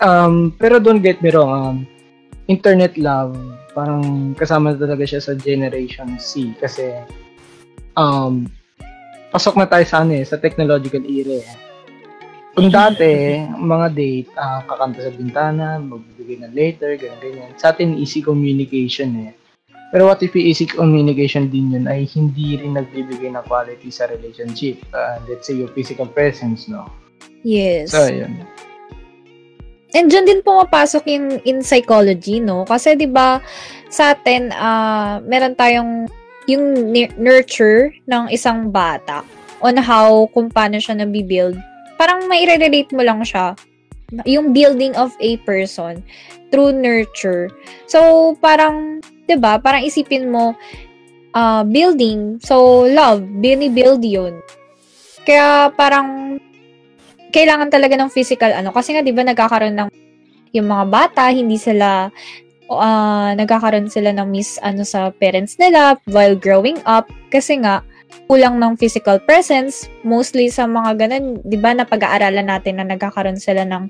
um 0.00 0.54
pero 0.56 0.80
don't 0.80 1.04
get 1.04 1.20
me 1.20 1.28
wrong, 1.34 1.52
um 1.52 1.76
internet 2.48 2.96
love 2.96 3.36
parang 3.72 4.32
kasama 4.36 4.76
talaga 4.76 5.04
siya 5.04 5.20
sa 5.20 5.32
generation 5.36 6.16
C 6.20 6.52
kasi 6.60 6.92
um 7.96 8.48
pasok 9.32 9.56
na 9.56 9.66
tayo 9.66 9.84
sa 9.88 10.04
ano 10.04 10.12
eh, 10.12 10.24
sa 10.28 10.36
technological 10.36 11.00
era. 11.08 11.40
eh. 11.40 11.56
Kung 12.52 12.68
dati, 12.68 13.40
mga 13.72 13.88
date, 13.96 14.28
ah, 14.36 14.60
kakanta 14.68 15.08
sa 15.08 15.12
bintana, 15.16 15.80
magbibigay 15.80 16.44
ng 16.44 16.52
letter, 16.52 17.00
ganyan, 17.00 17.18
ganyan. 17.24 17.50
Sa 17.56 17.72
atin, 17.72 17.96
easy 17.96 18.20
communication 18.20 19.16
eh. 19.24 19.32
Pero 19.92 20.08
what 20.08 20.20
if 20.24 20.36
easy 20.36 20.64
communication 20.64 21.52
din 21.52 21.72
yun 21.72 21.84
ay 21.84 22.08
hindi 22.12 22.56
rin 22.56 22.76
nagbibigay 22.76 23.32
ng 23.32 23.44
quality 23.44 23.88
sa 23.88 24.08
relationship? 24.08 24.80
Ah, 24.92 25.16
let's 25.28 25.48
say 25.48 25.56
your 25.56 25.72
physical 25.72 26.08
presence, 26.08 26.68
no? 26.68 26.88
Yes. 27.44 27.92
So, 27.96 28.04
yun. 28.08 28.44
And 29.92 30.08
dyan 30.08 30.24
din 30.24 30.40
pumapasok 30.40 31.04
in, 31.04 31.24
in 31.44 31.60
psychology, 31.60 32.40
no? 32.40 32.64
Kasi 32.64 32.96
'di 32.96 33.12
ba 33.12 33.44
sa 33.92 34.16
atin, 34.16 34.48
ah 34.56 35.20
meron 35.20 35.52
tayong 35.52 36.08
yung 36.50 36.90
nurture 37.20 37.94
ng 38.08 38.26
isang 38.32 38.72
bata 38.72 39.22
on 39.62 39.78
how 39.78 40.26
kung 40.34 40.50
paano 40.50 40.80
siya 40.80 40.98
nabibuild. 40.98 41.54
Parang 42.00 42.26
may 42.26 42.42
relate 42.48 42.90
mo 42.90 43.06
lang 43.06 43.22
siya. 43.22 43.54
Yung 44.26 44.50
building 44.50 44.92
of 44.98 45.14
a 45.22 45.38
person 45.46 46.02
through 46.50 46.74
nurture. 46.74 47.48
So, 47.88 48.32
parang, 48.42 49.00
'di 49.24 49.40
ba 49.40 49.56
Parang 49.62 49.86
isipin 49.86 50.28
mo, 50.28 50.52
ah 51.32 51.64
building, 51.64 52.42
so 52.42 52.84
love, 52.88 53.24
bini-build 53.40 54.02
yun. 54.04 54.40
Kaya 55.22 55.70
parang 55.78 56.36
kailangan 57.32 57.72
talaga 57.72 57.96
ng 57.96 58.12
physical 58.12 58.52
ano. 58.52 58.70
Kasi 58.70 58.94
nga 58.94 59.02
'di 59.02 59.16
ba 59.16 59.24
nagkakaroon 59.24 59.74
ng 59.74 59.88
yung 60.52 60.68
mga 60.68 60.84
bata 60.92 61.32
hindi 61.32 61.56
sila 61.56 62.12
ah, 62.68 63.32
nagkakaroon 63.32 63.88
sila 63.88 64.12
ng 64.12 64.28
miss 64.28 64.60
ano 64.60 64.84
sa 64.84 65.10
parents 65.10 65.56
nila 65.56 65.96
while 66.12 66.36
growing 66.36 66.78
up. 66.84 67.08
Kasi 67.32 67.58
nga 67.64 67.80
kulang 68.28 68.60
ng 68.60 68.76
physical 68.76 69.16
presence. 69.24 69.88
Mostly 70.04 70.52
sa 70.52 70.68
mga 70.68 71.08
ganun 71.08 71.40
'di 71.42 71.58
ba 71.58 71.72
na 71.72 71.88
pag-aaralan 71.88 72.46
natin 72.52 72.78
na 72.78 72.86
nagkakaroon 72.86 73.40
sila 73.40 73.64
ng 73.64 73.88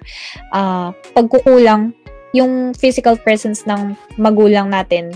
ah, 0.55 0.95
pagkukulang 1.13 1.91
yung 2.33 2.73
physical 2.73 3.19
presence 3.21 3.67
ng 3.69 3.93
magulang 4.17 4.73
natin. 4.73 5.13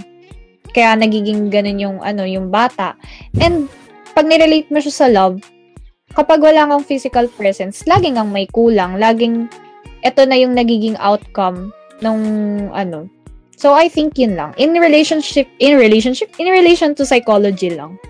Kaya 0.77 0.93
nagiging 0.93 1.49
ganun 1.49 1.81
yung 1.81 1.97
ano 2.05 2.29
yung 2.29 2.53
bata. 2.53 2.99
And 3.41 3.71
pag 4.13 4.29
nirelate 4.29 4.69
mo 4.69 4.83
siya 4.83 5.07
sa 5.07 5.09
love 5.09 5.41
kapag 6.17 6.41
wala 6.41 6.65
kang 6.65 6.83
physical 6.83 7.29
presence, 7.29 7.85
laging 7.85 8.17
ang 8.17 8.33
may 8.33 8.49
kulang, 8.49 8.97
laging 8.97 9.53
ito 10.01 10.23
na 10.25 10.37
yung 10.41 10.57
nagiging 10.57 10.97
outcome 10.97 11.71
nung 12.01 12.25
ano. 12.73 13.07
So 13.57 13.77
I 13.77 13.93
think 13.93 14.17
yun 14.17 14.37
lang. 14.37 14.57
In 14.57 14.73
relationship, 14.77 15.49
in 15.61 15.77
relationship, 15.77 16.33
in 16.41 16.49
relation 16.49 16.97
to 16.97 17.05
psychology 17.05 17.77
lang. 17.77 18.01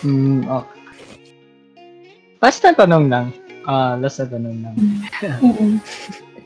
Mm, 0.00 0.48
okay. 0.48 0.80
Last 2.40 2.64
na 2.64 2.72
tanong 2.76 3.08
lang. 3.12 3.26
Ah, 3.64 3.96
last 3.96 4.20
na 4.20 4.26
tanong 4.28 4.56
lang. 4.64 4.74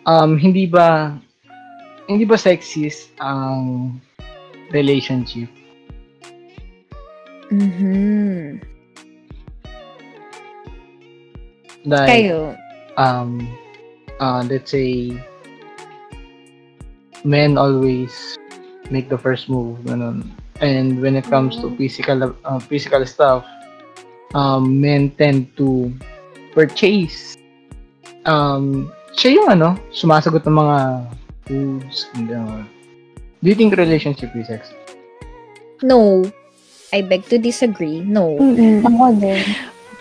Um, 0.09 0.41
hindi 0.41 0.65
ba 0.65 1.13
hindi 2.09 2.25
ba 2.25 2.41
sexist 2.41 3.13
ang 3.21 3.93
relationship? 4.73 5.47
Mhm. 7.53 8.70
Like, 11.85 12.29
Kayo. 12.29 12.57
um, 12.97 13.49
uh, 14.21 14.45
let's 14.45 14.71
say, 14.71 15.17
men 17.25 17.57
always 17.57 18.37
make 18.91 19.09
the 19.09 19.19
first 19.19 19.49
move, 19.49 19.79
ganun. 19.85 20.29
And 20.61 21.01
when 21.01 21.17
it 21.17 21.25
comes 21.25 21.57
to 21.65 21.73
physical 21.77 22.37
uh, 22.45 22.61
physical 22.61 23.01
stuff, 23.09 23.49
um, 24.35 24.81
men 24.81 25.11
tend 25.17 25.57
to 25.57 25.89
purchase. 26.53 27.37
Um, 28.29 28.93
siya 29.17 29.41
yung 29.41 29.49
ano, 29.57 29.81
sumasagot 29.93 30.45
ng 30.45 30.57
mga 30.61 30.77
foods. 31.49 32.13
And, 32.15 32.29
uh, 32.29 32.61
do 33.41 33.47
you 33.49 33.57
think 33.57 33.73
relationship 33.77 34.37
is 34.37 34.53
sex? 34.53 34.69
No. 35.81 36.29
I 36.93 37.01
beg 37.01 37.25
to 37.31 37.39
disagree. 37.39 38.03
No. 38.05 38.37
Mm-mm, 38.37 38.85
ako 38.85 39.17
din. 39.17 39.41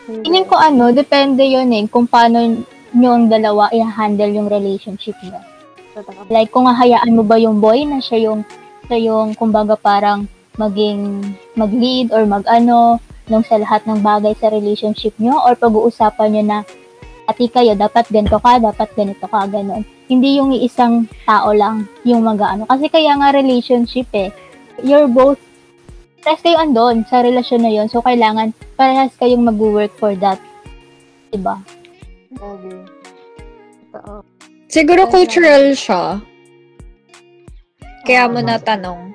Tingin 0.10 0.50
ko 0.50 0.58
ano, 0.58 0.90
depende 0.90 1.46
yun 1.46 1.70
eh, 1.70 1.86
kung 1.86 2.10
paano 2.10 2.66
nyo 2.98 3.10
ang 3.14 3.30
dalawa 3.30 3.70
i-handle 3.70 4.34
yung 4.34 4.50
relationship 4.50 5.14
nyo. 5.22 5.38
Like, 6.32 6.50
kung 6.50 6.66
hahayaan 6.66 7.14
mo 7.14 7.22
ba 7.22 7.38
yung 7.38 7.62
boy 7.62 7.86
na 7.86 8.02
siya 8.02 8.32
yung, 8.32 8.42
siya 8.90 8.98
yung, 8.98 9.38
kumbaga 9.38 9.78
parang 9.78 10.26
maging 10.58 11.22
mag-lead 11.54 12.10
or 12.10 12.26
mag-ano 12.26 12.98
nung 13.30 13.46
sa 13.46 13.62
lahat 13.62 13.86
ng 13.86 14.02
bagay 14.02 14.34
sa 14.42 14.50
relationship 14.50 15.14
nyo 15.22 15.38
or 15.46 15.54
pag-uusapan 15.54 16.30
nyo 16.34 16.44
na 16.44 16.60
ati 17.30 17.46
kayo, 17.46 17.78
dapat 17.78 18.10
ganito 18.10 18.42
ka, 18.42 18.58
dapat 18.58 18.90
ganito 18.98 19.26
ka, 19.30 19.46
ganon. 19.46 19.86
Hindi 20.10 20.42
yung 20.42 20.50
isang 20.58 21.06
tao 21.30 21.54
lang 21.54 21.86
yung 22.02 22.26
mag-ano. 22.26 22.66
Kasi 22.66 22.90
kaya 22.90 23.14
nga 23.14 23.30
relationship 23.30 24.10
eh, 24.18 24.34
you're 24.82 25.06
both, 25.06 25.38
parehas 26.22 26.42
kayo 26.44 26.58
andon 26.60 27.04
sa 27.08 27.24
relasyon 27.24 27.62
na 27.64 27.72
yon 27.72 27.88
So, 27.88 28.04
kailangan 28.04 28.52
parehas 28.76 29.14
kayong 29.16 29.48
mag-work 29.48 29.92
for 29.96 30.14
that. 30.20 30.40
Diba? 31.30 31.62
Agree. 32.36 32.86
Totoo. 33.90 34.22
Siguro 34.70 35.06
Kaya- 35.06 35.14
cultural 35.14 35.64
siya. 35.74 36.22
Kaya 38.06 38.26
mo 38.26 38.42
Oo. 38.42 38.48
natanong. 38.48 39.14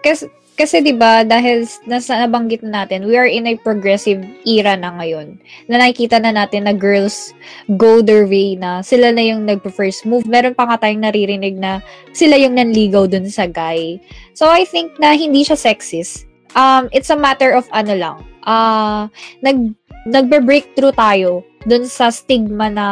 Kasi, 0.00 0.28
kasi 0.56 0.80
'di 0.80 0.96
ba 0.96 1.20
dahil 1.20 1.68
nasa 1.84 2.16
nabanggit 2.16 2.64
na 2.64 2.84
natin, 2.84 3.04
we 3.04 3.16
are 3.16 3.28
in 3.28 3.44
a 3.44 3.56
progressive 3.60 4.24
era 4.48 4.72
na 4.72 4.92
ngayon. 4.96 5.36
Na 5.68 5.80
nakikita 5.80 6.16
na 6.16 6.32
natin 6.32 6.64
na 6.64 6.72
girls 6.72 7.32
go 7.76 8.00
their 8.00 8.24
way 8.24 8.56
na 8.56 8.80
sila 8.80 9.12
na 9.12 9.20
yung 9.20 9.44
nagpo-first 9.44 10.04
move. 10.04 10.24
Meron 10.24 10.56
pa 10.56 10.64
nga 10.64 10.80
tayong 10.80 11.04
naririnig 11.04 11.56
na 11.56 11.84
sila 12.12 12.40
yung 12.40 12.56
nanligaw 12.56 13.04
dun 13.04 13.28
sa 13.28 13.44
guy. 13.44 14.00
So 14.32 14.48
I 14.48 14.64
think 14.64 14.96
na 14.96 15.12
hindi 15.12 15.44
siya 15.44 15.56
sexist. 15.56 16.25
Um 16.56 16.88
it's 16.90 17.12
a 17.12 17.18
matter 17.18 17.52
of 17.52 17.68
ano 17.70 17.92
lang. 17.92 18.16
Ah, 18.48 19.12
nag 19.44 19.76
nagbe-breakthrough 20.06 20.94
tayo 20.94 21.44
dun 21.66 21.84
sa 21.84 22.08
stigma 22.08 22.72
na 22.72 22.86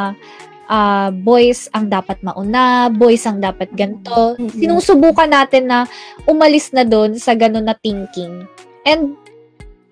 ah, 0.68 1.08
boys 1.08 1.72
ang 1.72 1.88
dapat 1.88 2.20
mauna, 2.20 2.92
boys 2.92 3.24
ang 3.24 3.40
dapat 3.40 3.72
ganito. 3.72 4.36
Mhm. 4.36 4.60
Sinusubukan 4.60 5.30
natin 5.32 5.72
na 5.72 5.88
umalis 6.28 6.70
na 6.76 6.84
doon 6.84 7.16
sa 7.16 7.32
ganun 7.32 7.64
na 7.64 7.76
thinking. 7.80 8.44
And 8.84 9.16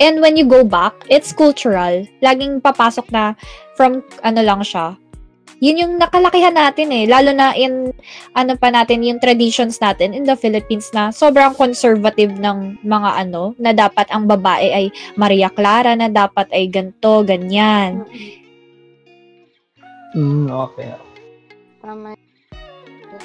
and 0.03 0.21
when 0.21 0.37
you 0.37 0.45
go 0.45 0.67
back, 0.67 0.93
it's 1.09 1.33
cultural. 1.33 2.05
Laging 2.21 2.61
papasok 2.61 3.09
na 3.09 3.39
from 3.79 4.05
ano 4.21 4.41
lang 4.45 4.61
siya. 4.67 4.99
Yun 5.63 5.79
yung 5.79 5.95
nakalakihan 5.95 6.59
natin 6.59 6.91
eh. 6.91 7.07
Lalo 7.07 7.31
na 7.31 7.55
in, 7.55 7.95
ano 8.35 8.53
pa 8.59 8.75
natin, 8.75 9.07
yung 9.07 9.23
traditions 9.23 9.79
natin 9.79 10.11
in 10.11 10.27
the 10.27 10.35
Philippines 10.35 10.91
na 10.91 11.15
sobrang 11.15 11.55
conservative 11.55 12.35
ng 12.35 12.83
mga 12.83 13.11
ano, 13.23 13.55
na 13.63 13.71
dapat 13.71 14.11
ang 14.11 14.27
babae 14.27 14.75
ay 14.75 14.85
Maria 15.15 15.47
Clara, 15.55 15.95
na 15.95 16.11
dapat 16.11 16.51
ay 16.51 16.67
ganto, 16.67 17.23
ganyan. 17.23 18.03
Mm, 20.19 20.51
okay. 20.51 20.99
Tama. 21.79 22.19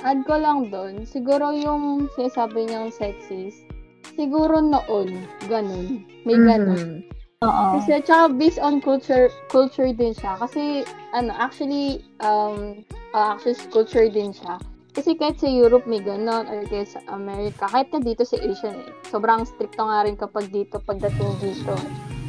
Add 0.06 0.22
ko 0.30 0.38
lang 0.38 0.70
doon, 0.70 1.10
siguro 1.10 1.50
yung 1.58 2.06
sinasabi 2.14 2.70
niyang 2.70 2.94
sexist, 2.94 3.66
siguro 4.14 4.62
noon, 4.62 5.10
ganun. 5.50 6.06
May 6.22 6.38
ganun. 6.38 7.02
Mhm. 7.02 7.17
Oo. 7.46 7.78
Kasi 7.78 8.02
tsaka 8.02 8.34
based 8.34 8.58
on 8.58 8.82
culture 8.82 9.30
culture 9.54 9.94
din 9.94 10.10
siya. 10.10 10.42
Kasi 10.42 10.82
ano, 11.14 11.30
actually 11.38 12.02
um 12.26 12.82
uh, 13.14 13.38
actually 13.38 13.62
culture 13.70 14.10
din 14.10 14.34
siya. 14.34 14.58
Kasi 14.98 15.14
kahit 15.14 15.38
sa 15.38 15.46
Europe 15.46 15.86
may 15.86 16.02
ganon 16.02 16.50
or 16.50 16.66
kahit 16.66 16.90
sa 16.90 17.02
America, 17.14 17.70
kahit 17.70 17.94
na 17.94 18.02
dito 18.02 18.26
sa 18.26 18.42
Asia 18.42 18.74
eh, 18.74 18.90
sobrang 19.14 19.46
stricto 19.46 19.86
nga 19.86 20.02
rin 20.02 20.18
kapag 20.18 20.50
dito 20.50 20.82
pagdating 20.82 21.38
dito. 21.38 21.78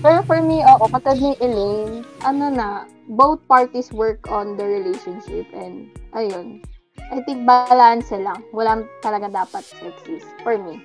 Pero 0.05 0.21
for 0.29 0.45
me, 0.45 0.61
oo, 0.61 0.85
katulad 0.93 1.17
ni 1.17 1.33
Elaine, 1.41 2.05
ano 2.29 2.53
na, 2.53 2.85
both 3.09 3.41
parties 3.49 3.89
work 3.89 4.29
on 4.29 4.61
the 4.61 4.63
relationship 4.63 5.49
and 5.57 5.89
ayun. 6.13 6.61
I 7.09 7.25
think 7.25 7.49
balance 7.49 8.13
lang. 8.13 8.45
Walang 8.53 8.85
talaga 9.01 9.33
dapat 9.33 9.65
sexist 9.65 10.29
for 10.45 10.61
me. 10.61 10.77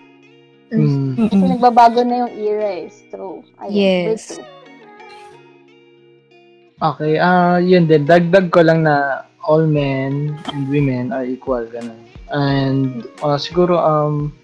Mm. 0.73 1.29
Kasi 1.29 1.35
Mm-mm. 1.37 1.51
nagbabago 1.57 2.01
na 2.01 2.25
yung 2.25 2.33
era 2.33 2.69
eh. 2.83 2.89
So, 3.13 3.45
ayun. 3.61 3.73
Yes. 3.73 4.41
Okay, 6.83 7.15
ah 7.15 7.63
yun 7.63 7.87
din. 7.87 8.03
Dagdag 8.03 8.51
ko 8.51 8.59
lang 8.59 8.83
na 8.83 9.23
all 9.47 9.63
men 9.63 10.35
and 10.51 10.67
women 10.67 11.15
are 11.15 11.23
equal, 11.23 11.63
ganun. 11.69 11.99
And 12.33 13.07
ah, 13.23 13.39
siguro, 13.39 13.79
um, 13.79 14.35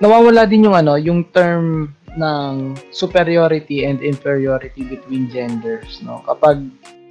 nawawala 0.00 0.48
din 0.48 0.64
yung 0.68 0.76
ano, 0.76 0.96
yung 0.96 1.28
term 1.36 1.92
ng 2.16 2.80
superiority 2.96 3.84
and 3.84 4.00
inferiority 4.00 4.88
between 4.88 5.28
genders, 5.28 6.00
no? 6.00 6.24
Kapag 6.24 6.64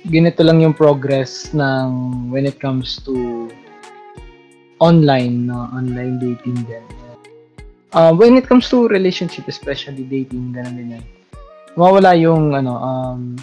ganito 0.10 0.42
lang 0.42 0.66
yung 0.66 0.74
progress 0.74 1.54
ng 1.54 1.90
when 2.34 2.50
it 2.50 2.58
comes 2.58 3.02
to 3.06 3.50
online, 4.82 5.46
no? 5.46 5.70
Online 5.74 6.18
dating 6.18 6.58
din. 6.66 6.86
Uh, 7.94 8.14
when 8.14 8.38
it 8.38 8.48
comes 8.48 8.70
to 8.70 8.88
relationship, 8.88 9.48
especially 9.48 10.04
dating, 10.04 10.54
ganun 10.56 10.76
din 10.76 10.96
yan. 11.00 11.06
Mawala 11.76 12.16
yung 12.18 12.56
ano, 12.56 12.74
um, 12.80 13.36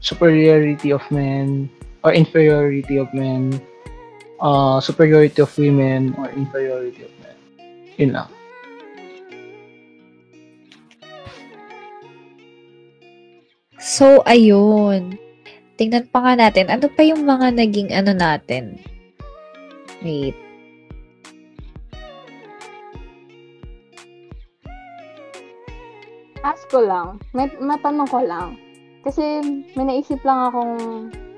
superiority 0.00 0.92
of 0.92 1.04
men 1.10 1.68
or 2.04 2.12
inferiority 2.12 2.96
of 2.96 3.08
men, 3.12 3.56
uh, 4.40 4.80
superiority 4.80 5.40
of 5.42 5.52
women 5.58 6.14
or 6.16 6.28
inferiority 6.32 7.04
of 7.04 7.12
men. 7.20 7.36
Yun 8.00 8.12
lang. 8.16 8.28
So, 13.80 14.20
ayun. 14.28 15.16
Tingnan 15.80 16.12
pa 16.12 16.20
nga 16.20 16.32
natin. 16.36 16.68
Ano 16.68 16.92
pa 16.92 17.00
yung 17.00 17.24
mga 17.24 17.56
naging 17.56 17.88
ano 17.96 18.12
natin? 18.12 18.76
Wait. 20.04 20.36
Ask 26.40 26.72
ko 26.72 26.80
lang. 26.80 27.20
May, 27.36 27.52
matanong 27.60 28.08
ko 28.08 28.24
lang. 28.24 28.56
Kasi 29.04 29.40
may 29.76 29.84
naisip 29.84 30.20
lang 30.24 30.48
akong 30.48 30.76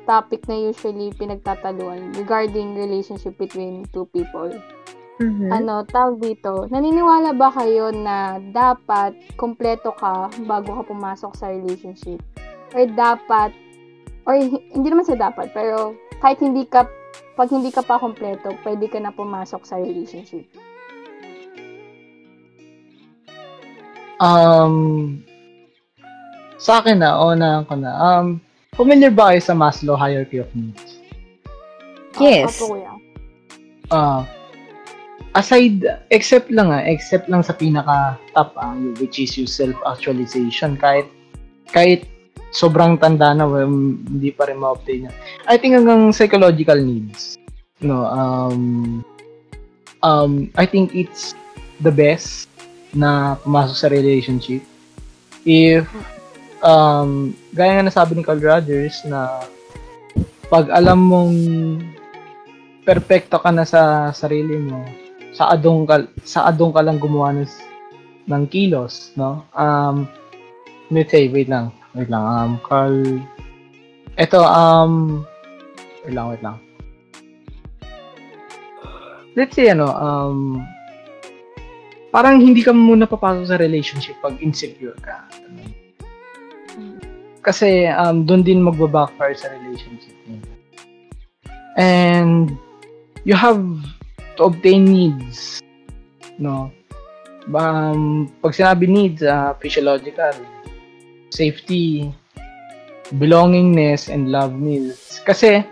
topic 0.06 0.46
na 0.50 0.58
usually 0.58 1.14
pinagtataluan 1.14 2.10
regarding 2.14 2.74
relationship 2.74 3.38
between 3.38 3.86
two 3.94 4.06
people. 4.10 4.50
Mhm. 5.22 5.54
Ano, 5.54 5.86
tawag 5.86 6.18
dito, 6.18 6.66
naniniwala 6.66 7.34
ba 7.38 7.54
kayo 7.54 7.94
na 7.94 8.42
dapat 8.50 9.14
kompleto 9.38 9.94
ka 9.94 10.26
bago 10.42 10.74
ka 10.74 10.82
pumasok 10.90 11.32
sa 11.38 11.46
relationship? 11.54 12.18
Or 12.74 12.82
dapat, 12.88 13.54
or 14.26 14.34
hi- 14.34 14.66
hindi 14.74 14.88
naman 14.90 15.06
sa 15.06 15.14
dapat, 15.14 15.54
pero 15.54 15.94
kahit 16.18 16.42
hindi 16.42 16.66
ka, 16.66 16.88
pag 17.38 17.50
hindi 17.54 17.70
ka 17.70 17.86
pa 17.86 18.02
kompleto, 18.02 18.50
pwede 18.66 18.90
ka 18.90 18.98
na 18.98 19.14
pumasok 19.14 19.62
sa 19.62 19.78
relationship. 19.78 20.48
Um, 24.22 25.18
sa 26.62 26.78
akin 26.78 27.02
na, 27.02 27.18
una 27.18 27.66
ko 27.66 27.74
na. 27.74 27.90
Um, 27.90 28.38
familiar 28.78 29.10
ba 29.10 29.34
kayo 29.34 29.42
sa 29.42 29.58
Maslow 29.58 29.98
hierarchy 29.98 30.38
of 30.38 30.46
needs? 30.54 31.02
Yes. 32.22 32.62
Ah, 33.90 34.22
aside, 35.34 35.82
except 36.14 36.54
lang 36.54 36.70
ah, 36.70 36.86
except 36.86 37.26
lang 37.26 37.42
sa 37.42 37.58
pinaka 37.58 38.14
top 38.30 38.54
ah, 38.54 38.78
which 39.02 39.18
is 39.18 39.34
yung 39.34 39.50
self-actualization, 39.50 40.78
kahit, 40.78 41.10
kahit 41.74 42.06
sobrang 42.54 43.00
tanda 43.00 43.34
na, 43.34 43.48
well, 43.48 43.66
hindi 43.66 44.30
pa 44.30 44.46
rin 44.46 44.62
ma-obtain 44.62 45.10
yan. 45.10 45.14
I 45.50 45.58
think 45.58 45.74
hanggang 45.74 46.14
psychological 46.14 46.78
needs. 46.78 47.42
No, 47.82 48.06
um, 48.06 49.02
um, 50.06 50.46
I 50.54 50.62
think 50.62 50.94
it's 50.94 51.34
the 51.82 51.90
best 51.90 52.51
na 52.92 53.40
pumasok 53.40 53.76
sa 53.76 53.92
relationship 53.92 54.60
if 55.42 55.88
um, 56.62 57.34
gaya 57.52 57.80
nga 57.80 57.88
nasabi 57.90 58.14
ni 58.16 58.22
Carl 58.24 58.40
Rogers 58.40 59.02
na 59.04 59.42
pag 60.46 60.70
alam 60.70 61.00
mong 61.00 61.36
perpekto 62.82 63.38
ka 63.38 63.50
na 63.54 63.64
sa 63.64 64.10
sarili 64.10 64.58
mo, 64.58 64.82
sa 65.32 65.54
adong 65.54 65.86
ka, 65.86 66.06
sa 66.26 66.50
adong 66.50 66.74
ka 66.74 66.82
lang 66.82 66.98
gumawa 66.98 67.34
ng, 67.34 67.48
ng 68.26 68.44
kilos, 68.50 69.14
no? 69.14 69.46
Um, 69.54 70.10
let's 70.90 71.10
say, 71.14 71.30
wait 71.30 71.48
lang, 71.48 71.70
wait 71.94 72.10
lang, 72.10 72.22
um, 72.22 72.50
Carl, 72.66 73.22
eto, 74.18 74.42
um, 74.42 75.24
wait 76.04 76.14
lang, 76.14 76.26
wait 76.30 76.42
lang. 76.42 76.56
Let's 79.32 79.56
say, 79.56 79.72
ano, 79.72 79.88
um, 79.88 80.60
parang 82.12 82.38
hindi 82.38 82.60
ka 82.60 82.76
muna 82.76 83.08
papasok 83.08 83.48
sa 83.48 83.56
relationship 83.56 84.20
pag 84.20 84.36
insecure 84.44 84.94
ka. 85.00 85.24
Kasi 87.42 87.88
um, 87.90 88.22
doon 88.22 88.44
din 88.44 88.62
magbabackfire 88.62 89.34
sa 89.34 89.50
relationship. 89.50 90.14
And 91.74 92.52
you 93.24 93.34
have 93.34 93.64
to 94.36 94.52
obtain 94.52 94.84
needs. 94.84 95.64
No? 96.36 96.70
Um, 97.50 98.30
pag 98.44 98.54
sinabi 98.54 98.86
needs, 98.86 99.24
uh, 99.24 99.56
physiological, 99.58 100.36
safety, 101.32 102.12
belongingness, 103.18 104.06
and 104.06 104.30
love 104.30 104.54
needs. 104.54 105.18
Kasi, 105.26 105.64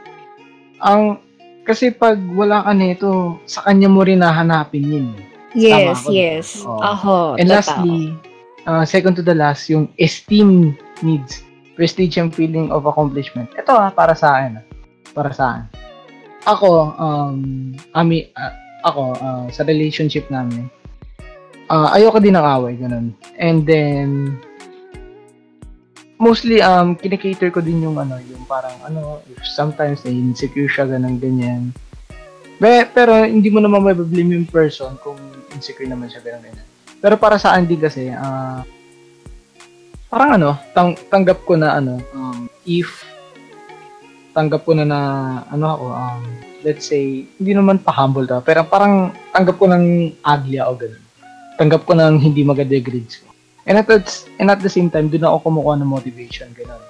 ang 0.82 1.22
kasi 1.62 1.94
pag 1.94 2.18
wala 2.34 2.66
ka 2.66 2.72
nito, 2.74 3.38
sa 3.46 3.62
kanya 3.68 3.86
mo 3.86 4.02
rin 4.02 4.24
hahanapin 4.24 4.90
yun. 4.90 5.08
Yes, 5.52 6.06
Tama 6.06 6.14
yes. 6.14 6.46
Oo. 6.62 6.78
Aho, 6.78 7.34
And 7.34 7.50
totoo. 7.50 7.54
lastly, 7.58 8.00
uh, 8.66 8.84
second 8.86 9.18
to 9.18 9.24
the 9.24 9.34
last, 9.34 9.66
yung 9.66 9.90
esteem 9.98 10.78
needs. 11.02 11.42
Prestige 11.74 12.20
and 12.20 12.28
feeling 12.28 12.68
of 12.68 12.84
accomplishment. 12.84 13.48
Ito 13.56 13.72
ah, 13.72 13.88
para 13.88 14.12
sa 14.12 14.36
akin. 14.36 14.60
ah. 14.60 14.64
Para 15.16 15.32
sa 15.32 15.44
akin. 15.56 15.64
Ako, 16.44 16.68
um, 16.96 17.72
ami, 17.96 18.28
ah, 18.36 18.52
ako, 18.84 19.16
ah, 19.16 19.46
sa 19.48 19.64
relationship 19.64 20.28
namin, 20.28 20.68
ah, 21.66 21.96
ayoko 21.96 22.20
din 22.20 22.36
ng 22.36 22.44
away, 22.44 22.76
ganun. 22.76 23.16
And 23.40 23.64
then, 23.64 24.36
mostly, 26.20 26.60
um, 26.60 26.94
kinikater 26.94 27.48
ko 27.48 27.64
din 27.64 27.80
yung 27.80 27.96
ano, 27.96 28.20
yung 28.20 28.44
parang, 28.44 28.76
ano, 28.84 29.24
if 29.26 29.40
sometimes 29.48 30.04
na 30.04 30.12
insecure 30.12 30.68
siya, 30.68 30.84
ganun, 30.84 31.16
ganyan. 31.16 31.72
Be, 32.60 32.84
pero 32.92 33.24
hindi 33.24 33.48
mo 33.48 33.64
naman 33.64 33.80
mabablame 33.80 34.36
yung 34.36 34.44
person 34.44 35.00
kung 35.00 35.16
insecure 35.56 35.88
naman 35.88 36.12
siya, 36.12 36.20
ganun, 36.20 36.44
ganyan. 36.44 36.66
Pero 37.00 37.16
para 37.16 37.40
sa 37.40 37.56
Andy 37.56 37.80
kasi, 37.80 38.12
ah, 38.12 38.60
parang 40.12 40.36
ano, 40.36 40.50
tang 40.76 40.92
tanggap 41.08 41.40
ko 41.48 41.56
na 41.56 41.80
ano, 41.80 41.96
um, 42.12 42.44
if 42.68 43.08
tanggap 44.36 44.68
ko 44.68 44.76
na 44.76 44.84
na, 44.84 45.00
ano 45.48 45.64
ako, 45.72 45.84
um, 45.88 46.22
let's 46.60 46.84
say, 46.84 47.24
hindi 47.40 47.52
naman 47.56 47.80
pa-humble 47.80 48.28
ta, 48.28 48.44
pero 48.44 48.62
parang 48.68 49.08
tanggap 49.32 49.56
ko 49.56 49.66
ng 49.72 50.12
ugly 50.20 50.60
ako 50.60 50.72
ganun. 50.84 51.04
Tanggap 51.56 51.82
ko 51.88 51.92
ng 51.96 52.14
hindi 52.20 52.44
maganda 52.44 52.76
yung 52.76 52.86
grades 52.86 53.24
ko. 53.24 53.32
And 53.64 53.80
at, 53.80 53.88
and 54.40 54.48
at 54.52 54.60
the 54.60 54.68
same 54.68 54.92
time, 54.92 55.08
doon 55.08 55.24
ako 55.24 55.48
kumukuha 55.48 55.80
ng 55.80 55.88
motivation, 55.88 56.52
ganun. 56.52 56.80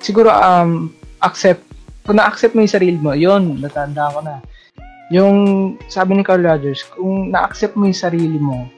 Siguro, 0.00 0.32
um, 0.32 0.92
accept, 1.20 1.64
kung 2.08 2.16
na-accept 2.16 2.56
mo 2.56 2.64
yung 2.64 2.72
sarili 2.72 2.96
mo, 2.96 3.12
yun, 3.12 3.60
natanda 3.60 4.08
ko 4.08 4.24
na. 4.24 4.40
Yung, 5.08 5.36
sabi 5.88 6.20
ni 6.20 6.22
Carl 6.24 6.44
Rogers, 6.44 6.84
kung 6.92 7.32
na-accept 7.32 7.74
mo 7.76 7.88
yung 7.88 7.96
sarili 7.96 8.36
mo, 8.36 8.68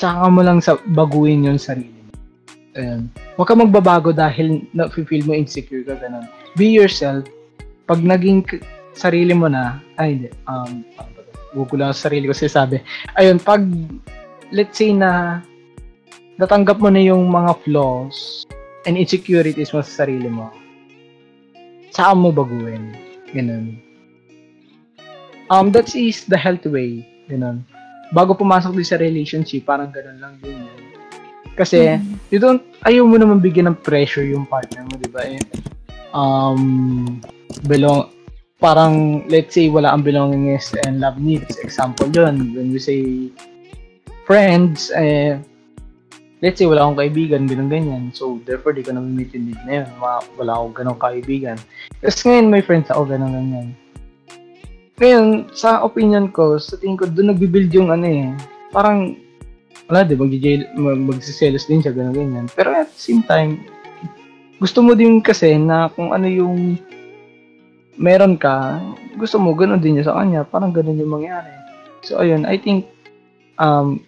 tsaka 0.00 0.24
mo 0.32 0.40
lang 0.40 0.64
sa 0.64 0.80
baguhin 0.96 1.44
yung 1.44 1.60
sarili 1.60 1.92
mo. 1.92 2.12
Ayan. 2.78 3.12
Huwag 3.36 3.48
ka 3.50 3.54
magbabago 3.58 4.10
dahil 4.14 4.64
na-feel 4.72 5.26
mo 5.28 5.36
insecure 5.36 5.84
ka, 5.84 6.00
ganun. 6.00 6.24
Be 6.56 6.72
yourself. 6.72 7.28
Pag 7.84 8.00
naging 8.00 8.46
sarili 8.96 9.36
mo 9.36 9.52
na, 9.52 9.82
ay, 10.00 10.16
hindi, 10.16 10.28
um, 10.48 10.86
ko 11.52 11.74
lang 11.76 11.92
sa 11.92 12.08
sarili 12.08 12.30
ko 12.30 12.32
sinasabi. 12.32 12.80
Ayun, 13.18 13.36
pag, 13.42 13.60
let's 14.54 14.78
say 14.78 14.94
na, 14.94 15.42
natanggap 16.38 16.78
mo 16.78 16.88
na 16.88 17.02
yung 17.02 17.28
mga 17.28 17.52
flaws 17.66 18.46
and 18.86 18.94
insecurities 18.96 19.74
mo 19.74 19.82
sa 19.82 20.06
sarili 20.06 20.30
mo, 20.30 20.48
saka 21.90 22.14
mo 22.14 22.30
baguhin. 22.30 22.94
Ganun. 23.34 23.87
Um, 25.48 25.72
that 25.72 25.96
is 25.96 26.28
the 26.28 26.36
healthy 26.36 26.68
way. 26.68 26.90
Ganun 27.28 27.64
bago 28.12 28.32
pumasok 28.32 28.72
din 28.72 28.86
sa 28.86 28.96
relationship, 28.96 29.68
parang 29.68 29.92
ganun 29.92 30.18
lang 30.20 30.34
din 30.40 30.56
yan. 30.56 30.80
Kasi, 31.58 31.98
you 32.30 32.38
don't, 32.38 32.62
ayaw 32.86 33.02
mo 33.02 33.18
naman 33.18 33.42
bigyan 33.42 33.66
ng 33.66 33.78
pressure 33.82 34.22
yung 34.22 34.46
partner 34.46 34.86
mo, 34.86 34.94
di 34.94 35.10
ba? 35.10 35.26
Eh, 35.26 35.42
um, 36.14 37.18
belong, 37.66 38.14
parang, 38.62 39.26
let's 39.26 39.58
say, 39.58 39.66
wala 39.66 39.90
ang 39.90 40.06
belongingness 40.06 40.70
and 40.86 41.02
love 41.02 41.18
needs. 41.18 41.58
Example 41.58 42.06
yun, 42.14 42.54
when 42.54 42.70
we 42.70 42.78
say 42.78 43.28
friends, 44.22 44.94
eh, 44.94 45.34
let's 46.38 46.62
say, 46.62 46.66
wala 46.70 46.86
akong 46.86 47.02
kaibigan, 47.02 47.50
ganun 47.50 47.66
ganyan. 47.66 48.14
So, 48.14 48.38
therefore, 48.46 48.78
di 48.78 48.86
ko 48.86 48.94
na 48.94 49.02
meet 49.02 49.34
yung 49.34 49.50
need 49.50 49.62
na 49.66 49.82
yun. 49.82 49.88
Wala, 49.98 50.22
wala 50.38 50.52
akong 50.62 50.74
ganong 50.78 51.02
kaibigan. 51.02 51.58
Tapos 51.98 52.22
ngayon, 52.22 52.46
may 52.54 52.62
friends 52.62 52.86
ako, 52.86 53.10
ganun 53.10 53.34
ganyan. 53.34 53.68
Ngayon, 54.98 55.54
sa 55.54 55.86
opinion 55.86 56.26
ko, 56.34 56.58
sa 56.58 56.74
tingin 56.74 56.98
ko, 56.98 57.06
doon 57.06 57.30
nagbibuild 57.30 57.70
yung 57.70 57.94
ano 57.94 58.06
eh. 58.06 58.34
Parang, 58.74 59.14
wala, 59.86 60.02
di, 60.02 60.18
mag, 60.18 60.98
magsiselos 60.98 61.70
din 61.70 61.78
siya, 61.78 61.94
gano'n 61.94 62.18
ganyan. 62.18 62.46
Pero 62.50 62.74
at 62.74 62.90
the 62.90 62.98
same 62.98 63.22
time, 63.22 63.62
gusto 64.58 64.82
mo 64.82 64.98
din 64.98 65.22
kasi 65.22 65.54
na 65.54 65.86
kung 65.86 66.10
ano 66.10 66.26
yung 66.26 66.74
meron 67.94 68.34
ka, 68.34 68.82
gusto 69.14 69.38
mo, 69.38 69.54
gano'n 69.54 69.78
din 69.78 70.02
niya 70.02 70.10
sa 70.10 70.18
kanya. 70.18 70.42
Parang 70.42 70.74
gano'n 70.74 70.98
yung 70.98 71.14
mangyari. 71.14 71.54
So, 72.02 72.18
ayun, 72.18 72.42
I 72.42 72.58
think, 72.58 72.90
um, 73.62 74.02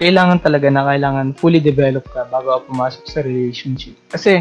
kailangan 0.00 0.40
talaga 0.40 0.72
na 0.72 0.88
kailangan 0.88 1.36
fully 1.36 1.60
develop 1.60 2.08
ka 2.16 2.24
bago 2.32 2.48
ka 2.48 2.64
pumasok 2.64 3.04
sa 3.12 3.20
relationship. 3.20 3.92
Kasi, 4.08 4.40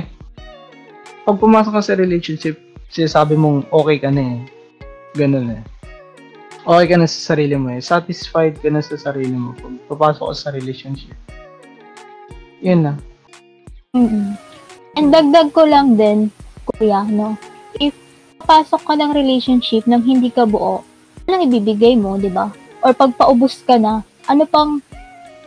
pag 1.28 1.40
pumasok 1.40 1.76
ka 1.76 1.84
sa 1.84 2.00
relationship, 2.00 2.56
sinasabi 2.88 3.36
mong 3.36 3.68
okay 3.68 4.00
ka 4.00 4.08
na 4.08 4.24
eh. 4.24 4.40
Ganun 5.12 5.60
eh. 5.60 5.73
Okay 6.64 6.86
ka 6.88 6.96
na 6.96 7.12
sa 7.12 7.36
sarili 7.36 7.60
mo 7.60 7.76
eh. 7.76 7.84
Satisfied 7.84 8.56
ka 8.56 8.72
na 8.72 8.80
sa 8.80 8.96
sarili 8.96 9.36
mo 9.36 9.52
pag 9.52 9.76
papasok 9.92 10.32
ka 10.32 10.36
sa 10.36 10.50
relationship. 10.56 11.12
Yun 12.64 12.88
na. 12.88 12.94
mm 13.92 14.40
And 14.96 15.12
dagdag 15.12 15.52
ko 15.52 15.68
lang 15.68 16.00
din, 16.00 16.32
kuya, 16.64 17.04
no? 17.04 17.36
If 17.84 17.92
papasok 18.40 18.80
ka 18.80 18.94
ng 18.96 19.12
relationship 19.12 19.84
nang 19.92 20.08
hindi 20.08 20.32
ka 20.32 20.48
buo, 20.48 20.88
anong 21.28 21.52
ibibigay 21.52 22.00
mo, 22.00 22.16
di 22.16 22.32
ba? 22.32 22.48
Or 22.80 22.96
pag 22.96 23.12
paubos 23.20 23.60
ka 23.68 23.76
na, 23.76 24.00
ano 24.32 24.48
pang 24.48 24.80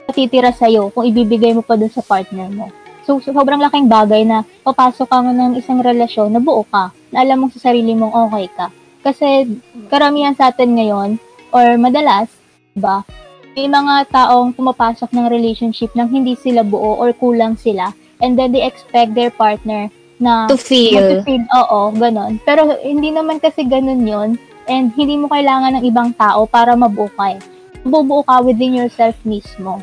matitira 0.04 0.52
sa'yo 0.52 0.92
kung 0.92 1.08
ibibigay 1.08 1.56
mo 1.56 1.64
pa 1.64 1.80
dun 1.80 1.88
sa 1.88 2.04
partner 2.04 2.52
mo? 2.52 2.68
So, 3.08 3.22
so, 3.24 3.32
sobrang 3.32 3.62
laking 3.64 3.88
bagay 3.88 4.26
na 4.28 4.44
papasok 4.66 5.08
ka 5.08 5.24
ng 5.24 5.56
isang 5.56 5.80
relasyon 5.80 6.36
na 6.36 6.42
buo 6.44 6.60
ka, 6.68 6.92
na 7.08 7.24
alam 7.24 7.40
mo 7.40 7.48
sa 7.48 7.72
sarili 7.72 7.96
mong 7.96 8.12
okay 8.28 8.52
ka. 8.52 8.68
Kasi 9.06 9.46
karamihan 9.86 10.34
sa 10.34 10.50
atin 10.50 10.74
ngayon, 10.74 11.10
or 11.54 11.78
madalas, 11.78 12.26
ba, 12.74 13.06
may 13.54 13.70
mga 13.70 14.10
taong 14.10 14.50
pumapasok 14.52 15.14
ng 15.14 15.30
relationship 15.30 15.94
nang 15.94 16.10
hindi 16.10 16.34
sila 16.34 16.60
buo 16.60 16.98
or 16.98 17.14
kulang 17.14 17.54
sila 17.56 17.94
and 18.18 18.34
then 18.34 18.50
they 18.50 18.60
expect 18.60 19.14
their 19.14 19.30
partner 19.30 19.86
na 20.18 20.44
To 20.50 20.58
feel. 20.58 21.22
mag-feel, 21.22 21.46
oo, 21.54 21.94
ganun. 21.94 22.36
Pero 22.42 22.68
hindi 22.80 23.14
naman 23.14 23.38
kasi 23.38 23.64
ganun 23.64 24.02
yon 24.02 24.30
and 24.66 24.92
hindi 24.92 25.16
mo 25.16 25.30
kailangan 25.30 25.78
ng 25.78 25.84
ibang 25.86 26.10
tao 26.12 26.44
para 26.44 26.74
mabuo 26.74 27.08
ka 27.14 27.32
eh. 27.32 27.40
Mabubuo 27.80 28.26
ka 28.26 28.42
within 28.42 28.74
yourself 28.74 29.14
mismo. 29.22 29.80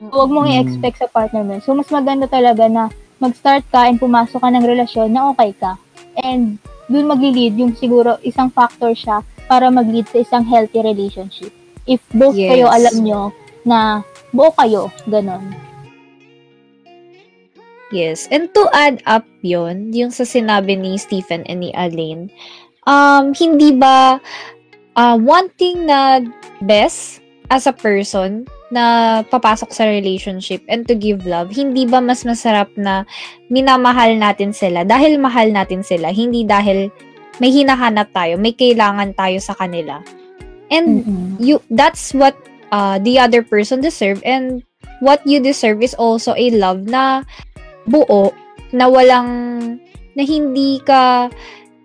Huwag 0.00 0.30
mong 0.30 0.48
Mm. 0.48 0.54
i-expect 0.56 0.96
sa 0.98 1.10
partner 1.10 1.42
mo. 1.42 1.58
So, 1.58 1.74
mas 1.74 1.90
maganda 1.90 2.30
talaga 2.30 2.70
na 2.70 2.88
mag-start 3.18 3.66
ka 3.68 3.90
and 3.90 3.98
pumasok 3.98 4.38
ka 4.38 4.48
ng 4.48 4.62
relasyon 4.64 5.10
na 5.10 5.34
okay 5.34 5.50
ka. 5.52 5.74
And 6.22 6.56
dun 6.88 7.06
mag-lead 7.08 7.54
yung 7.56 7.76
siguro 7.76 8.16
isang 8.24 8.48
factor 8.48 8.96
siya 8.96 9.20
para 9.48 9.68
mag-lead 9.68 10.08
sa 10.08 10.20
isang 10.20 10.44
healthy 10.44 10.80
relationship. 10.80 11.52
If 11.88 12.00
both 12.12 12.36
Yes. 12.36 12.52
kayo 12.52 12.66
alam 12.68 12.96
nyo 13.00 13.22
na 13.64 14.04
buo 14.32 14.52
kayo, 14.56 14.92
ganun. 15.08 15.56
Yes. 17.88 18.28
And 18.28 18.52
to 18.52 18.68
add 18.76 19.00
up 19.08 19.24
yon 19.40 19.96
yung 19.96 20.12
sa 20.12 20.28
sinabi 20.28 20.76
ni 20.76 21.00
Stephen 21.00 21.44
and 21.48 21.64
ni 21.64 21.72
Aline, 21.72 22.28
um, 22.84 23.32
hindi 23.32 23.72
ba 23.72 24.20
uh, 24.96 25.16
wanting 25.16 25.88
na 25.88 26.20
best 26.60 27.24
as 27.48 27.64
a 27.64 27.72
person 27.72 28.44
na 28.68 29.20
papasok 29.24 29.72
sa 29.72 29.88
relationship 29.88 30.60
and 30.68 30.84
to 30.84 30.92
give 30.92 31.24
love, 31.24 31.48
hindi 31.48 31.88
ba 31.88 32.04
mas 32.04 32.24
masarap 32.24 32.68
na 32.76 33.08
minamahal 33.48 34.12
natin 34.16 34.52
sila? 34.52 34.84
Dahil 34.84 35.16
mahal 35.16 35.48
natin 35.52 35.80
sila, 35.80 36.12
hindi 36.12 36.44
dahil 36.44 36.92
may 37.40 37.48
hinahanap 37.54 38.12
tayo, 38.12 38.36
may 38.36 38.52
kailangan 38.52 39.16
tayo 39.16 39.40
sa 39.40 39.56
kanila. 39.56 40.04
And 40.68 41.00
Mm-mm. 41.00 41.40
you 41.40 41.64
that's 41.72 42.12
what 42.12 42.36
uh, 42.70 43.00
the 43.00 43.16
other 43.16 43.40
person 43.40 43.80
deserve. 43.80 44.20
And 44.20 44.60
what 45.00 45.24
you 45.24 45.40
deserve 45.40 45.80
is 45.80 45.96
also 45.96 46.36
a 46.36 46.52
love 46.52 46.84
na 46.84 47.24
buo 47.88 48.36
na 48.76 48.84
walang 48.84 49.30
na 50.12 50.22
hindi 50.28 50.84
ka 50.84 51.32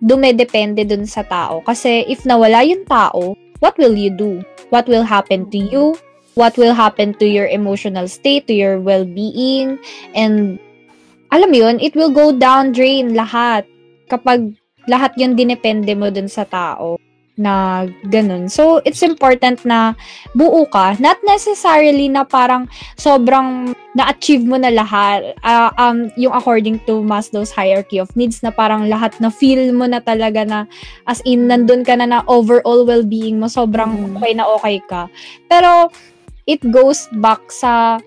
dumedepende 0.04 0.84
dun 0.84 1.08
sa 1.08 1.24
tao. 1.24 1.64
Kasi 1.64 2.04
if 2.12 2.28
nawala 2.28 2.68
yung 2.68 2.84
tao 2.84 3.40
what 3.64 3.80
will 3.80 3.96
you 3.96 4.12
do? 4.12 4.44
What 4.68 4.92
will 4.92 5.08
happen 5.08 5.48
to 5.54 5.60
you 5.64 5.96
what 6.36 6.58
will 6.58 6.74
happen 6.74 7.14
to 7.18 7.26
your 7.26 7.48
emotional 7.48 8.08
state 8.08 8.48
to 8.48 8.54
your 8.54 8.80
well-being 8.80 9.78
and 10.18 10.58
alam 11.34 11.50
mo 11.50 11.58
yun 11.70 11.78
it 11.82 11.94
will 11.94 12.12
go 12.12 12.34
down 12.34 12.74
drain 12.74 13.14
lahat 13.14 13.66
kapag 14.10 14.54
lahat 14.90 15.14
yun 15.16 15.38
dinepende 15.38 15.94
mo 15.96 16.10
dun 16.12 16.28
sa 16.28 16.44
tao 16.44 17.00
na 17.34 17.86
ganun. 18.14 18.46
So, 18.46 18.78
it's 18.86 19.02
important 19.02 19.66
na 19.66 19.98
buo 20.38 20.70
ka. 20.70 20.94
Not 21.02 21.18
necessarily 21.26 22.06
na 22.06 22.22
parang 22.26 22.70
sobrang 22.94 23.74
na-achieve 23.98 24.46
mo 24.46 24.58
na 24.58 24.70
lahat. 24.70 25.34
Ah, 25.42 25.74
um, 25.82 26.14
yung 26.14 26.34
according 26.34 26.78
to 26.86 27.02
Maslow's 27.02 27.50
hierarchy 27.50 27.98
of 27.98 28.14
needs 28.14 28.46
na 28.46 28.54
parang 28.54 28.86
lahat 28.86 29.18
na 29.18 29.34
feel 29.34 29.74
mo 29.74 29.90
na 29.90 30.02
talaga 30.02 30.46
na 30.46 30.70
as 31.10 31.22
in 31.26 31.50
nandun 31.50 31.82
ka 31.82 31.98
na 31.98 32.06
na 32.06 32.22
overall 32.30 32.86
well-being 32.86 33.42
mo. 33.42 33.50
Sobrang 33.50 34.14
Mm. 34.14 34.18
okay 34.22 34.34
na 34.38 34.46
okay 34.54 34.78
ka. 34.86 35.10
Pero, 35.50 35.90
it 36.48 36.60
goes 36.72 37.08
back 37.20 37.40
sa 37.52 38.00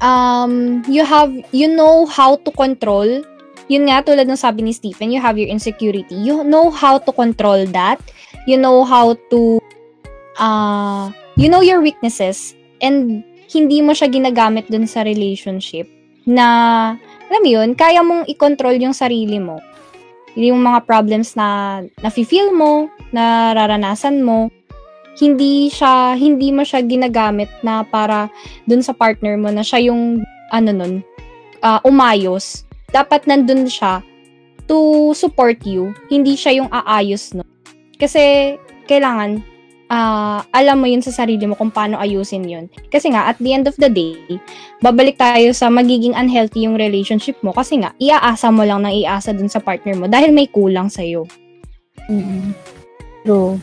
um, 0.00 0.82
you 0.88 1.04
have, 1.04 1.32
you 1.52 1.68
know 1.68 2.04
how 2.06 2.36
to 2.36 2.50
control 2.52 3.24
yun 3.68 3.88
nga, 3.88 4.04
tulad 4.04 4.28
ng 4.28 4.36
sabi 4.36 4.60
ni 4.60 4.72
Stephen, 4.76 5.08
you 5.08 5.20
have 5.20 5.40
your 5.40 5.48
insecurity. 5.48 6.12
You 6.12 6.44
know 6.44 6.68
how 6.68 7.00
to 7.00 7.12
control 7.12 7.64
that. 7.72 7.96
You 8.44 8.60
know 8.60 8.84
how 8.84 9.16
to, 9.32 9.60
uh, 10.36 11.08
you 11.40 11.48
know 11.48 11.64
your 11.64 11.80
weaknesses. 11.80 12.52
And 12.84 13.24
hindi 13.48 13.80
mo 13.80 13.96
siya 13.96 14.12
ginagamit 14.12 14.68
dun 14.68 14.84
sa 14.84 15.00
relationship 15.00 15.88
na, 16.28 16.46
alam 17.32 17.40
mo 17.40 17.48
yun, 17.48 17.72
kaya 17.72 18.04
mong 18.04 18.28
i-control 18.28 18.76
yung 18.76 18.96
sarili 18.96 19.40
mo. 19.40 19.60
Yung 20.36 20.60
mga 20.60 20.84
problems 20.84 21.32
na 21.38 21.80
nafe-feel 22.04 22.52
mo, 22.52 22.92
na 23.14 23.54
raranasan 23.56 24.20
mo, 24.20 24.50
hindi 25.18 25.70
siya, 25.70 26.18
hindi 26.18 26.50
mo 26.50 26.66
siya 26.66 26.82
ginagamit 26.82 27.50
na 27.62 27.86
para 27.86 28.26
dun 28.66 28.82
sa 28.82 28.90
partner 28.90 29.38
mo 29.38 29.50
na 29.50 29.62
siya 29.62 29.90
yung, 29.90 30.26
ano 30.50 30.70
nun, 30.74 30.94
ah, 31.62 31.78
umayos 31.86 32.66
dapat 32.94 33.26
nandun 33.26 33.66
siya 33.66 34.02
to 34.70 35.10
support 35.12 35.58
you. 35.66 35.90
Hindi 36.08 36.38
siya 36.38 36.62
yung 36.62 36.70
aayos, 36.70 37.34
no? 37.34 37.44
Kasi, 37.98 38.54
kailangan, 38.86 39.42
ah, 39.92 40.46
alam 40.54 40.80
mo 40.80 40.86
yun 40.86 41.02
sa 41.04 41.12
sarili 41.12 41.44
mo 41.44 41.58
kung 41.58 41.74
paano 41.74 41.98
ayusin 42.00 42.46
yun. 42.46 42.66
Kasi 42.88 43.12
nga, 43.12 43.28
at 43.28 43.36
the 43.42 43.50
end 43.50 43.66
of 43.66 43.76
the 43.76 43.90
day, 43.90 44.16
babalik 44.80 45.18
tayo 45.18 45.52
sa 45.52 45.68
magiging 45.68 46.16
unhealthy 46.16 46.64
yung 46.64 46.78
relationship 46.78 47.36
mo. 47.44 47.52
Kasi 47.52 47.82
nga, 47.82 47.92
iaasa 47.98 48.48
mo 48.48 48.64
lang 48.64 48.86
ng 48.86 48.94
iasa 49.04 49.34
dun 49.34 49.50
sa 49.50 49.60
partner 49.60 49.98
mo 49.98 50.06
dahil 50.08 50.32
may 50.32 50.48
kulang 50.48 50.88
sa'yo. 50.88 51.28
Mm-mm. 52.08 52.54
True. 53.24 53.60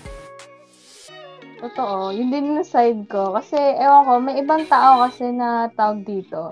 Totoo. 1.61 2.09
Yun 2.09 2.33
din 2.33 2.57
na 2.57 2.65
side 2.65 3.05
ko. 3.05 3.37
Kasi, 3.37 3.55
ewan 3.55 4.09
ko, 4.09 4.13
may 4.17 4.41
ibang 4.41 4.65
tao 4.65 5.05
kasi 5.05 5.29
na 5.29 5.69
tawag 5.77 6.01
dito. 6.01 6.49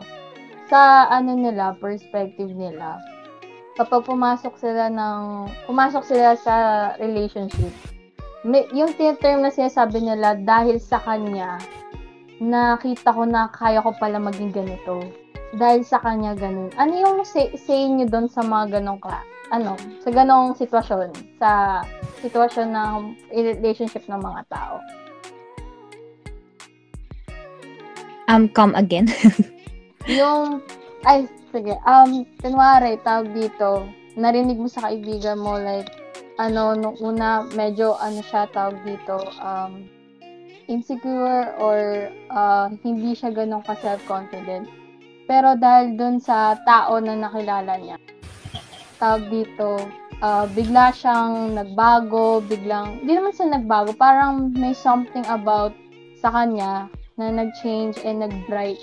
Sa 0.69 1.09
ano 1.09 1.33
nila, 1.33 1.73
perspective 1.81 2.53
nila. 2.53 3.01
Kapag 3.73 4.05
pumasok 4.05 4.53
sila 4.61 4.85
ng, 4.93 5.49
pumasok 5.65 6.05
sila 6.05 6.37
sa 6.37 6.55
relationship, 7.01 7.73
may, 8.45 8.69
yung 8.69 8.93
term 8.93 9.41
na 9.41 9.49
sinasabi 9.49 9.97
nila, 9.97 10.37
dahil 10.37 10.77
sa 10.77 11.01
kanya, 11.01 11.57
nakita 12.37 13.09
ko 13.09 13.25
na 13.25 13.49
kaya 13.49 13.81
ko 13.81 13.89
pala 13.97 14.21
maging 14.21 14.53
ganito. 14.53 15.01
Dahil 15.57 15.81
sa 15.81 15.97
kanya 15.97 16.37
ganun. 16.37 16.69
Ano 16.77 16.93
yung 16.93 17.25
say, 17.25 17.49
say 17.57 17.89
nyo 17.89 18.05
doon 18.05 18.29
sa 18.29 18.45
mga 18.45 18.77
ganong 18.77 19.01
ka, 19.01 19.25
ano, 19.49 19.73
sa 20.01 20.09
ganong 20.13 20.53
sitwasyon, 20.57 21.09
sa 21.41 21.81
sitwasyon 22.21 22.69
ng 22.69 22.95
relationship 23.33 24.05
ng 24.05 24.21
mga 24.21 24.41
tao? 24.49 24.75
Um, 28.29 28.45
come 28.45 28.77
again. 28.77 29.09
yung, 30.05 30.61
ay, 31.01 31.25
sige, 31.49 31.73
um, 31.89 32.29
kunwari, 32.45 33.01
tawag 33.01 33.33
dito, 33.33 33.89
narinig 34.13 34.61
mo 34.61 34.69
sa 34.69 34.85
kaibigan 34.85 35.41
mo, 35.41 35.57
like, 35.57 35.89
ano, 36.37 36.77
nung 36.77 36.97
una, 37.01 37.41
medyo, 37.57 37.97
ano 37.97 38.21
siya, 38.21 38.45
tawag 38.53 38.77
dito, 38.85 39.17
um, 39.41 39.89
insecure 40.69 41.57
or 41.57 42.13
uh, 42.29 42.69
hindi 42.85 43.17
siya 43.17 43.33
ganun 43.33 43.65
ka 43.65 43.73
self-confident. 43.81 44.69
Pero 45.25 45.57
dahil 45.57 45.97
dun 45.97 46.21
sa 46.21 46.53
tao 46.61 47.01
na 47.01 47.17
nakilala 47.17 47.73
niya, 47.81 47.97
tawag 48.99 49.31
dito, 49.31 49.79
uh, 50.21 50.45
bigla 50.51 50.91
siyang 50.91 51.55
nagbago, 51.55 52.43
biglang, 52.45 53.01
hindi 53.01 53.15
naman 53.15 53.31
siya 53.31 53.55
nagbago, 53.57 53.95
parang 53.95 54.51
may 54.53 54.75
something 54.75 55.23
about 55.31 55.71
sa 56.19 56.29
kanya 56.29 56.91
na 57.15 57.31
nag-change 57.31 57.97
and 58.03 58.21
nag-bright 58.21 58.79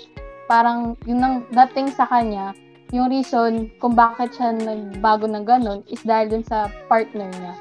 parang 0.47 0.95
yun 1.03 1.21
ang 1.21 1.43
dating 1.51 1.91
sa 1.91 2.07
kanya, 2.07 2.55
yung 2.95 3.11
reason 3.11 3.67
kung 3.83 3.93
bakit 3.93 4.31
siya 4.33 4.55
nagbago 4.55 5.27
ng 5.27 5.43
ganun 5.43 5.83
is 5.91 5.99
dahil 6.07 6.31
dun 6.31 6.45
sa 6.47 6.71
partner 6.87 7.27
niya. 7.27 7.55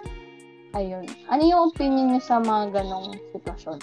Ayun. 0.78 1.04
Ano 1.26 1.42
yung 1.42 1.62
opinion 1.74 2.14
niyo 2.14 2.22
sa 2.22 2.38
mga 2.38 2.78
ganong 2.78 3.18
sitwasyon? 3.34 3.78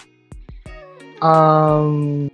Um, 1.20 2.32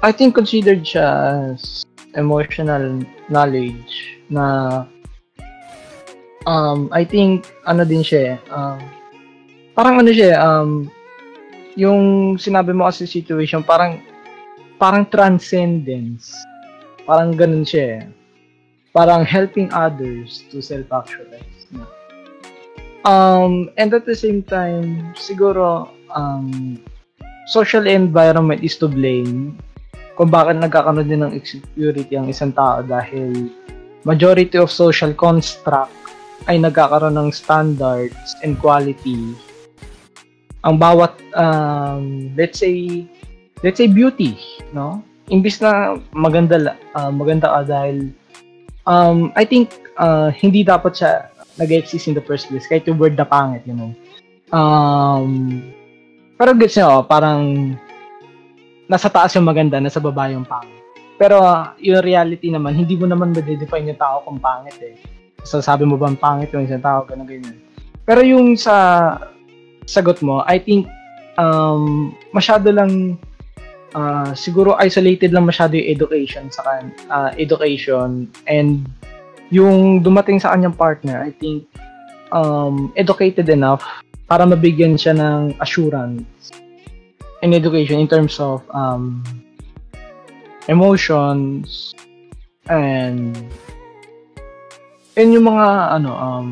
I 0.00 0.14
think 0.14 0.38
considered 0.38 0.86
siya 0.86 1.42
as 1.52 1.82
emotional 2.14 3.02
knowledge 3.26 4.22
na 4.30 4.86
um, 6.48 6.88
I 6.90 7.04
think 7.04 7.52
ano 7.68 7.84
din 7.84 8.00
siya 8.00 8.20
eh, 8.34 8.36
um, 8.48 8.80
parang 9.76 10.00
ano 10.00 10.10
siya 10.10 10.32
eh, 10.32 10.36
um, 10.40 10.88
yung 11.76 12.00
sinabi 12.40 12.72
mo 12.72 12.88
kasi 12.88 13.04
situation 13.04 13.60
parang 13.60 14.00
parang 14.80 15.04
transcendence 15.06 16.32
parang 17.04 17.36
ganun 17.36 17.68
siya 17.68 17.84
eh. 18.00 18.04
parang 18.96 19.22
helping 19.22 19.68
others 19.76 20.48
to 20.48 20.64
self-actualize 20.64 21.68
um, 23.04 23.68
and 23.76 23.92
at 23.92 24.08
the 24.08 24.16
same 24.16 24.40
time 24.42 25.12
siguro 25.14 25.92
um, 26.16 26.80
social 27.52 27.86
environment 27.86 28.64
is 28.64 28.74
to 28.80 28.88
blame 28.88 29.54
kung 30.18 30.34
bakit 30.34 30.58
nagkakaroon 30.58 31.06
din 31.06 31.22
ng 31.22 31.32
insecurity 31.38 32.18
ang 32.18 32.26
isang 32.26 32.50
tao 32.50 32.82
dahil 32.82 33.54
majority 34.02 34.58
of 34.58 34.66
social 34.66 35.14
construct 35.14 36.07
ay 36.46 36.60
nagkakaroon 36.62 37.18
ng 37.18 37.30
standards 37.34 38.38
and 38.46 38.54
quality 38.62 39.34
ang 40.62 40.78
bawat 40.78 41.18
um, 41.34 42.30
let's 42.38 42.62
say 42.62 43.02
let's 43.66 43.82
say 43.82 43.90
beauty 43.90 44.38
no 44.70 45.02
imbis 45.28 45.58
na 45.58 45.98
maganda 46.14 46.78
ah, 46.94 47.10
maganda 47.10 47.50
ka 47.50 47.60
dahil 47.66 48.14
um, 48.86 49.34
I 49.34 49.42
think 49.42 49.74
ah, 49.98 50.30
hindi 50.30 50.62
dapat 50.62 50.94
siya 50.94 51.12
nag-exist 51.58 52.06
in 52.06 52.14
the 52.14 52.22
first 52.22 52.46
place 52.46 52.70
kahit 52.70 52.86
yung 52.86 53.02
word 53.02 53.18
na 53.18 53.26
pangit 53.26 53.66
you 53.66 53.74
know 53.74 53.90
um, 54.54 55.62
pero 56.38 56.54
gets 56.54 56.78
nyo, 56.78 57.02
parang 57.02 57.74
nasa 58.86 59.10
taas 59.10 59.34
yung 59.34 59.42
maganda, 59.42 59.82
nasa 59.82 59.98
baba 59.98 60.30
yung 60.30 60.46
pangit. 60.46 60.78
Pero 61.18 61.42
ah, 61.42 61.74
yung 61.82 61.98
reality 61.98 62.46
naman, 62.46 62.78
hindi 62.78 62.94
mo 62.94 63.10
naman 63.10 63.34
ma-define 63.34 63.90
yung 63.90 63.98
tao 63.98 64.22
kung 64.22 64.38
pangit 64.38 64.78
eh. 64.78 64.94
So 65.46 65.62
sabi 65.62 65.86
mo 65.86 65.94
bang 66.00 66.18
pangit 66.18 66.50
yung 66.54 66.66
isang 66.66 66.82
tao, 66.82 67.06
ganun 67.06 67.28
ganyan. 67.28 67.56
Pero 68.08 68.24
yung 68.24 68.56
sa 68.56 69.18
sagot 69.84 70.20
mo, 70.24 70.42
I 70.44 70.58
think 70.58 70.88
um, 71.38 72.12
masyado 72.32 72.72
lang 72.72 73.16
ah, 73.96 74.32
siguro 74.36 74.76
isolated 74.80 75.32
lang 75.32 75.48
masyado 75.48 75.78
yung 75.78 75.88
education 75.88 76.50
sa 76.52 76.64
kan 76.66 76.92
ah, 77.08 77.30
education 77.36 78.28
and 78.50 78.84
yung 79.48 80.04
dumating 80.04 80.36
sa 80.36 80.52
kanyang 80.52 80.76
partner, 80.76 81.24
I 81.24 81.32
think 81.32 81.64
um, 82.32 82.92
educated 82.96 83.48
enough 83.48 83.80
para 84.28 84.44
mabigyan 84.44 85.00
siya 85.00 85.16
ng 85.16 85.56
assurance 85.64 86.52
in 87.40 87.56
education 87.56 87.96
in 87.96 88.08
terms 88.08 88.36
of 88.36 88.60
um, 88.76 89.24
emotions 90.68 91.96
and 92.68 93.32
and 95.18 95.34
yung 95.34 95.50
mga 95.50 95.98
ano 95.98 96.10
um 96.14 96.48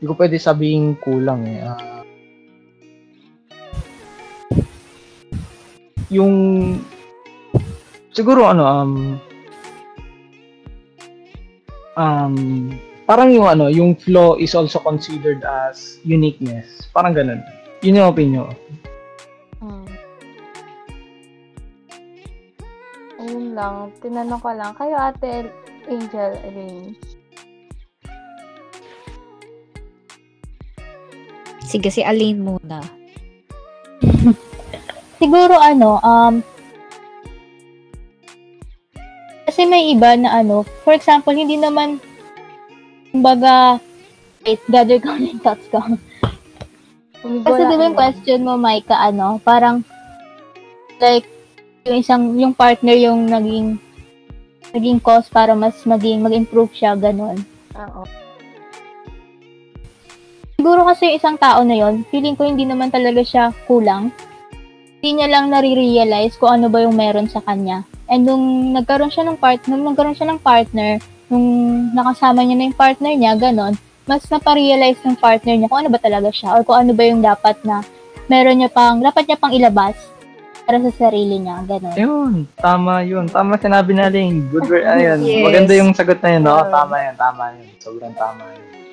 hindi 0.00 0.04
ko 0.08 0.14
pwede 0.16 0.36
sabihin 0.40 0.96
kulang 1.04 1.44
eh 1.44 1.60
ah, 1.60 2.02
yung 6.08 6.34
siguro 8.10 8.48
ano 8.48 8.64
um 8.64 8.92
um 12.00 12.34
parang 13.04 13.28
yung 13.36 13.46
ano 13.46 13.68
yung 13.68 13.92
flaw 13.92 14.40
is 14.40 14.56
also 14.56 14.80
considered 14.80 15.44
as 15.44 16.00
uniqueness 16.08 16.88
parang 16.96 17.12
ganun 17.12 17.44
yun 17.84 18.00
yung 18.00 18.08
opinion. 18.08 18.48
Hmm. 19.60 19.84
Ayun 23.20 23.52
lang. 23.52 23.92
Tinanong 24.00 24.40
ko 24.40 24.50
lang. 24.56 24.72
Kayo, 24.72 24.96
ate 24.96 25.52
Angel 25.84 26.32
Elaine. 26.48 26.96
Sige, 31.64 31.88
si 31.88 32.04
Aline 32.04 32.40
muna. 32.44 32.78
Siguro 35.20 35.56
ano, 35.56 35.96
um, 36.04 36.44
kasi 39.48 39.64
may 39.64 39.88
iba 39.94 40.12
na 40.18 40.44
ano, 40.44 40.66
for 40.84 40.92
example, 40.92 41.32
hindi 41.32 41.56
naman, 41.56 41.96
kumbaga, 43.08 43.80
wait, 44.44 44.60
gather 44.68 45.00
ko 45.00 45.16
yung 45.16 45.40
thoughts 45.40 45.64
ko. 45.72 45.80
Kasi 47.24 47.60
na- 47.64 47.70
di 47.72 47.76
ba 47.80 47.88
yung 47.88 47.96
question 47.96 48.40
mo, 48.44 48.60
Micah, 48.60 49.00
ano, 49.00 49.40
parang, 49.40 49.80
like, 51.00 51.24
yung 51.88 51.96
isang, 52.00 52.22
yung 52.36 52.52
partner 52.52 52.96
yung 52.96 53.24
naging, 53.30 53.80
naging 54.76 55.00
cause 55.00 55.30
para 55.32 55.56
mas 55.56 55.76
maging, 55.88 56.20
mag-improve 56.20 56.72
siya, 56.74 56.96
ganun. 56.98 57.40
Oo. 57.78 58.02
Siguro 60.64 60.88
kasi 60.88 61.12
yung 61.12 61.16
isang 61.20 61.36
tao 61.36 61.60
na 61.60 61.76
yon 61.76 62.08
feeling 62.08 62.32
ko 62.32 62.48
hindi 62.48 62.64
naman 62.64 62.88
talaga 62.88 63.20
siya 63.20 63.52
kulang. 63.68 64.08
Hindi 64.96 65.20
niya 65.20 65.28
lang 65.28 65.52
nare-realize 65.52 66.40
kung 66.40 66.56
ano 66.56 66.72
ba 66.72 66.80
yung 66.80 66.96
meron 66.96 67.28
sa 67.28 67.44
kanya. 67.44 67.84
And 68.08 68.24
nung 68.24 68.72
nagkaroon 68.72 69.12
siya 69.12 69.28
ng 69.28 69.36
part, 69.36 69.60
nung 69.68 69.84
nagkaroon 69.84 70.16
siya 70.16 70.24
ng 70.32 70.40
partner, 70.40 71.04
nung 71.28 71.44
nakasama 71.92 72.48
niya 72.48 72.56
na 72.56 72.64
yung 72.72 72.80
partner 72.80 73.12
niya, 73.12 73.36
ganon, 73.36 73.76
mas 74.08 74.24
naparealize 74.32 75.04
ng 75.04 75.20
partner 75.20 75.52
niya 75.52 75.68
kung 75.68 75.84
ano 75.84 75.92
ba 75.92 76.00
talaga 76.00 76.32
siya 76.32 76.56
or 76.56 76.64
kung 76.64 76.80
ano 76.80 76.96
ba 76.96 77.02
yung 77.12 77.20
dapat 77.20 77.60
na 77.60 77.84
meron 78.32 78.56
niya 78.56 78.72
pang, 78.72 79.04
dapat 79.04 79.28
niya 79.28 79.36
pang 79.36 79.52
ilabas 79.52 80.00
para 80.64 80.80
sa 80.80 80.92
sarili 80.96 81.44
niya, 81.44 81.60
ganon. 81.68 81.92
Yun, 81.92 82.32
tama 82.56 83.04
yun. 83.04 83.28
Tama 83.28 83.60
sinabi 83.60 83.92
na 83.92 84.08
Ling. 84.08 84.48
Good 84.48 84.72
word. 84.72 84.88
Ayun. 84.88 85.20
Yes. 85.28 85.44
Maganda 85.44 85.72
yung 85.76 85.92
sagot 85.92 86.24
na 86.24 86.40
yun, 86.40 86.42
no? 86.48 86.56
Tama 86.72 86.96
yun, 87.04 87.14
tama 87.20 87.52
yun. 87.52 87.68
Sobrang 87.84 88.16
tama 88.16 88.48
yun. 88.48 88.83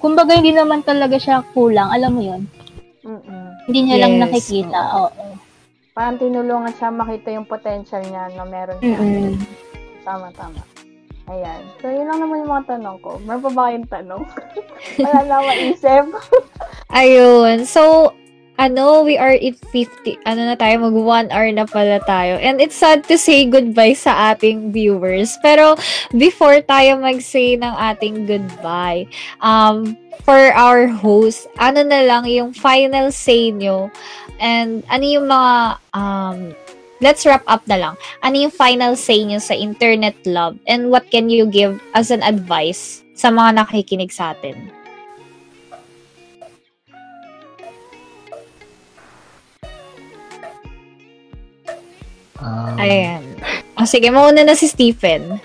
Kumbaga 0.00 0.32
hindi 0.32 0.56
naman 0.56 0.80
talaga 0.80 1.20
siya 1.20 1.44
kulang, 1.52 1.92
alam 1.92 2.16
mo 2.16 2.22
yun. 2.24 2.42
Mm-mm. 3.04 3.46
Hindi 3.68 3.80
niya 3.84 3.96
lang 4.02 4.16
Yes, 4.16 4.22
nakikita, 4.24 4.80
oo. 4.96 5.24
Parang 5.92 6.16
tinulungan 6.16 6.72
siya 6.72 6.88
makita 6.88 7.28
yung 7.36 7.44
potential 7.44 8.00
niya 8.08 8.32
na 8.32 8.44
meron 8.48 8.80
siya. 8.80 8.96
Mm-mm. 8.96 9.36
Tama, 10.00 10.32
tama. 10.32 10.60
Ayan. 11.30 11.62
So, 11.78 11.86
yun 11.86 12.10
lang 12.10 12.18
naman 12.18 12.42
yung 12.42 12.52
mga 12.56 12.66
tanong 12.74 12.98
ko. 13.04 13.20
Meron 13.22 13.44
pa 13.44 13.50
ba 13.52 13.62
kayong 13.70 13.90
tanong? 13.92 14.24
Wala 15.04 15.20
na 15.28 15.38
maisip. 15.46 16.04
Ayun. 17.00 17.56
So, 17.68 18.10
ano, 18.60 19.00
we 19.00 19.16
are 19.16 19.32
at 19.32 19.56
50, 19.72 20.20
ano 20.28 20.52
na 20.52 20.54
tayo, 20.54 20.84
mag 20.84 20.92
one 20.92 21.28
hour 21.32 21.48
na 21.48 21.64
pala 21.64 21.96
tayo. 22.04 22.36
And 22.36 22.60
it's 22.60 22.76
sad 22.76 23.08
to 23.08 23.16
say 23.16 23.48
goodbye 23.48 23.96
sa 23.96 24.36
ating 24.36 24.76
viewers. 24.76 25.40
Pero, 25.40 25.80
before 26.12 26.60
tayo 26.60 27.00
mag-say 27.00 27.56
ng 27.56 27.72
ating 27.72 28.28
goodbye, 28.28 29.08
um, 29.40 29.96
for 30.28 30.52
our 30.52 30.84
host, 30.84 31.48
ano 31.56 31.80
na 31.80 32.04
lang 32.04 32.28
yung 32.28 32.52
final 32.52 33.08
say 33.08 33.48
nyo? 33.48 33.88
And 34.36 34.84
ano 34.92 35.04
yung 35.08 35.26
mga, 35.32 35.80
um, 35.96 36.52
let's 37.00 37.24
wrap 37.24 37.44
up 37.48 37.64
na 37.64 37.80
lang. 37.80 37.94
Ano 38.20 38.36
yung 38.36 38.52
final 38.52 38.92
say 38.92 39.24
nyo 39.24 39.40
sa 39.40 39.56
internet 39.56 40.20
love? 40.28 40.60
And 40.68 40.92
what 40.92 41.08
can 41.08 41.32
you 41.32 41.48
give 41.48 41.80
as 41.96 42.12
an 42.12 42.20
advice 42.20 43.00
sa 43.16 43.32
mga 43.32 43.64
nakikinig 43.64 44.12
sa 44.12 44.36
atin? 44.36 44.79
Um, 52.40 52.76
Ayan. 52.76 53.22
O 53.76 53.84
sige, 53.84 54.08
mauna 54.08 54.40
na 54.42 54.56
si 54.56 54.66
Stephen. 54.66 55.36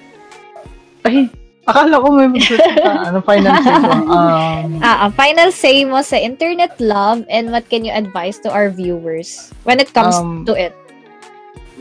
Ay, 1.04 1.30
akala 1.64 2.00
ko 2.00 2.08
may 2.10 2.28
magsasalita. 2.28 2.92
ano 3.06 3.20
final 3.22 3.54
say 3.60 3.76
ko? 3.76 3.92
Um, 4.16 4.70
Ah, 4.80 4.98
ah, 5.06 5.10
final 5.12 5.50
say 5.52 5.84
mo 5.84 6.02
sa 6.02 6.16
internet 6.16 6.74
love 6.80 7.22
and 7.28 7.52
what 7.52 7.68
can 7.70 7.84
you 7.84 7.92
advise 7.92 8.40
to 8.42 8.50
our 8.50 8.70
viewers 8.70 9.52
when 9.64 9.78
it 9.78 9.92
comes 9.92 10.16
Um, 10.16 10.44
to 10.48 10.56
it? 10.56 10.74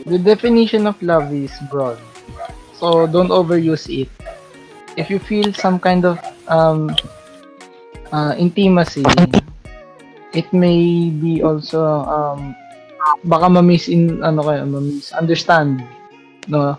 the 0.05 0.19
definition 0.19 0.85
of 0.85 0.93
love 1.01 1.31
is 1.33 1.49
broad. 1.71 1.97
So 2.77 3.07
don't 3.07 3.31
overuse 3.31 3.87
it. 3.89 4.11
If 4.95 5.09
you 5.09 5.17
feel 5.17 5.49
some 5.51 5.79
kind 5.79 6.05
of 6.05 6.19
um, 6.45 6.93
uh, 8.11 8.35
intimacy, 8.37 9.01
it 10.31 10.45
may 10.53 11.09
be 11.09 11.41
also 11.41 12.05
um, 12.05 12.53
baka 13.25 13.47
ma-miss 13.49 13.87
in 13.89 14.21
ano 14.23 14.41
kayo, 14.45 14.65
ma-misunderstand. 14.65 15.81
No? 16.49 16.77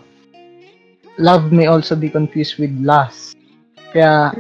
Love 1.19 1.51
may 1.51 1.67
also 1.67 1.97
be 1.97 2.11
confused 2.13 2.61
with 2.61 2.73
lust. 2.83 3.37
Kaya 3.93 4.37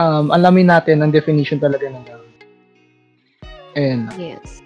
um, 0.00 0.32
alamin 0.32 0.72
natin 0.72 1.04
ang 1.04 1.12
definition 1.12 1.60
talaga 1.60 1.90
ng 1.90 2.04
love. 2.08 2.26
And 3.76 4.08
Yes. 4.16 4.64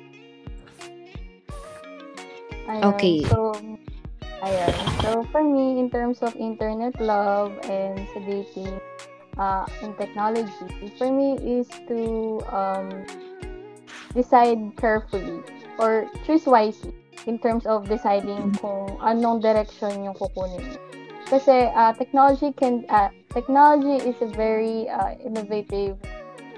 Ayun. 2.70 2.94
Okay. 2.94 3.26
So, 3.26 3.50
ayun. 4.46 4.74
So, 5.02 5.26
for 5.34 5.42
me, 5.42 5.82
in 5.82 5.90
terms 5.90 6.22
of 6.22 6.38
internet 6.38 6.94
love 7.02 7.50
and 7.66 7.98
sa 8.14 8.22
dating 8.22 8.78
uh, 9.34 9.66
in 9.82 9.90
technology, 9.98 10.46
for 10.94 11.10
me 11.10 11.34
is 11.42 11.66
to 11.90 12.38
um, 12.54 12.86
decide 14.14 14.62
carefully 14.78 15.42
or 15.80 16.06
choose 16.28 16.44
wisely 16.44 16.92
in 17.24 17.40
terms 17.40 17.64
of 17.64 17.88
deciding 17.88 18.52
kung 18.60 19.00
anong 19.00 19.40
direction 19.40 20.04
yung 20.04 20.14
kukunin. 20.14 20.76
Kasi 21.32 21.72
uh, 21.72 21.96
technology 21.96 22.52
can 22.52 22.84
uh, 22.92 23.08
technology 23.32 24.02
is 24.04 24.18
a 24.20 24.28
very 24.34 24.90
uh, 24.90 25.16
innovative 25.24 25.96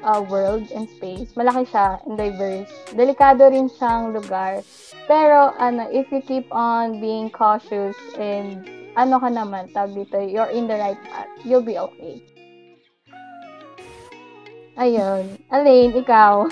uh, 0.02 0.20
world 0.26 0.66
and 0.74 0.88
space. 0.90 1.32
Malaki 1.38 1.68
siya 1.68 2.02
and 2.06 2.18
diverse. 2.18 2.70
Delikado 2.92 3.48
rin 3.48 3.70
siyang 3.70 4.12
lugar. 4.12 4.62
Pero, 5.06 5.54
ano, 5.58 5.88
if 5.90 6.10
you 6.10 6.22
keep 6.22 6.46
on 6.50 7.00
being 7.00 7.30
cautious 7.30 7.96
and 8.18 8.66
ano 8.94 9.18
ka 9.18 9.28
naman, 9.30 9.70
tawag 9.72 9.94
dito, 9.96 10.18
you're 10.20 10.50
in 10.52 10.66
the 10.68 10.76
right 10.76 11.00
path, 11.10 11.30
you'll 11.42 11.64
be 11.64 11.78
okay. 11.78 12.22
Ayun. 14.78 15.36
Alain, 15.52 15.92
ikaw. 15.92 16.48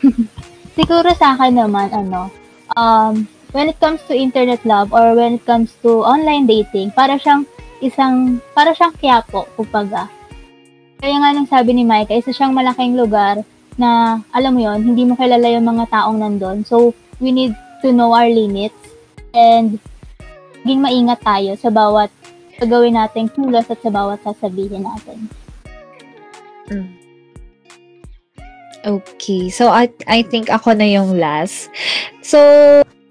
Siguro 0.78 1.10
sa 1.18 1.34
akin 1.34 1.58
naman, 1.58 1.90
ano, 1.90 2.30
um, 2.78 3.26
when 3.50 3.66
it 3.66 3.74
comes 3.82 3.98
to 4.06 4.14
internet 4.14 4.62
love 4.62 4.94
or 4.94 5.18
when 5.18 5.34
it 5.34 5.42
comes 5.42 5.74
to 5.82 6.06
online 6.06 6.46
dating, 6.46 6.94
para 6.94 7.18
siyang 7.18 7.42
isang, 7.82 8.38
para 8.54 8.70
siyang 8.70 8.94
kiyapo, 8.94 9.50
kumbaga. 9.58 10.06
Kaya 11.02 11.18
nga 11.18 11.34
nung 11.34 11.50
sabi 11.50 11.74
ni 11.74 11.82
Micah, 11.82 12.14
isa 12.14 12.30
siyang 12.30 12.54
malaking 12.54 12.94
lugar 12.94 13.42
na, 13.74 14.22
alam 14.30 14.54
mo 14.54 14.62
yon 14.62 14.86
hindi 14.86 15.02
mo 15.02 15.18
kilala 15.18 15.50
yung 15.50 15.66
mga 15.66 15.90
taong 15.90 16.22
nandun. 16.22 16.62
So, 16.62 16.94
we 17.18 17.34
need 17.34 17.58
to 17.82 17.90
know 17.90 18.14
our 18.14 18.30
limits 18.30 18.78
and 19.34 19.82
maging 20.62 20.78
maingat 20.78 21.26
tayo 21.26 21.58
sa 21.58 21.74
bawat 21.74 22.10
gagawin 22.58 22.94
nating 22.94 23.30
kilos 23.34 23.66
at 23.66 23.82
sa 23.82 23.90
bawat 23.90 24.22
sasabihin 24.22 24.86
natin. 24.86 25.26
Okay. 28.84 29.50
So, 29.50 29.68
I, 29.68 29.90
I 30.06 30.22
think 30.22 30.50
ako 30.50 30.72
na 30.74 30.86
yung 30.86 31.18
last. 31.18 31.70
So, 32.22 32.38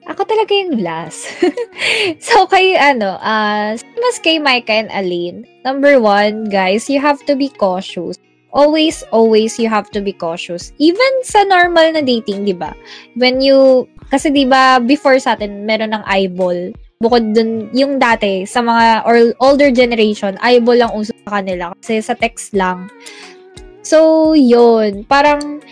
ako 0.07 0.23
talaga 0.23 0.51
yung 0.55 0.79
last. 0.79 1.27
so, 2.23 2.47
kay 2.47 2.79
ano, 2.79 3.19
uh, 3.19 3.75
mas 3.75 4.17
kay 4.23 4.39
Micah 4.39 4.87
and 4.87 4.91
Aline, 4.95 5.43
number 5.67 5.99
one, 5.99 6.47
guys, 6.47 6.87
you 6.87 6.99
have 7.03 7.19
to 7.27 7.35
be 7.35 7.51
cautious. 7.51 8.15
Always, 8.55 9.03
always, 9.11 9.59
you 9.59 9.67
have 9.67 9.91
to 9.91 9.99
be 9.99 10.15
cautious. 10.15 10.71
Even 10.79 11.11
sa 11.27 11.43
normal 11.43 11.91
na 11.91 12.01
dating, 12.01 12.47
di 12.47 12.55
ba? 12.55 12.71
When 13.19 13.43
you, 13.43 13.85
kasi 14.07 14.31
di 14.31 14.47
ba, 14.47 14.79
before 14.79 15.19
sa 15.19 15.35
atin, 15.35 15.67
meron 15.67 15.91
ng 15.91 16.07
eyeball. 16.07 16.71
Bukod 17.03 17.35
dun, 17.35 17.69
yung 17.75 17.99
dati, 17.99 18.47
sa 18.47 18.63
mga 18.63 19.05
or 19.05 19.35
older 19.43 19.69
generation, 19.69 20.39
eyeball 20.41 20.79
lang 20.79 20.95
uso 20.95 21.13
sa 21.27 21.43
kanila. 21.43 21.75
Kasi 21.83 22.01
sa 22.01 22.15
text 22.15 22.55
lang. 22.55 22.87
So, 23.87 24.35
yun. 24.35 25.07
Parang, 25.07 25.63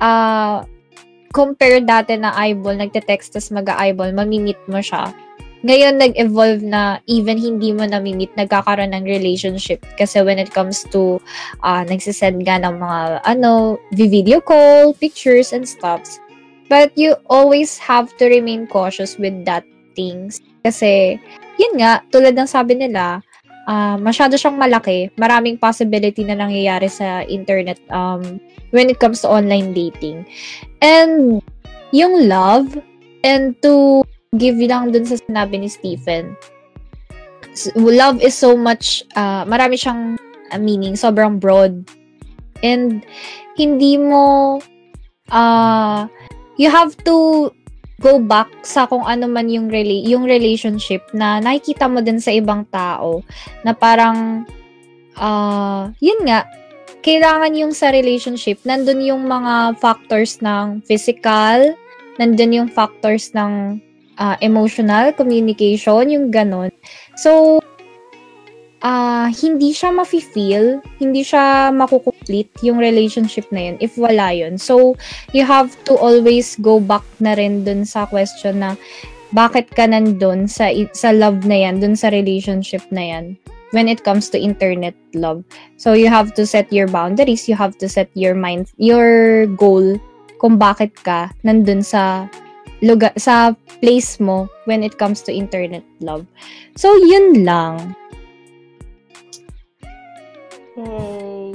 ah, 0.00 0.64
compare 1.36 1.84
dati 1.84 2.16
na 2.16 2.32
eyeball, 2.32 2.80
nagte-text, 2.80 3.36
tas 3.36 3.52
mag-eyeball, 3.52 4.16
mamimit 4.16 4.56
mo 4.68 4.80
siya. 4.80 5.12
Ngayon, 5.62 6.00
nag-evolve 6.00 6.64
na 6.64 6.98
even 7.06 7.38
hindi 7.38 7.70
mo 7.70 7.84
namimit, 7.86 8.32
nagkakaroon 8.34 8.96
ng 8.96 9.06
relationship. 9.06 9.84
Kasi 10.00 10.24
when 10.24 10.40
it 10.40 10.50
comes 10.50 10.82
to, 10.90 11.20
uh, 11.60 11.84
nagsisend 11.84 12.42
ka 12.42 12.56
ng 12.56 12.80
mga, 12.80 13.22
ano, 13.28 13.76
video 13.92 14.40
call, 14.40 14.96
pictures, 14.96 15.52
and 15.52 15.68
stuffs. 15.68 16.18
But 16.72 16.96
you 16.96 17.20
always 17.28 17.76
have 17.78 18.16
to 18.16 18.32
remain 18.32 18.64
cautious 18.64 19.20
with 19.20 19.44
that 19.44 19.62
things. 19.92 20.40
Kasi, 20.64 21.20
yun 21.60 21.74
nga, 21.78 22.00
tulad 22.08 22.32
ng 22.32 22.48
sabi 22.48 22.80
nila, 22.80 23.20
ah 23.70 23.96
masyado 24.00 24.34
siyang 24.34 24.58
malaki. 24.58 25.10
Maraming 25.18 25.58
possibility 25.60 26.26
na 26.26 26.38
nangyayari 26.38 26.90
sa 26.90 27.22
internet 27.26 27.78
um, 27.92 28.42
when 28.74 28.90
it 28.90 28.98
comes 28.98 29.22
to 29.22 29.28
online 29.30 29.74
dating. 29.74 30.26
And 30.82 31.42
yung 31.94 32.26
love, 32.26 32.74
and 33.22 33.54
to 33.62 34.02
give 34.40 34.58
lang 34.58 34.90
dun 34.90 35.06
sa 35.06 35.20
sinabi 35.20 35.62
ni 35.62 35.68
Stephen, 35.68 36.34
love 37.76 38.18
is 38.18 38.34
so 38.34 38.56
much, 38.56 39.04
ah 39.14 39.44
marami 39.46 39.78
siyang 39.78 40.18
ah, 40.50 40.60
meaning, 40.60 40.98
sobrang 40.98 41.38
broad. 41.38 41.86
And 42.62 43.02
hindi 43.54 43.98
mo, 43.98 44.58
ah 45.30 46.08
you 46.60 46.68
have 46.70 46.96
to 47.06 47.48
go 48.02 48.18
back 48.18 48.50
sa 48.66 48.90
kung 48.90 49.06
ano 49.06 49.30
man 49.30 49.46
yung 49.46 49.70
rela- 49.70 50.02
yung 50.02 50.26
relationship 50.26 51.06
na 51.14 51.38
nakikita 51.38 51.86
mo 51.86 52.02
din 52.02 52.18
sa 52.18 52.34
ibang 52.34 52.66
tao 52.68 53.22
na 53.62 53.70
parang 53.70 54.42
ah 55.14 55.86
yun 56.02 56.26
nga 56.26 56.42
kailangan 57.02 57.58
yung 57.58 57.74
sa 57.74 57.90
relationship, 57.90 58.62
nandun 58.62 59.02
yung 59.02 59.26
mga 59.26 59.76
factors 59.82 60.38
ng 60.38 60.86
physical, 60.86 61.74
nandun 62.16 62.62
yung 62.62 62.70
factors 62.70 63.34
ng 63.34 63.82
ah, 64.22 64.38
emotional, 64.38 65.10
communication, 65.10 66.06
yung 66.08 66.30
ganun. 66.30 66.70
So, 67.18 67.61
ah 68.82 69.30
hindi 69.30 69.70
siya 69.70 69.94
mafe-feel, 69.94 70.82
hindi 70.98 71.22
siya 71.22 71.70
makukomplete 71.70 72.50
yung 72.66 72.82
relationship 72.82 73.46
na 73.54 73.70
yun 73.70 73.76
if 73.78 73.94
wala 73.94 74.34
yun. 74.34 74.58
So, 74.58 74.98
you 75.30 75.46
have 75.46 75.70
to 75.86 75.94
always 75.94 76.58
go 76.58 76.82
back 76.82 77.06
na 77.22 77.38
rin 77.38 77.62
dun 77.62 77.86
sa 77.86 78.10
question 78.10 78.60
na 78.60 78.74
bakit 79.32 79.70
ka 79.72 79.86
nandun 79.86 80.50
sa, 80.50 80.68
sa 80.92 81.14
love 81.14 81.46
na 81.46 81.64
yan, 81.64 81.80
dun 81.80 81.96
sa 81.96 82.12
relationship 82.12 82.82
na 82.92 83.16
yan 83.16 83.24
when 83.72 83.88
it 83.88 84.04
comes 84.04 84.28
to 84.28 84.36
internet 84.36 84.92
love. 85.16 85.40
So, 85.78 85.94
you 85.94 86.10
have 86.10 86.34
to 86.36 86.44
set 86.44 86.68
your 86.68 86.90
boundaries, 86.90 87.48
you 87.48 87.56
have 87.56 87.78
to 87.80 87.88
set 87.88 88.10
your 88.12 88.34
mind, 88.34 88.68
your 88.76 89.46
goal 89.56 89.96
kung 90.42 90.58
bakit 90.58 90.92
ka 91.06 91.30
nandun 91.46 91.86
sa 91.86 92.26
lugar, 92.82 93.14
sa 93.14 93.54
place 93.78 94.18
mo 94.18 94.50
when 94.66 94.82
it 94.82 94.98
comes 94.98 95.22
to 95.22 95.30
internet 95.32 95.86
love. 96.02 96.26
So, 96.76 96.92
yun 96.98 97.46
lang. 97.46 97.94
Yay. 100.76 101.52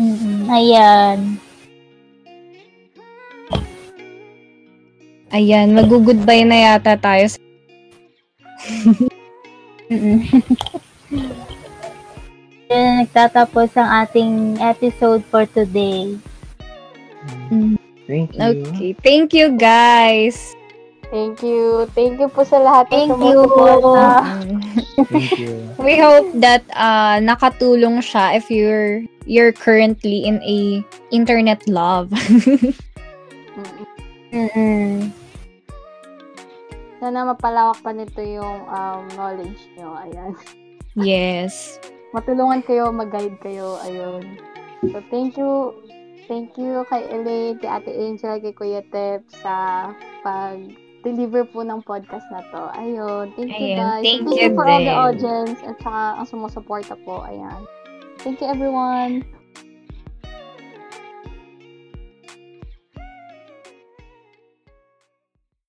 Mm-mm. 0.00 0.48
Ayan. 0.48 1.18
Ayan, 5.30 5.68
mag-goodbye 5.76 6.42
na 6.42 6.74
yata 6.74 6.96
tayo. 6.96 7.28
Mm-mm. 9.92 10.24
Yan, 12.70 13.02
nagtatapos 13.02 13.74
ang 13.74 14.06
ating 14.06 14.62
episode 14.62 15.26
for 15.26 15.42
today. 15.50 16.14
Thank 18.06 18.34
you. 18.38 18.42
Okay, 18.42 18.94
thank 19.02 19.34
you 19.34 19.58
guys. 19.58 20.54
Thank 21.10 21.42
you. 21.42 21.90
Thank 21.90 22.22
you 22.22 22.30
po 22.30 22.46
sa 22.46 22.62
lahat 22.62 22.86
Thank 22.86 23.10
you. 23.18 23.42
sumusuporta. 23.42 24.30
Thank 25.10 25.34
you. 25.42 25.54
We 25.86 25.98
hope 25.98 26.30
that 26.38 26.62
uh, 26.70 27.18
nakatulong 27.18 27.98
siya 27.98 28.38
if 28.38 28.46
you're 28.46 29.02
you're 29.26 29.50
currently 29.50 30.22
in 30.22 30.38
a 30.46 30.86
internet 31.10 31.66
love. 31.66 32.14
Mm. 32.14 32.74
Mm-mm. 34.30 35.10
Sana 37.02 37.26
mapalawak 37.26 37.82
pa 37.82 37.90
nito 37.90 38.22
yung 38.22 38.70
um, 38.70 39.02
knowledge 39.18 39.66
nyo. 39.74 39.98
Ayan. 39.98 40.38
yes. 41.10 41.82
Matulungan 42.14 42.62
kayo, 42.62 42.94
mag-guide 42.94 43.34
kayo. 43.42 43.82
Ayun. 43.82 44.38
So, 44.94 45.02
thank 45.10 45.34
you. 45.34 45.74
Thank 46.30 46.54
you 46.54 46.86
kay 46.86 47.10
Elaine, 47.10 47.58
kay 47.58 47.66
Ate 47.66 47.90
Angel, 47.90 48.38
kay 48.38 48.54
Kuya 48.54 48.86
Tep 48.86 49.26
sa 49.42 49.90
pag-deliver 51.00 51.48
po 51.48 51.64
ng 51.64 51.80
podcast 51.80 52.28
na 52.28 52.44
to. 52.52 52.60
Ayun. 52.76 53.32
Thank 53.32 53.56
you, 53.56 53.72
Ayun, 53.72 53.80
guys. 53.80 54.04
thank 54.04 54.20
thank 54.28 54.36
you 54.36 54.52
you 54.52 54.54
for 54.54 54.68
all 54.68 54.84
the 54.84 54.92
audience 54.92 55.56
at 55.64 55.80
saka 55.80 56.20
ang 56.20 56.26
sumusuporta 56.28 56.94
po. 57.08 57.24
Ayan. 57.24 57.64
Thank 58.20 58.44
you, 58.44 58.48
everyone. 58.52 59.24